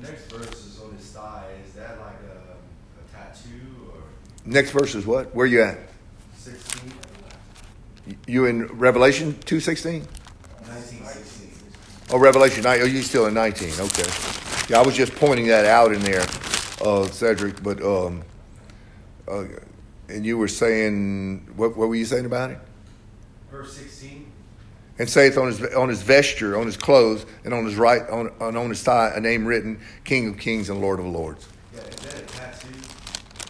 The 0.00 0.08
next 0.08 0.32
verse 0.32 0.66
is 0.66 0.80
on 0.80 0.96
his 0.96 1.06
thigh. 1.10 1.44
Is 1.64 1.74
that 1.74 2.00
like 2.00 2.16
a, 2.24 3.14
a 3.14 3.16
tattoo 3.16 3.92
or 3.92 4.00
Next 4.44 4.72
verse 4.72 4.96
is 4.96 5.06
what? 5.06 5.32
Where 5.36 5.46
you 5.46 5.62
at? 5.62 5.87
16? 6.48 6.92
You 8.26 8.46
in 8.46 8.66
Revelation 8.66 9.34
2.16? 9.34 10.06
1916. 10.66 11.50
Oh, 12.10 12.18
Revelation 12.18 12.62
9. 12.62 12.80
Oh, 12.80 12.84
you 12.84 13.02
still 13.02 13.26
in 13.26 13.34
19. 13.34 13.68
Okay. 13.80 14.10
Yeah, 14.68 14.80
I 14.80 14.82
was 14.82 14.96
just 14.96 15.14
pointing 15.16 15.46
that 15.48 15.66
out 15.66 15.92
in 15.92 16.00
there, 16.00 16.26
uh, 16.82 17.06
Cedric. 17.06 17.62
But, 17.62 17.82
um, 17.82 18.22
uh, 19.26 19.44
and 20.08 20.24
you 20.24 20.38
were 20.38 20.48
saying, 20.48 21.52
what, 21.56 21.76
what 21.76 21.88
were 21.88 21.94
you 21.94 22.06
saying 22.06 22.24
about 22.24 22.50
it? 22.50 22.58
Verse 23.50 23.76
16. 23.76 24.30
And 24.98 25.08
saith 25.08 25.38
on 25.38 25.46
his, 25.48 25.62
on 25.74 25.88
his 25.88 26.02
vesture, 26.02 26.58
on 26.58 26.66
his 26.66 26.76
clothes, 26.76 27.24
and 27.44 27.54
on 27.54 27.64
his 27.64 27.76
right, 27.76 28.02
on, 28.10 28.32
on, 28.40 28.56
on 28.56 28.68
his 28.70 28.82
thigh, 28.82 29.12
a 29.14 29.20
name 29.20 29.46
written, 29.46 29.80
King 30.04 30.28
of 30.28 30.38
Kings 30.38 30.70
and 30.70 30.80
Lord 30.80 30.98
of 30.98 31.06
Lords. 31.06 31.46
Yeah, 31.72 31.80
is 31.82 31.96
that 31.96 32.18
a 32.18 32.22
tattoo? 32.22 32.68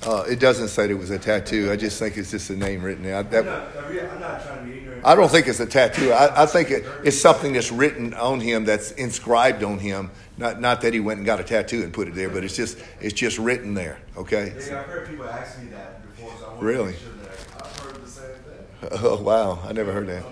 Uh, 0.06 0.22
it 0.28 0.38
doesn't 0.38 0.68
say 0.68 0.82
that 0.86 0.92
it 0.92 0.98
was 0.98 1.10
a 1.10 1.18
tattoo. 1.18 1.72
I 1.72 1.76
just 1.76 1.98
think 1.98 2.16
it's 2.16 2.30
just 2.30 2.50
a 2.50 2.56
name 2.56 2.82
written 2.82 3.02
there. 3.02 3.16
I, 3.16 3.22
that, 3.22 3.40
I'm 3.48 4.20
not 4.20 4.44
trying 4.44 4.58
to 4.66 4.70
be 4.72 4.78
ignorant. 4.78 5.04
I 5.04 5.14
don't 5.16 5.28
think 5.28 5.48
it's 5.48 5.58
a 5.58 5.66
tattoo. 5.66 6.12
I, 6.12 6.44
I 6.44 6.46
think 6.46 6.70
it, 6.70 6.84
it's 7.04 7.20
something 7.20 7.52
that's 7.52 7.72
written 7.72 8.14
on 8.14 8.38
him, 8.40 8.64
that's 8.64 8.92
inscribed 8.92 9.64
on 9.64 9.78
him. 9.80 10.10
Not, 10.36 10.60
not 10.60 10.82
that 10.82 10.94
he 10.94 11.00
went 11.00 11.18
and 11.18 11.26
got 11.26 11.40
a 11.40 11.44
tattoo 11.44 11.82
and 11.82 11.92
put 11.92 12.06
it 12.06 12.14
there, 12.14 12.28
but 12.28 12.44
it's 12.44 12.54
just, 12.54 12.78
it's 13.00 13.12
just 13.14 13.38
written 13.38 13.74
there. 13.74 13.98
Okay. 14.16 14.52
I've 14.56 14.62
heard 14.86 15.08
people 15.08 15.28
ask 15.28 15.60
me 15.60 15.68
that 15.70 16.00
before, 16.16 16.32
so 16.38 16.54
I 16.56 16.60
Really? 16.62 16.92
sure 16.94 17.10
that 17.22 17.30
I, 17.60 17.66
I've 17.66 17.76
heard 17.78 18.04
the 18.04 18.08
same 18.08 18.24
thing. 18.26 18.88
Oh 19.02 19.20
wow! 19.20 19.58
I 19.68 19.72
never 19.72 19.92
heard 19.92 20.06
that. 20.06 20.22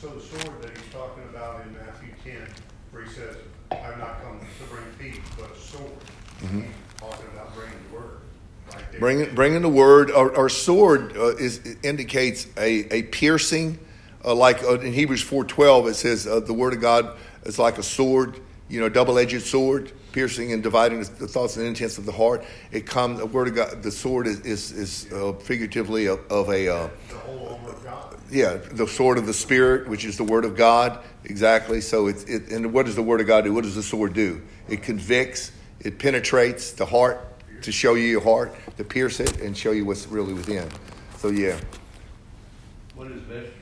So 0.00 0.08
the 0.08 0.20
sword 0.20 0.60
that 0.62 0.70
he's 0.76 0.92
talking 0.92 1.22
about 1.30 1.62
in 1.64 1.72
Matthew 1.74 2.08
ten, 2.24 2.48
where 2.90 3.04
he 3.04 3.10
says, 3.12 3.36
I've 3.70 3.96
not 3.98 4.20
come 4.24 4.40
to 4.40 4.64
bring 4.64 4.84
peace, 4.98 5.20
but 5.38 5.52
a 5.52 5.56
sword. 5.56 5.92
He's 6.40 6.64
Talking 6.98 7.26
about 7.32 7.54
bringing 7.54 7.76
the 7.90 7.96
word. 7.96 8.18
right 8.66 8.78
there. 8.78 8.81
Bringing, 8.98 9.34
bringing 9.34 9.62
the 9.62 9.68
word 9.68 10.10
or, 10.10 10.36
or 10.36 10.48
sword 10.48 11.16
uh, 11.16 11.36
is 11.36 11.76
indicates 11.82 12.46
a, 12.56 12.94
a 12.94 13.02
piercing, 13.04 13.78
uh, 14.24 14.34
like 14.34 14.62
uh, 14.62 14.78
in 14.80 14.92
Hebrews 14.92 15.22
four 15.22 15.44
twelve 15.44 15.86
it 15.86 15.94
says 15.94 16.26
uh, 16.26 16.40
the 16.40 16.52
word 16.52 16.74
of 16.74 16.80
God 16.80 17.16
is 17.44 17.58
like 17.58 17.78
a 17.78 17.82
sword, 17.82 18.38
you 18.68 18.80
know, 18.80 18.88
double 18.88 19.18
edged 19.18 19.42
sword, 19.42 19.90
piercing 20.12 20.52
and 20.52 20.62
dividing 20.62 21.00
the, 21.00 21.26
thoughts 21.26 21.56
and 21.56 21.66
intents 21.66 21.98
of 21.98 22.06
the 22.06 22.12
heart. 22.12 22.44
It 22.70 22.86
comes 22.86 23.18
the 23.18 23.26
word 23.26 23.48
of 23.48 23.54
God. 23.54 23.82
The 23.82 23.90
sword 23.90 24.26
is 24.26 24.40
is, 24.40 24.72
is 24.72 25.12
uh, 25.12 25.32
figuratively 25.32 26.06
of, 26.06 26.20
of 26.30 26.48
a 26.50 26.68
uh, 26.68 26.88
The 27.08 27.14
whole 27.16 27.48
armor 27.48 27.70
of 27.70 27.84
God. 27.84 28.16
yeah, 28.30 28.58
the 28.72 28.86
sword 28.86 29.18
of 29.18 29.26
the 29.26 29.34
spirit, 29.34 29.88
which 29.88 30.04
is 30.04 30.16
the 30.16 30.24
word 30.24 30.44
of 30.44 30.56
God, 30.56 30.98
exactly. 31.24 31.80
So 31.80 32.06
it's 32.08 32.24
it, 32.24 32.50
and 32.50 32.72
what 32.72 32.86
does 32.86 32.94
the 32.94 33.02
word 33.02 33.20
of 33.20 33.26
God 33.26 33.44
do? 33.44 33.52
What 33.52 33.64
does 33.64 33.74
the 33.74 33.82
sword 33.82 34.12
do? 34.12 34.42
It 34.68 34.82
convicts, 34.82 35.50
it 35.80 35.98
penetrates 35.98 36.72
the 36.72 36.86
heart 36.86 37.31
to 37.62 37.72
show 37.72 37.94
you 37.94 38.04
your 38.04 38.20
heart, 38.20 38.54
to 38.76 38.84
pierce 38.84 39.20
it 39.20 39.40
and 39.40 39.56
show 39.56 39.70
you 39.72 39.84
what's 39.84 40.06
really 40.06 40.32
within. 40.32 40.68
So 41.18 41.28
yeah, 41.28 41.58
What 42.94 43.10
is 43.10 43.20
vesture? 43.22 43.52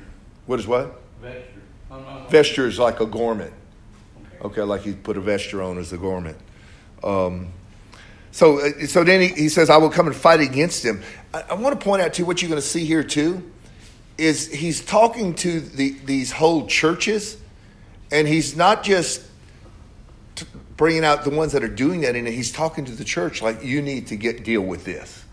what 0.46 0.60
is 0.60 0.66
what? 0.66 1.00
Vesture. 1.20 1.60
Vesture 2.28 2.66
is 2.66 2.78
like 2.78 3.00
a 3.00 3.06
garment. 3.06 3.52
Okay, 4.42 4.62
like 4.62 4.86
you 4.86 4.94
put 4.94 5.16
a 5.16 5.20
vesture 5.20 5.62
on 5.62 5.76
as 5.78 5.92
a 5.92 5.98
garment. 5.98 6.38
Um, 7.04 7.52
so, 8.32 8.60
uh, 8.60 8.86
so 8.86 9.04
then 9.04 9.20
he, 9.20 9.28
he 9.28 9.48
says, 9.48 9.68
"I 9.68 9.76
will 9.76 9.90
come 9.90 10.06
and 10.06 10.16
fight 10.16 10.40
against 10.40 10.84
him." 10.84 11.02
I, 11.34 11.42
I 11.50 11.54
want 11.54 11.78
to 11.78 11.84
point 11.84 12.00
out 12.00 12.14
to 12.14 12.22
you 12.22 12.26
what 12.26 12.40
you're 12.40 12.48
going 12.48 12.60
to 12.60 12.66
see 12.66 12.84
here 12.84 13.02
too 13.04 13.50
is 14.16 14.52
he's 14.52 14.84
talking 14.84 15.34
to 15.34 15.60
the, 15.60 15.96
these 16.04 16.30
whole 16.30 16.66
churches, 16.66 17.38
and 18.12 18.28
he's 18.28 18.54
not 18.54 18.82
just 18.82 19.22
bringing 20.80 21.04
out 21.04 21.24
the 21.24 21.30
ones 21.30 21.52
that 21.52 21.62
are 21.62 21.68
doing 21.68 22.00
that, 22.00 22.16
and 22.16 22.26
he's 22.26 22.50
talking 22.50 22.86
to 22.86 22.92
the 22.92 23.04
church 23.04 23.42
like 23.42 23.62
you 23.62 23.82
need 23.82 24.06
to 24.06 24.16
get 24.16 24.42
deal 24.44 24.62
with 24.62 24.86
this. 24.86 25.26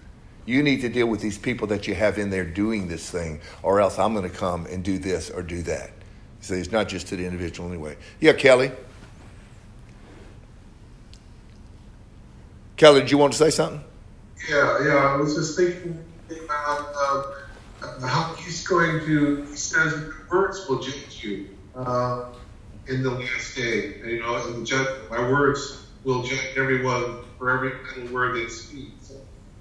You 0.46 0.62
need 0.62 0.82
to 0.82 0.90
deal 0.90 1.08
with 1.08 1.22
these 1.22 1.38
people 1.38 1.68
that 1.68 1.88
you 1.88 1.96
have 1.96 2.18
in 2.18 2.30
there 2.30 2.44
doing 2.44 2.90
this 2.90 3.10
thing, 3.10 3.40
or 3.64 3.80
else 3.80 3.98
I'm 3.98 4.14
going 4.14 4.30
to 4.30 4.38
come 4.38 4.66
and 4.66 4.84
do 4.84 4.98
this 4.98 5.30
or 5.30 5.42
do 5.42 5.62
that. 5.62 5.92
So 6.42 6.54
it's 6.54 6.74
not 6.74 6.90
just 6.90 7.08
to 7.08 7.16
the 7.16 7.26
individual 7.26 7.70
anyway. 7.70 7.96
Yeah, 8.20 8.34
Kelly. 8.34 8.74
Kelly, 12.76 13.00
did 13.00 13.12
you 13.12 13.18
want 13.18 13.32
to 13.32 13.40
say 13.40 13.50
something? 13.50 13.82
Yeah, 14.50 14.86
yeah. 14.86 14.96
I 14.96 15.16
was 15.16 15.34
just 15.34 15.58
thinking 15.58 16.04
about 16.44 16.94
uh, 17.82 18.06
how 18.06 18.36
he's 18.36 18.68
going 18.68 19.00
to. 19.06 19.44
He 19.44 19.56
says 19.56 20.12
words 20.30 20.68
will 20.68 20.82
judge 20.82 21.24
you 21.24 21.48
uh, 21.74 22.26
in 22.90 23.04
the 23.04 23.12
last 23.12 23.56
day. 23.56 23.96
You 24.06 24.22
know, 24.22 24.36
and 24.36 24.66
judge, 24.66 24.88
my 25.10 25.20
words 25.20 25.86
will 26.04 26.24
judge 26.24 26.56
everyone 26.56 27.24
for 27.38 27.50
every 27.50 27.74
little 27.96 28.14
word 28.14 28.36
they 28.36 28.48
speak. 28.48 28.92
So 29.02 29.16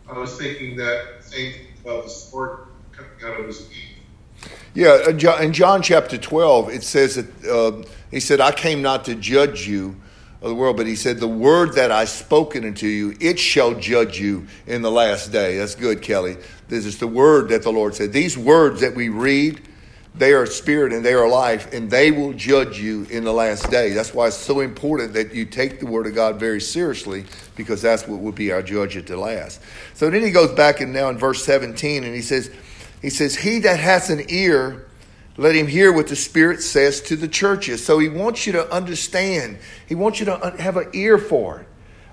I 0.08 0.18
was 0.18 0.38
thinking 0.38 0.76
that 0.76 1.18
same 1.20 1.52
thing 1.52 1.66
about 1.84 2.04
the 2.04 2.10
sword 2.10 2.60
coming 2.92 3.10
out 3.24 3.40
of 3.40 3.46
his 3.46 3.60
mouth. 3.60 4.50
Yeah, 4.74 5.08
in 5.08 5.18
John, 5.18 5.42
in 5.42 5.52
John 5.52 5.82
chapter 5.82 6.18
12, 6.18 6.70
it 6.70 6.82
says 6.82 7.14
that 7.14 7.46
uh, 7.48 7.82
he 8.10 8.20
said, 8.20 8.40
I 8.40 8.52
came 8.52 8.82
not 8.82 9.06
to 9.06 9.14
judge 9.14 9.66
you, 9.66 9.96
of 10.42 10.48
the 10.48 10.54
world, 10.54 10.76
but 10.76 10.86
he 10.86 10.96
said, 10.96 11.18
The 11.18 11.28
word 11.28 11.74
that 11.74 11.90
I 11.90 12.04
spoken 12.04 12.64
unto 12.64 12.86
you, 12.86 13.16
it 13.20 13.38
shall 13.38 13.74
judge 13.74 14.18
you 14.18 14.46
in 14.66 14.82
the 14.82 14.90
last 14.90 15.32
day. 15.32 15.58
That's 15.58 15.74
good, 15.74 16.02
Kelly. 16.02 16.36
This 16.68 16.84
is 16.84 16.98
the 16.98 17.06
word 17.06 17.48
that 17.48 17.62
the 17.62 17.72
Lord 17.72 17.94
said. 17.94 18.12
These 18.12 18.36
words 18.36 18.80
that 18.80 18.94
we 18.94 19.08
read, 19.08 19.62
they 20.18 20.32
are 20.32 20.46
spirit 20.46 20.92
and 20.92 21.04
they 21.04 21.12
are 21.12 21.28
life, 21.28 21.72
and 21.72 21.90
they 21.90 22.10
will 22.10 22.32
judge 22.32 22.78
you 22.78 23.06
in 23.10 23.24
the 23.24 23.32
last 23.32 23.70
day. 23.70 23.90
That's 23.90 24.14
why 24.14 24.28
it's 24.28 24.36
so 24.36 24.60
important 24.60 25.12
that 25.12 25.34
you 25.34 25.44
take 25.44 25.78
the 25.78 25.86
word 25.86 26.06
of 26.06 26.14
God 26.14 26.40
very 26.40 26.60
seriously, 26.60 27.24
because 27.54 27.82
that's 27.82 28.08
what 28.08 28.20
will 28.20 28.32
be 28.32 28.50
our 28.52 28.62
judge 28.62 28.96
at 28.96 29.06
the 29.06 29.16
last. 29.16 29.60
So 29.94 30.08
then 30.08 30.22
he 30.22 30.30
goes 30.30 30.52
back 30.52 30.80
and 30.80 30.92
now 30.92 31.10
in 31.10 31.18
verse 31.18 31.44
17, 31.44 32.04
and 32.04 32.14
he 32.14 32.22
says, 32.22 32.50
He 33.02 33.10
says, 33.10 33.36
He 33.36 33.58
that 33.60 33.78
has 33.78 34.08
an 34.08 34.24
ear, 34.28 34.86
let 35.36 35.54
him 35.54 35.66
hear 35.66 35.92
what 35.92 36.06
the 36.06 36.16
Spirit 36.16 36.62
says 36.62 37.02
to 37.02 37.16
the 37.16 37.28
churches. 37.28 37.84
So 37.84 37.98
he 37.98 38.08
wants 38.08 38.46
you 38.46 38.54
to 38.54 38.72
understand. 38.72 39.58
He 39.86 39.94
wants 39.94 40.18
you 40.18 40.26
to 40.26 40.54
have 40.58 40.78
an 40.78 40.88
ear 40.94 41.18
for 41.18 41.60
it. 41.60 41.68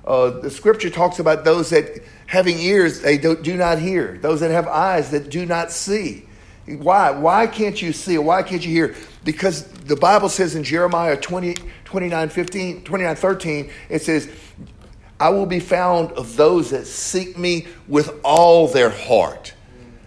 Uh, 0.05 0.41
the 0.41 0.51
scripture 0.51 0.89
talks 0.89 1.19
about 1.19 1.45
those 1.45 1.69
that 1.69 2.03
having 2.27 2.59
ears 2.59 2.99
they 3.01 3.17
do, 3.17 3.37
do 3.37 3.55
not 3.55 3.79
hear, 3.79 4.17
those 4.21 4.41
that 4.41 4.51
have 4.51 4.67
eyes 4.67 5.11
that 5.11 5.29
do 5.29 5.45
not 5.45 5.71
see. 5.71 6.25
Why? 6.65 7.11
Why 7.11 7.47
can't 7.47 7.81
you 7.81 7.91
see 7.91 8.17
or 8.17 8.23
why 8.23 8.43
can't 8.43 8.65
you 8.65 8.71
hear? 8.71 8.95
Because 9.23 9.63
the 9.63 9.95
Bible 9.95 10.29
says 10.29 10.55
in 10.55 10.63
Jeremiah 10.63 11.17
20, 11.17 11.55
29, 11.83 12.29
15, 12.29 12.83
29, 12.83 13.15
13, 13.15 13.71
it 13.89 14.01
says, 14.01 14.29
I 15.19 15.29
will 15.29 15.45
be 15.45 15.59
found 15.59 16.11
of 16.13 16.35
those 16.35 16.71
that 16.71 16.85
seek 16.85 17.37
me 17.37 17.67
with 17.87 18.19
all 18.23 18.67
their 18.67 18.89
heart. 18.89 19.53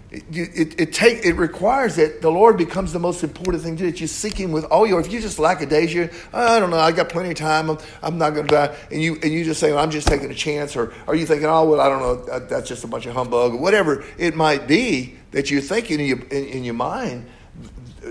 It, 0.08 0.24
it, 0.30 0.80
it, 0.80 0.92
take, 0.92 1.24
it 1.24 1.34
requires 1.34 1.96
that 1.96 2.22
the 2.22 2.30
Lord 2.30 2.56
becomes 2.56 2.92
the 2.92 3.00
most 3.00 3.24
important 3.24 3.64
thing 3.64 3.76
to 3.78 3.86
that 3.86 4.00
you 4.00 4.06
seek 4.06 4.34
Him 4.34 4.52
with 4.52 4.64
all 4.66 4.86
your. 4.86 5.00
If 5.00 5.12
you 5.12 5.20
just 5.20 5.38
lackadaisia, 5.38 6.12
I 6.32 6.60
don't 6.60 6.70
know, 6.70 6.78
I 6.78 6.92
got 6.92 7.08
plenty 7.08 7.30
of 7.30 7.36
time, 7.36 7.70
I'm, 7.70 7.78
I'm 8.02 8.16
not 8.16 8.30
going 8.34 8.46
to 8.46 8.54
die, 8.54 8.76
and 8.92 9.02
you 9.02 9.18
and 9.22 9.32
you 9.32 9.44
just 9.44 9.58
say, 9.58 9.72
well, 9.72 9.82
I'm 9.82 9.90
just 9.90 10.06
taking 10.06 10.30
a 10.30 10.34
chance, 10.34 10.76
or 10.76 10.94
are 11.08 11.16
you 11.16 11.26
thinking, 11.26 11.48
oh 11.48 11.68
well, 11.68 11.80
I 11.80 11.88
don't 11.88 12.00
know, 12.00 12.38
that's 12.46 12.68
just 12.68 12.84
a 12.84 12.86
bunch 12.86 13.06
of 13.06 13.14
humbug, 13.14 13.54
or 13.54 13.56
whatever 13.58 14.04
it 14.16 14.36
might 14.36 14.68
be 14.68 15.16
that 15.32 15.50
you're 15.50 15.60
thinking 15.60 15.98
in 15.98 16.06
your 16.06 16.20
in, 16.28 16.44
in 16.44 16.64
your 16.64 16.74
mind 16.74 17.26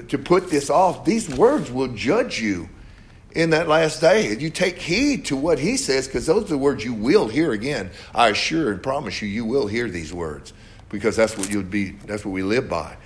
to 0.09 0.17
put 0.17 0.49
this 0.49 0.69
off. 0.69 1.05
These 1.05 1.29
words 1.29 1.71
will 1.71 1.87
judge 1.87 2.41
you 2.41 2.67
in 3.31 3.51
that 3.51 3.69
last 3.69 4.01
day. 4.01 4.35
You 4.35 4.49
take 4.49 4.79
heed 4.79 5.25
to 5.27 5.37
what 5.37 5.59
He 5.59 5.77
says, 5.77 6.07
because 6.07 6.25
those 6.25 6.43
are 6.43 6.47
the 6.47 6.57
words 6.57 6.83
you 6.83 6.93
will 6.93 7.29
hear 7.29 7.53
again. 7.53 7.89
I 8.13 8.29
assure 8.29 8.73
and 8.73 8.83
promise 8.83 9.21
you, 9.21 9.29
you 9.29 9.45
will 9.45 9.67
hear 9.67 9.89
these 9.89 10.11
words 10.11 10.51
because 10.89 11.15
that's 11.15 11.37
what 11.37 11.49
you'd 11.49 11.71
be, 11.71 11.91
that's 11.91 12.25
what 12.25 12.31
we 12.31 12.43
live 12.43 12.69
by. 12.69 12.97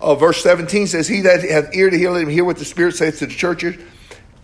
Uh, 0.00 0.14
verse 0.14 0.42
17 0.42 0.86
says, 0.86 1.08
He 1.08 1.20
that 1.22 1.42
hath 1.42 1.74
ear 1.74 1.90
to 1.90 1.98
hear, 1.98 2.10
let 2.10 2.22
him 2.22 2.28
hear 2.28 2.44
what 2.44 2.56
the 2.56 2.64
Spirit 2.64 2.96
says 2.96 3.18
to 3.18 3.26
the 3.26 3.34
churches. 3.34 3.76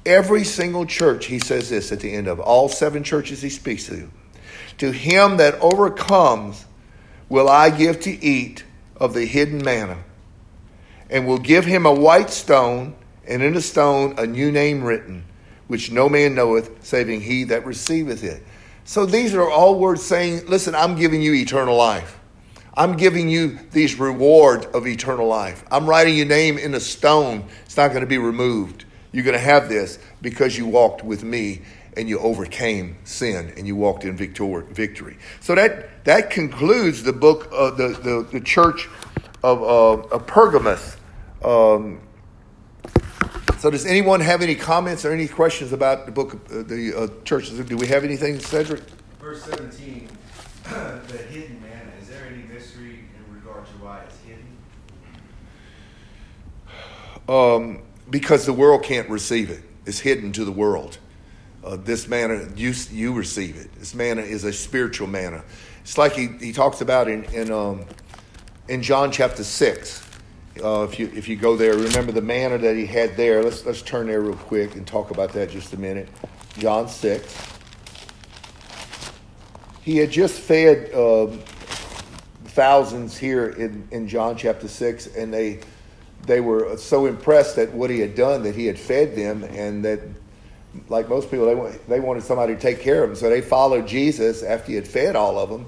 Every 0.05 0.45
single 0.45 0.87
church, 0.87 1.27
he 1.27 1.39
says 1.39 1.69
this 1.71 1.91
at 1.91 2.01
the 2.01 2.13
end 2.13 2.29
of 2.29 2.39
all 2.39 2.69
seven 2.69 3.03
churches 3.03 3.43
he 3.43 3.51
speaks 3.51 3.87
to. 3.87 4.09
To 4.79 4.93
him 4.93 5.39
that 5.39 5.55
overcomes 5.61 6.67
will 7.29 7.49
I 7.49 7.71
give 7.71 8.01
to 8.01 8.25
eat 8.25 8.65
of 8.97 9.15
the 9.15 9.25
hidden 9.25 9.65
manna, 9.65 9.99
and 11.11 11.27
will 11.27 11.39
give 11.39 11.65
him 11.65 11.87
a 11.87 11.93
white 11.93 12.31
stone, 12.31 12.95
and 13.27 13.43
in 13.43 13.55
the 13.55 13.63
stone 13.63 14.15
a 14.19 14.27
new 14.27 14.53
name 14.53 14.85
written, 14.85 15.25
which 15.67 15.91
no 15.91 16.09
man 16.09 16.35
knoweth, 16.35 16.85
saving 16.85 17.23
he 17.23 17.45
that 17.45 17.67
receiveth 17.67 18.23
it. 18.23 18.43
So 18.85 19.05
these 19.05 19.35
are 19.35 19.51
all 19.51 19.79
words 19.79 20.03
saying, 20.03 20.47
Listen, 20.47 20.75
I'm 20.75 20.95
giving 20.95 21.21
you 21.21 21.35
eternal 21.35 21.77
life. 21.77 22.16
I'm 22.77 22.97
giving 22.97 23.29
you 23.29 23.59
these 23.73 23.99
reward 23.99 24.67
of 24.75 24.87
eternal 24.87 25.27
life. 25.27 25.65
I'm 25.71 25.89
writing 25.89 26.17
your 26.17 26.27
name 26.27 26.59
in 26.59 26.75
a 26.75 26.81
stone. 26.81 27.45
It's 27.65 27.77
not 27.77 27.89
going 27.89 28.03
to 28.03 28.07
be 28.07 28.19
removed. 28.19 28.85
You're 29.13 29.25
going 29.25 29.37
to 29.37 29.41
have 29.41 29.69
this 29.69 29.99
because 30.21 30.59
you 30.59 30.67
walked 30.67 31.03
with 31.03 31.25
me 31.25 31.63
and 31.97 32.09
you 32.09 32.19
overcame 32.19 32.97
sin 33.05 33.53
and 33.57 33.67
you 33.67 33.75
walked 33.75 34.05
in 34.05 34.17
victor- 34.17 34.61
victory. 34.63 35.17
So 35.41 35.55
that, 35.55 36.05
that 36.05 36.31
concludes 36.31 37.03
the 37.03 37.15
book, 37.15 37.49
of 37.51 37.79
the, 37.79 37.89
the, 37.89 38.29
the 38.31 38.41
church 38.41 38.89
of, 39.43 39.63
uh, 39.63 40.07
of 40.09 40.27
Pergamos. 40.27 40.99
Um, 41.43 42.01
so 43.59 43.71
does 43.71 43.87
anyone 43.87 44.21
have 44.21 44.43
any 44.43 44.55
comments 44.55 45.05
or 45.05 45.13
any 45.13 45.29
questions 45.29 45.73
about 45.73 46.05
the 46.05 46.13
book 46.13 46.35
of 46.35 46.53
uh, 46.53 46.63
the 46.63 46.95
uh, 46.95 47.25
churches? 47.25 47.59
Do 47.59 47.77
we 47.77 47.87
have 47.87 48.05
anything, 48.05 48.39
Cedric? 48.39 48.83
Verse 49.19 49.43
17, 49.45 50.09
the 50.65 51.17
hidden 51.31 51.61
manna. 51.63 51.91
Is 52.01 52.09
there 52.09 52.27
any 52.27 52.43
mystery 52.43 53.01
in 53.17 53.36
regard 53.47 53.67
to 53.67 53.73
why 53.73 54.01
it's 54.01 54.19
hidden? 54.27 54.57
Um, 57.29 57.83
because 58.11 58.47
the 58.47 58.53
world 58.53 58.83
can't 58.83 59.09
receive 59.09 59.51
it. 59.51 59.63
It's 59.85 60.01
hidden 60.01 60.33
to 60.33 60.45
the 60.45 60.53
world. 60.53 60.99
Uh, 61.65 61.77
this 61.77 62.09
manna, 62.09 62.49
you, 62.57 62.73
you 62.91 63.13
receive 63.13 63.57
it. 63.57 63.73
This 63.79 63.95
manna 63.95 64.23
is 64.23 64.45
a 64.45 64.53
spiritual 64.53 65.09
manna. 65.09 65.45
It's 65.83 65.99
like 65.99 66.13
he, 66.13 66.29
he 66.41 66.53
talks 66.53 66.81
about 66.81 67.09
in, 67.09 67.25
in, 67.25 67.51
um, 67.51 67.85
in 68.69 68.83
John 68.83 69.11
chapter 69.11 69.45
6. 69.45 70.03
Uh, 70.63 70.85
if, 70.85 70.99
you, 70.99 71.11
if 71.15 71.29
you 71.29 71.37
go 71.37 71.57
there, 71.57 71.75
remember 71.75 72.13
the 72.13 72.23
manna 72.23 72.59
that 72.59 72.77
he 72.77 72.87
had 72.87 73.17
there. 73.17 73.43
Let's, 73.43 73.67
let's 73.67 73.83
turn 73.83 74.07
there 74.07 74.21
real 74.21 74.37
quick 74.37 74.75
and 74.75 74.87
talk 74.87 75.11
about 75.11 75.33
that 75.33 75.51
just 75.51 75.73
a 75.73 75.77
minute. 75.77 76.09
John 76.59 76.89
6. 76.89 77.53
He 79.83 79.99
had 79.99 80.11
just 80.11 80.41
fed 80.41 80.93
um, 80.95 81.41
thousands 82.57 83.19
here 83.19 83.49
in, 83.51 83.87
in 83.91 84.09
John 84.09 84.35
chapter 84.35 84.67
6, 84.67 85.09
and 85.09 85.33
they, 85.33 85.61
they 86.27 86.41
were 86.41 86.79
so 86.79 87.05
impressed 87.05 87.59
at 87.59 87.71
what 87.71 87.91
he 87.91 88.01
had 88.01 88.15
done 88.15 88.43
that 88.45 88.55
he 88.55 88.65
had 88.65 88.79
fed 88.79 89.15
them, 89.15 89.45
and 89.45 89.85
that, 89.85 90.01
like 90.89 91.07
most 91.07 91.31
people, 91.31 91.45
they, 91.45 91.79
they 91.87 92.01
wanted 92.01 92.23
somebody 92.23 92.55
to 92.55 92.61
take 92.61 92.81
care 92.81 93.05
of 93.05 93.11
them. 93.11 93.17
So 93.17 93.29
they 93.29 93.43
followed 93.43 93.87
Jesus 93.87 94.43
after 94.43 94.69
he 94.69 94.75
had 94.75 94.89
fed 94.89 95.17
all 95.17 95.39
of 95.39 95.51
them, 95.51 95.67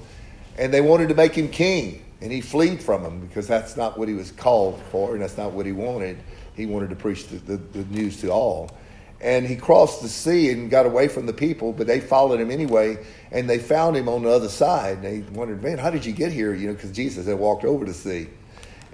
and 0.57 0.73
they 0.73 0.81
wanted 0.81 1.11
to 1.11 1.15
make 1.15 1.35
him 1.35 1.49
king. 1.49 2.05
And 2.23 2.33
he 2.33 2.41
fled 2.41 2.83
from 2.83 3.03
them 3.03 3.21
because 3.21 3.47
that's 3.47 3.77
not 3.77 3.97
what 3.99 4.09
he 4.09 4.15
was 4.15 4.33
called 4.33 4.83
for, 4.91 5.13
and 5.13 5.23
that's 5.23 5.37
not 5.37 5.53
what 5.53 5.67
he 5.67 5.73
wanted. 5.73 6.17
He 6.57 6.65
wanted 6.65 6.89
to 6.89 6.97
preach 6.97 7.29
the, 7.29 7.37
the, 7.37 7.57
the 7.59 7.85
news 7.95 8.19
to 8.23 8.31
all. 8.31 8.71
And 9.21 9.47
he 9.47 9.57
crossed 9.57 10.01
the 10.01 10.09
sea 10.09 10.51
and 10.51 10.71
got 10.71 10.87
away 10.87 11.09
from 11.09 11.27
the 11.27 11.33
people, 11.33 11.73
but 11.73 11.89
they 11.89 12.01
followed 12.01 12.39
him 12.39 12.53
anyway, 12.53 13.05
and 13.33 13.51
they 13.51 13.59
found 13.59 13.97
him 13.97 14.09
on 14.09 14.23
the 14.23 14.31
other 14.31 14.49
side. 14.49 14.99
And 14.99 15.05
they 15.05 15.33
wondered, 15.33 15.63
man, 15.63 15.79
how 15.79 15.91
did 15.91 16.07
you 16.07 16.13
get 16.13 16.31
here? 16.31 16.55
You 16.55 16.69
know, 16.69 16.75
because 16.75 16.93
Jesus 16.93 17.27
had 17.27 17.39
walked 17.39 17.65
over 17.65 17.85
the 17.85 17.95
sea. 17.95 18.29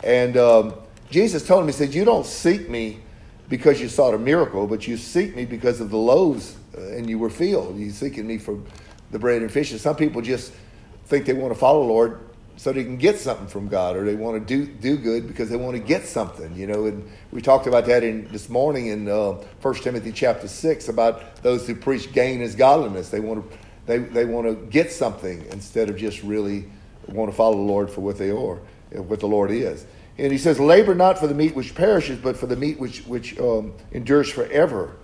And 0.03 0.37
um, 0.39 0.75
Jesus 1.11 1.47
told 1.47 1.61
him, 1.63 1.67
he 1.67 1.73
said, 1.73 1.93
you 1.93 2.05
don't 2.07 2.27
seek 2.27 2.71
me 2.71 3.01
because 3.49 3.81
you 3.81 3.89
sought 3.89 4.15
a 4.15 4.19
miracle, 4.19 4.67
but 4.67 4.89
you 4.89 4.97
seek 4.97 5.37
me 5.37 5.45
because 5.45 5.81
of 5.81 5.91
the 5.91 5.99
loaves 5.99 6.57
uh, 6.77 6.81
and 6.81 7.09
you 7.09 7.19
were 7.19 7.31
filled. 7.31 7.79
You're 7.79 7.91
seeking 7.91 8.27
me 8.27 8.39
for 8.39 8.59
the 9.11 9.19
bread 9.19 9.43
and 9.43 9.53
fish. 9.53 9.73
And 9.73 9.81
some 9.81 9.97
people 9.97 10.23
just 10.23 10.53
think 11.07 11.27
they 11.27 11.35
want 11.35 11.53
to 11.53 11.59
follow 11.59 11.83
the 11.83 11.89
Lord 11.89 12.21
so 12.57 12.73
they 12.73 12.85
can 12.85 12.97
get 12.97 13.19
something 13.19 13.47
from 13.47 13.69
God, 13.69 13.97
or 13.97 14.05
they 14.05 14.15
want 14.15 14.47
to 14.47 14.67
do 14.67 14.71
do 14.71 14.97
good 14.97 15.27
because 15.27 15.51
they 15.51 15.57
want 15.57 15.75
to 15.77 15.83
get 15.83 16.07
something, 16.07 16.55
you 16.57 16.67
know. 16.67 16.87
And 16.87 17.09
we 17.33 17.43
talked 17.43 17.67
about 17.67 17.87
that 17.87 18.05
in 18.05 18.29
this 18.29 18.49
morning 18.49 18.89
in 18.89 19.09
uh, 19.09 19.39
First 19.61 19.83
Timothy 19.83 20.13
chapter 20.13 20.47
six 20.47 20.89
about 20.89 21.43
those 21.43 21.67
who 21.67 21.75
preach 21.75 22.13
gain 22.13 22.41
as 22.43 22.55
godliness. 22.55 23.09
They 23.09 23.21
want 23.21 23.51
to 23.51 23.59
they 23.87 23.99
they 23.99 24.25
want 24.25 24.47
to 24.47 24.55
get 24.67 24.93
something 24.93 25.45
instead 25.51 25.91
of 25.91 25.97
just 25.97 26.23
really 26.23 26.67
want 27.09 27.31
to 27.31 27.37
follow 27.37 27.57
the 27.57 27.63
Lord 27.63 27.91
for 27.91 28.01
what 28.03 28.19
they 28.19 28.31
are, 28.31 28.61
what 28.93 29.21
the 29.21 29.29
Lord 29.29 29.51
is. 29.51 29.85
And 30.17 30.31
he 30.31 30.39
says, 30.39 30.61
"Labor 30.61 30.95
not 30.95 31.19
for 31.19 31.27
the 31.27 31.35
meat 31.35 31.57
which 31.57 31.75
perishes, 31.75 32.19
but 32.19 32.37
for 32.37 32.47
the 32.47 32.57
meat 32.57 32.79
which 32.79 33.01
which 33.07 33.39
um, 33.39 33.75
endures 33.93 34.31
forever." 34.31 34.97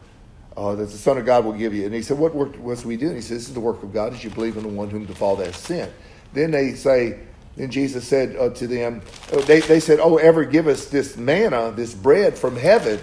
Uh, 0.57 0.75
that 0.75 0.91
the 0.91 0.99
Son 0.99 1.17
of 1.17 1.25
God 1.25 1.45
will 1.45 1.53
give 1.53 1.73
you. 1.73 1.87
And 1.87 1.95
he 1.95 2.03
said, 2.03 2.19
What 2.19 2.35
work 2.35 2.59
must 2.59 2.85
we 2.85 2.97
do? 2.97 3.07
And 3.07 3.15
he 3.15 3.23
says, 3.23 3.39
This 3.39 3.49
is 3.49 3.55
the 3.55 3.61
work 3.61 3.83
of 3.85 3.95
God, 3.95 4.13
is 4.13 4.25
you 4.25 4.31
believe 4.31 4.57
in 4.57 4.65
the 4.65 4.69
one 4.69 4.91
whom 4.91 5.07
the 5.07 5.15
Father 5.15 5.45
has 5.45 5.57
sent. 5.57 5.91
Then 6.35 6.51
they 6.51 6.75
say, 6.75 7.21
then 7.61 7.71
Jesus 7.71 8.09
said 8.09 8.37
uh, 8.37 8.49
to 8.55 8.67
them, 8.67 9.03
uh, 9.31 9.43
they, 9.43 9.61
they 9.61 9.81
said, 9.81 10.01
Oh, 10.01 10.17
ever 10.17 10.47
give 10.47 10.67
us 10.67 10.87
this 10.87 11.19
manna, 11.19 11.71
this 11.73 11.93
bread 11.93 12.39
from 12.39 12.57
heaven. 12.57 12.99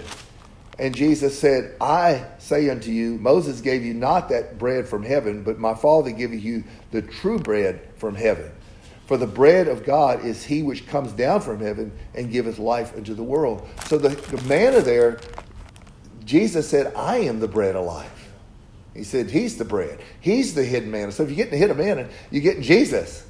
And 0.80 0.92
Jesus 0.96 1.38
said, 1.38 1.76
I 1.80 2.26
say 2.38 2.68
unto 2.68 2.90
you, 2.90 3.18
Moses 3.18 3.60
gave 3.60 3.84
you 3.84 3.94
not 3.94 4.28
that 4.30 4.58
bread 4.58 4.88
from 4.88 5.04
heaven, 5.04 5.44
but 5.44 5.60
my 5.60 5.74
Father 5.74 6.10
giveth 6.10 6.42
you 6.42 6.64
the 6.90 7.02
true 7.02 7.38
bread 7.38 7.88
from 7.98 8.16
heaven. 8.16 8.50
For 9.06 9.16
the 9.16 9.28
bread 9.28 9.68
of 9.68 9.84
God 9.84 10.24
is 10.24 10.44
he 10.44 10.64
which 10.64 10.88
comes 10.88 11.12
down 11.12 11.40
from 11.40 11.60
heaven 11.60 11.92
and 12.16 12.28
giveth 12.28 12.58
life 12.58 12.96
unto 12.96 13.14
the 13.14 13.22
world. 13.22 13.64
So 13.86 13.96
the, 13.96 14.08
the 14.08 14.42
manna 14.42 14.80
there, 14.80 15.20
Jesus 16.24 16.68
said, 16.68 16.92
I 16.96 17.18
am 17.18 17.38
the 17.38 17.46
bread 17.46 17.76
of 17.76 17.86
life. 17.86 18.28
He 18.92 19.04
said, 19.04 19.30
He's 19.30 19.56
the 19.56 19.64
bread. 19.64 20.00
He's 20.20 20.54
the 20.56 20.64
hidden 20.64 20.90
manna. 20.90 21.12
So 21.12 21.22
if 21.22 21.28
you're 21.28 21.36
getting 21.36 21.52
the 21.52 21.58
hidden 21.58 21.76
manna, 21.76 22.08
you're 22.32 22.42
getting 22.42 22.62
Jesus. 22.62 23.24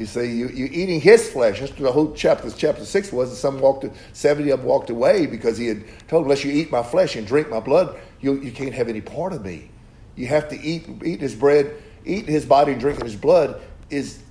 You 0.00 0.06
see, 0.06 0.32
you, 0.32 0.48
you're 0.48 0.72
eating 0.72 0.98
his 0.98 1.30
flesh. 1.30 1.60
That's 1.60 1.72
what 1.72 1.80
the 1.80 1.92
whole 1.92 2.14
chapter, 2.14 2.50
chapter 2.50 2.86
6 2.86 3.12
was. 3.12 3.38
Some 3.38 3.60
walked, 3.60 3.84
70 4.14 4.48
of 4.48 4.60
them 4.60 4.66
walked 4.66 4.88
away 4.88 5.26
because 5.26 5.58
he 5.58 5.66
had 5.66 5.84
told 6.08 6.24
unless 6.24 6.42
you 6.42 6.50
eat 6.50 6.70
my 6.70 6.82
flesh 6.82 7.16
and 7.16 7.26
drink 7.26 7.50
my 7.50 7.60
blood, 7.60 8.00
you, 8.18 8.40
you 8.40 8.50
can't 8.50 8.72
have 8.72 8.88
any 8.88 9.02
part 9.02 9.34
of 9.34 9.44
me. 9.44 9.70
You 10.16 10.26
have 10.28 10.48
to 10.48 10.58
eat, 10.58 10.88
eat 11.04 11.20
his 11.20 11.34
bread, 11.34 11.82
eat 12.06 12.24
his 12.24 12.46
body 12.46 12.72
and 12.72 12.80
drinking 12.80 13.04
his 13.04 13.14
blood 13.14 13.60
is, 13.90 14.22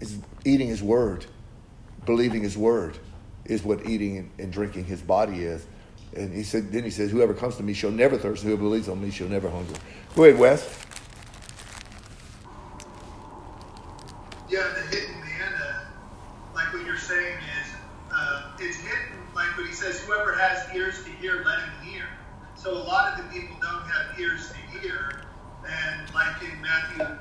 is 0.00 0.18
eating 0.44 0.66
his 0.66 0.82
word. 0.82 1.26
Believing 2.06 2.42
his 2.42 2.58
word 2.58 2.98
is 3.44 3.62
what 3.62 3.86
eating 3.86 4.18
and, 4.18 4.30
and 4.40 4.52
drinking 4.52 4.86
his 4.86 5.00
body 5.00 5.44
is. 5.44 5.64
And 6.16 6.34
he 6.34 6.42
said, 6.42 6.72
then 6.72 6.82
he 6.82 6.90
says, 6.90 7.12
whoever 7.12 7.34
comes 7.34 7.54
to 7.58 7.62
me 7.62 7.72
shall 7.72 7.92
never 7.92 8.18
thirst, 8.18 8.42
whoever 8.42 8.62
believes 8.62 8.88
on 8.88 9.00
me 9.00 9.12
shall 9.12 9.28
never 9.28 9.48
hunger. 9.48 9.74
Go 10.16 10.24
ahead, 10.24 10.40
Wes. 10.40 10.84
Yeah, 14.50 14.68
like 19.56 19.66
he 19.66 19.72
says, 19.72 20.00
whoever 20.00 20.34
has 20.36 20.66
ears 20.74 21.04
to 21.04 21.10
hear, 21.10 21.42
let 21.44 21.60
him 21.60 21.72
hear. 21.82 22.04
So 22.56 22.72
a 22.76 22.84
lot 22.84 23.18
of 23.18 23.24
the 23.24 23.30
people 23.30 23.56
don't 23.60 23.86
have 23.86 24.18
ears 24.18 24.52
to 24.52 24.78
hear. 24.78 25.10
And 25.66 26.12
like 26.14 26.42
in 26.42 26.60
Matthew 26.60 27.13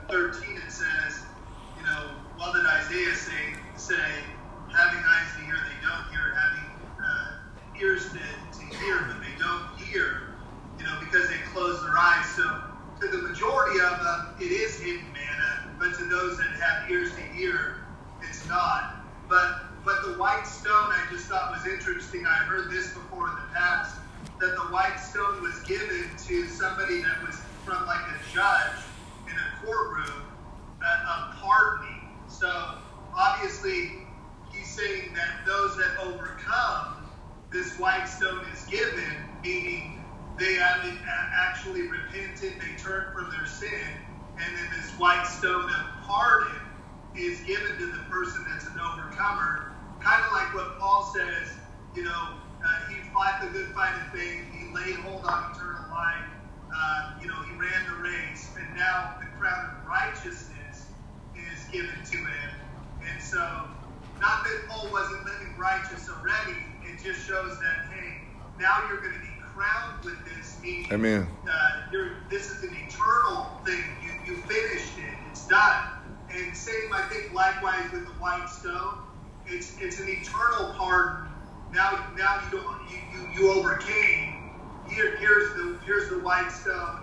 the 86.24 86.28
white 86.28 86.51
stone. 86.51 87.01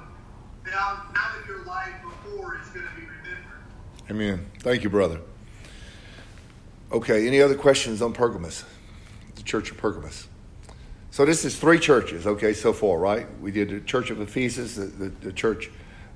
Now 0.66 1.04
now 1.14 1.28
that 1.36 1.46
your 1.46 1.64
life 1.64 1.92
before 2.02 2.58
is 2.58 2.68
going 2.68 2.86
to 2.86 2.94
be 2.94 3.02
remembered. 3.02 3.60
Amen. 4.10 4.46
Thank 4.60 4.82
you, 4.82 4.90
brother. 4.90 5.20
Okay, 6.92 7.26
any 7.26 7.40
other 7.40 7.54
questions 7.54 8.02
on 8.02 8.12
Pergamos? 8.12 8.64
The 9.36 9.42
Church 9.42 9.70
of 9.70 9.76
Pergamos. 9.76 10.26
So 11.10 11.24
this 11.24 11.44
is 11.44 11.58
three 11.58 11.78
churches, 11.78 12.26
okay, 12.26 12.52
so 12.52 12.72
far, 12.72 12.98
right? 12.98 13.26
We 13.40 13.50
did 13.50 13.70
the 13.70 13.80
Church 13.80 14.10
of 14.10 14.20
Ephesus, 14.20 14.76
the, 14.76 14.86
the, 14.86 15.08
the 15.08 15.32
church, 15.32 15.70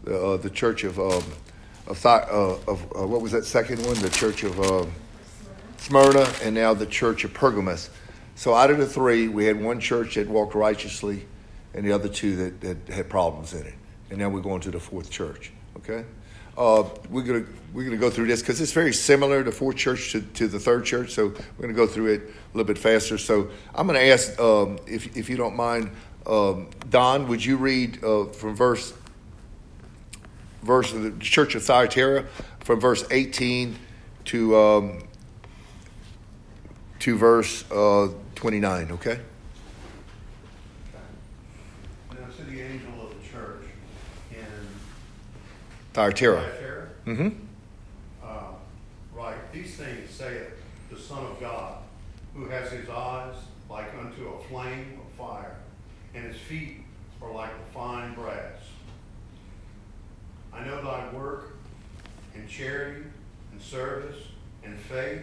the, 0.05 0.21
uh, 0.21 0.37
the 0.37 0.51
Church 0.51 0.85
of 0.85 0.99
um, 0.99 1.23
of, 1.87 2.07
uh, 2.07 2.57
of 2.67 2.83
uh, 2.99 3.07
what 3.07 3.21
was 3.21 3.33
that 3.33 3.45
second 3.45 3.85
one? 3.85 3.97
The 3.97 4.11
Church 4.11 4.43
of 4.45 4.59
uh, 4.61 4.87
Smyrna, 5.77 6.27
and 6.43 6.55
now 6.55 6.73
the 6.75 6.87
Church 6.87 7.25
of 7.25 7.35
Pergamos. 7.35 7.91
So 8.35 8.55
out 8.55 8.71
of 8.71 8.79
the 8.79 8.87
three, 8.87 9.29
we 9.29 9.45
had 9.45 9.63
one 9.63 9.79
church 9.79 10.15
that 10.15 10.29
walked 10.29 10.55
righteously, 10.55 11.27
and 11.75 11.85
the 11.85 11.93
other 11.93 12.09
two 12.09 12.37
that, 12.37 12.61
that 12.61 12.95
had 12.95 13.09
problems 13.09 13.53
in 13.55 13.67
it. 13.67 13.75
And 14.11 14.19
now 14.19 14.29
we're 14.29 14.41
going 14.41 14.61
to 14.63 14.71
the 14.71 14.81
fourth 14.81 15.11
church. 15.11 15.53
Okay, 15.79 16.05
uh, 16.57 16.85
we're 17.11 17.23
gonna 17.23 17.45
we're 17.73 17.85
gonna 17.85 17.97
go 17.97 18.11
through 18.11 18.27
this 18.27 18.41
because 18.41 18.61
it's 18.61 18.73
very 18.73 18.93
similar, 18.93 19.43
the 19.43 19.53
fourth 19.53 19.77
church 19.77 20.13
to, 20.13 20.21
to 20.21 20.47
the 20.47 20.59
third 20.59 20.85
church. 20.85 21.13
So 21.13 21.29
we're 21.29 21.63
gonna 21.63 21.73
go 21.73 21.87
through 21.87 22.15
it 22.15 22.23
a 22.23 22.57
little 22.57 22.67
bit 22.67 22.79
faster. 22.79 23.19
So 23.19 23.51
I'm 23.75 23.87
gonna 23.87 23.99
ask 23.99 24.39
um, 24.39 24.79
if 24.87 25.17
if 25.17 25.29
you 25.29 25.37
don't 25.37 25.57
mind, 25.57 25.91
um, 26.27 26.69
Don, 26.91 27.29
would 27.29 27.45
you 27.45 27.57
read 27.57 28.03
uh, 28.05 28.27
from 28.27 28.55
verse 28.55 28.95
verse 30.63 30.93
of 30.93 31.03
the 31.03 31.13
church 31.25 31.55
of 31.55 31.63
Thyatira 31.63 32.25
from 32.61 32.81
verse 32.81 33.05
18 33.11 33.77
to 34.27 34.57
um, 34.57 35.03
to 37.01 37.17
verse 37.17 37.71
uh, 37.71 38.09
29. 38.35 38.93
Okay. 38.93 39.21
Now 42.11 42.17
to 42.37 42.43
the 42.45 42.61
angel 42.63 42.93
of 43.03 43.11
the 43.11 43.29
church 43.29 43.65
in 44.31 44.47
Thyatira. 45.95 46.41
Thyatira, 46.41 46.89
Mm-hmm. 47.07 47.29
uh, 48.23 48.45
right, 49.15 49.53
these 49.53 49.77
things 49.77 50.11
saith 50.11 50.51
the 50.91 50.99
Son 50.99 51.25
of 51.25 51.39
God, 51.39 51.79
who 52.35 52.47
has 52.49 52.71
his 52.73 52.89
eyes 52.89 53.35
like 53.71 53.93
unto 54.01 54.29
a 54.29 54.43
flame 54.45 54.99
of 55.07 55.13
fire, 55.17 55.57
and 56.15 56.25
his 56.25 56.37
feet 56.37 56.79
are 57.23 57.31
like 57.33 57.51
the 57.51 57.73
fine 57.73 58.15
brass. 58.15 58.59
I 60.53 60.65
know 60.65 60.83
thy 60.83 61.13
work 61.13 61.57
and 62.35 62.49
charity 62.49 63.05
and 63.53 63.61
service 63.61 64.17
and 64.65 64.77
faith 64.79 65.23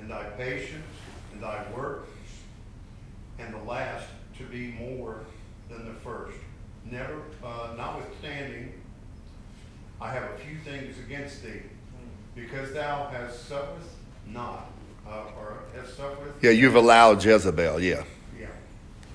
and 0.00 0.10
thy 0.10 0.24
patience 0.36 0.84
and 1.32 1.42
thy 1.42 1.64
works, 1.74 2.10
and 3.38 3.52
the 3.54 3.58
last 3.64 4.06
to 4.38 4.44
be 4.44 4.68
more 4.72 5.20
than 5.70 5.86
the 5.86 5.94
first. 6.00 6.36
Never, 6.90 7.22
uh, 7.44 7.74
notwithstanding, 7.76 8.72
I 10.02 10.10
have 10.10 10.24
a 10.24 10.36
few 10.38 10.56
things 10.58 10.98
against 10.98 11.44
thee, 11.44 11.62
because 12.34 12.72
thou 12.72 13.08
hast 13.12 13.48
suffered 13.48 13.84
not, 14.26 14.72
uh, 15.06 15.26
or 15.38 15.58
hast 15.76 15.96
suffered. 15.96 16.34
Yeah, 16.42 16.50
you've 16.50 16.74
allowed 16.74 17.24
Jezebel. 17.24 17.80
Yeah. 17.80 18.02
Yeah, 18.36 18.48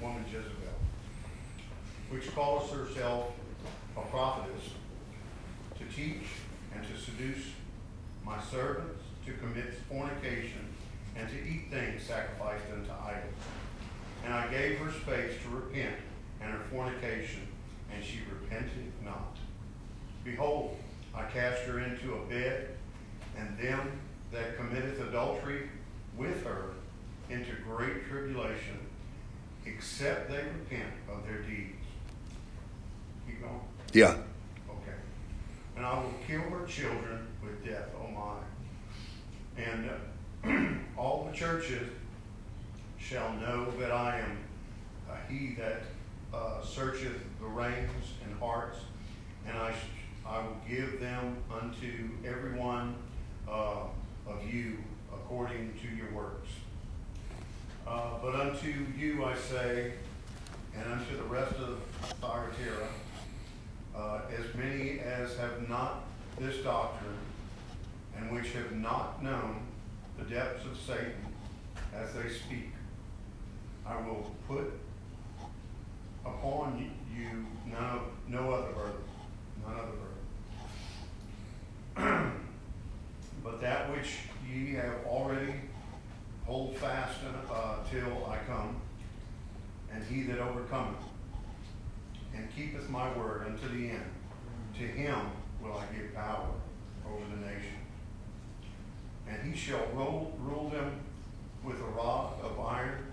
woman 0.02 0.24
Jezebel, 0.32 0.78
which 2.10 2.34
calls 2.34 2.72
herself 2.72 3.34
a 3.98 4.02
prophetess, 4.02 4.70
to 5.78 5.84
teach 5.94 6.24
and 6.74 6.82
to 6.88 6.98
seduce 6.98 7.48
my 8.26 8.42
servants 8.50 9.04
to 9.26 9.34
commit 9.34 9.74
fornication 9.90 10.68
and 11.18 11.28
to 11.28 11.36
eat 11.36 11.70
things 11.70 12.02
sacrificed 12.04 12.64
unto 12.74 12.92
idols. 12.92 13.34
And 14.24 14.34
I 14.34 14.48
gave 14.48 14.78
her 14.78 14.92
space 14.92 15.34
to 15.44 15.50
repent 15.50 15.96
and 16.40 16.54
her 16.54 16.64
fornication, 16.72 17.46
and 17.94 18.02
she 18.02 18.20
repented 18.32 18.94
not. 19.04 19.36
Behold, 20.28 20.76
I 21.16 21.24
cast 21.24 21.62
her 21.64 21.80
into 21.80 22.16
a 22.16 22.26
bed, 22.26 22.68
and 23.38 23.58
them 23.58 23.80
that 24.34 24.58
committeth 24.58 25.00
adultery 25.00 25.70
with 26.18 26.44
her 26.44 26.72
into 27.30 27.52
great 27.64 28.06
tribulation, 28.10 28.78
except 29.66 30.30
they 30.30 30.38
repent 30.38 30.94
of 31.10 31.26
their 31.26 31.42
deeds. 31.44 31.78
Keep 33.26 33.42
going. 33.42 33.62
Yeah. 33.94 34.18
Okay. 34.70 34.98
And 35.78 35.86
I 35.86 35.98
will 35.98 36.14
kill 36.28 36.42
her 36.42 36.66
children 36.68 37.26
with 37.42 37.66
death, 37.66 37.88
oh 37.98 38.12
my. 38.12 39.64
And 39.64 39.90
uh, 39.90 40.74
all 41.00 41.30
the 41.32 41.38
churches 41.38 41.88
shall 42.98 43.34
know 43.36 43.72
that 43.80 43.92
I 43.92 44.20
am 44.20 44.38
uh, 45.10 45.16
he 45.30 45.56
that 45.56 45.84
uh, 46.34 46.62
searcheth 46.62 47.18
the 47.40 47.46
reins 47.46 48.12
and 48.26 48.38
hearts, 48.40 48.80
and 49.48 49.58
I, 49.58 49.74
I 50.30 50.40
will 50.40 50.58
give 50.68 51.00
them 51.00 51.38
unto 51.50 52.10
everyone 52.26 52.96
uh, 53.48 53.86
of 54.28 54.44
you 54.52 54.78
according 55.14 55.74
to 55.82 55.96
your 55.96 56.12
works. 56.14 56.50
Uh, 57.88 58.12
but 58.22 58.36
unto 58.36 58.74
you 58.98 59.24
I 59.24 59.36
say, 59.36 59.94
and 60.76 60.92
unto 60.92 61.16
the 61.16 61.24
rest 61.24 61.56
of 61.56 61.80
Thyatira, 62.20 62.88
uh, 63.96 64.22
as 64.38 64.54
many 64.56 65.00
as 65.00 65.38
have 65.38 65.70
not 65.70 66.04
this 66.38 66.62
doctrine, 66.62 67.18
and 68.18 68.32
which 68.32 68.52
have 68.52 68.74
not 68.74 69.24
known 69.24 69.62
the 70.20 70.26
depths 70.26 70.66
of 70.66 70.78
Satan 70.78 71.26
as 71.96 72.14
they 72.14 72.30
speak, 72.30 72.72
I 73.86 73.96
will 74.02 74.30
put 74.48 74.74
upon 76.26 76.92
you 77.16 77.46
of, 77.72 78.02
no 78.28 78.52
other 78.52 78.74
burden, 78.74 79.02
none 79.66 79.74
other 79.74 79.92
burden. 79.92 80.07
But 83.60 83.66
that 83.66 83.92
which 83.92 84.18
ye 84.48 84.74
have 84.74 85.06
already 85.08 85.54
hold 86.46 86.76
fast 86.78 87.20
uh, 87.52 87.78
till 87.90 88.26
I 88.30 88.38
come, 88.48 88.80
And 89.92 90.04
he 90.04 90.24
that 90.24 90.40
overcometh 90.40 91.02
and 92.36 92.48
keepeth 92.56 92.88
my 92.90 93.12
word 93.18 93.48
unto 93.48 93.68
the 93.70 93.90
end, 93.90 94.12
to 94.78 94.84
him 94.84 95.18
will 95.62 95.74
I 95.74 95.86
give 95.96 96.14
power 96.14 96.50
over 97.08 97.24
the 97.32 97.48
nation. 97.48 97.78
And 99.28 99.52
he 99.52 99.58
shall 99.58 99.88
rule, 99.94 100.38
rule 100.40 100.70
them 100.70 101.00
with 101.64 101.80
a 101.80 101.98
rod 101.98 102.34
of 102.44 102.60
iron, 102.60 103.08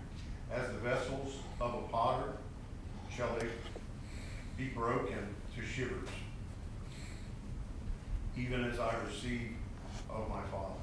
as 0.53 0.66
the 0.68 0.78
vessels 0.78 1.36
of 1.61 1.74
a 1.74 1.88
potter 1.88 2.32
shall 3.14 3.34
they 3.38 3.47
be 4.59 4.66
broken 4.68 5.34
to 5.57 5.62
shivers, 5.64 6.09
even 8.36 8.64
as 8.64 8.78
I 8.78 8.95
received 9.07 9.55
of 10.14 10.28
my 10.28 10.42
Father. 10.50 10.74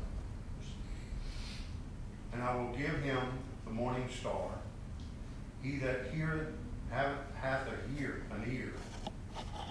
And 2.34 2.43
I 2.43 2.55
will 2.55 2.71
give 2.75 3.01
him 3.01 3.19
the 3.65 3.71
morning 3.71 4.07
star. 4.19 4.49
He 5.63 5.77
that 5.77 6.11
heareth 6.13 6.47
hath, 6.89 7.67
a 7.67 8.01
ear, 8.01 8.23
an 8.32 8.51
ear, 8.51 8.73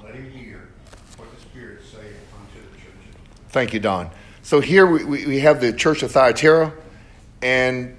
let 0.03 0.15
him 0.15 0.31
hear 0.31 0.69
what 1.17 1.31
the 1.35 1.41
Spirit 1.41 1.81
saith 1.85 2.17
unto 2.39 2.61
the 2.71 2.77
churches. 2.77 3.21
Thank 3.51 3.75
you, 3.75 3.81
Don. 3.81 4.11
So 4.43 4.61
here 4.61 4.87
we, 4.87 5.05
we, 5.05 5.27
we 5.27 5.41
have 5.41 5.61
the 5.61 5.73
church 5.73 6.03
of 6.03 6.13
Thyatira, 6.13 6.73
and 7.43 7.97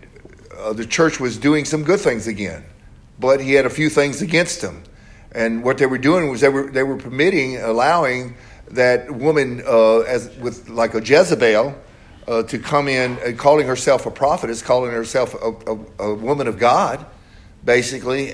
uh, 0.58 0.74
the 0.74 0.86
church 0.86 1.20
was 1.20 1.38
doing 1.38 1.66
some 1.66 1.84
good 1.84 2.00
things 2.00 2.28
again, 2.28 2.64
but 3.20 3.40
he 3.40 3.54
had 3.54 3.66
a 3.66 3.70
few 3.70 3.90
things 3.90 4.22
against 4.22 4.62
him. 4.62 4.84
And 5.34 5.64
what 5.64 5.78
they 5.78 5.86
were 5.86 5.98
doing 5.98 6.30
was 6.30 6.42
they 6.42 6.50
were 6.50 6.70
they 6.70 6.84
were 6.84 6.98
permitting, 6.98 7.58
allowing 7.58 8.36
that 8.76 9.12
woman 9.12 9.64
uh, 9.66 10.00
as 10.00 10.36
with 10.38 10.70
like 10.70 10.94
a 10.94 11.02
Jezebel 11.02 11.76
uh, 12.28 12.44
to 12.44 12.60
come 12.60 12.88
in, 12.88 13.18
and 13.20 13.38
calling 13.38 13.68
herself 13.68 14.06
a 14.06 14.12
prophetess, 14.12 14.62
calling 14.62 14.92
herself 14.92 15.34
a, 15.34 15.52
a, 15.72 16.10
a 16.12 16.16
woman 16.16 16.48
of 16.48 16.58
God, 16.58 17.06
basically. 17.64 18.34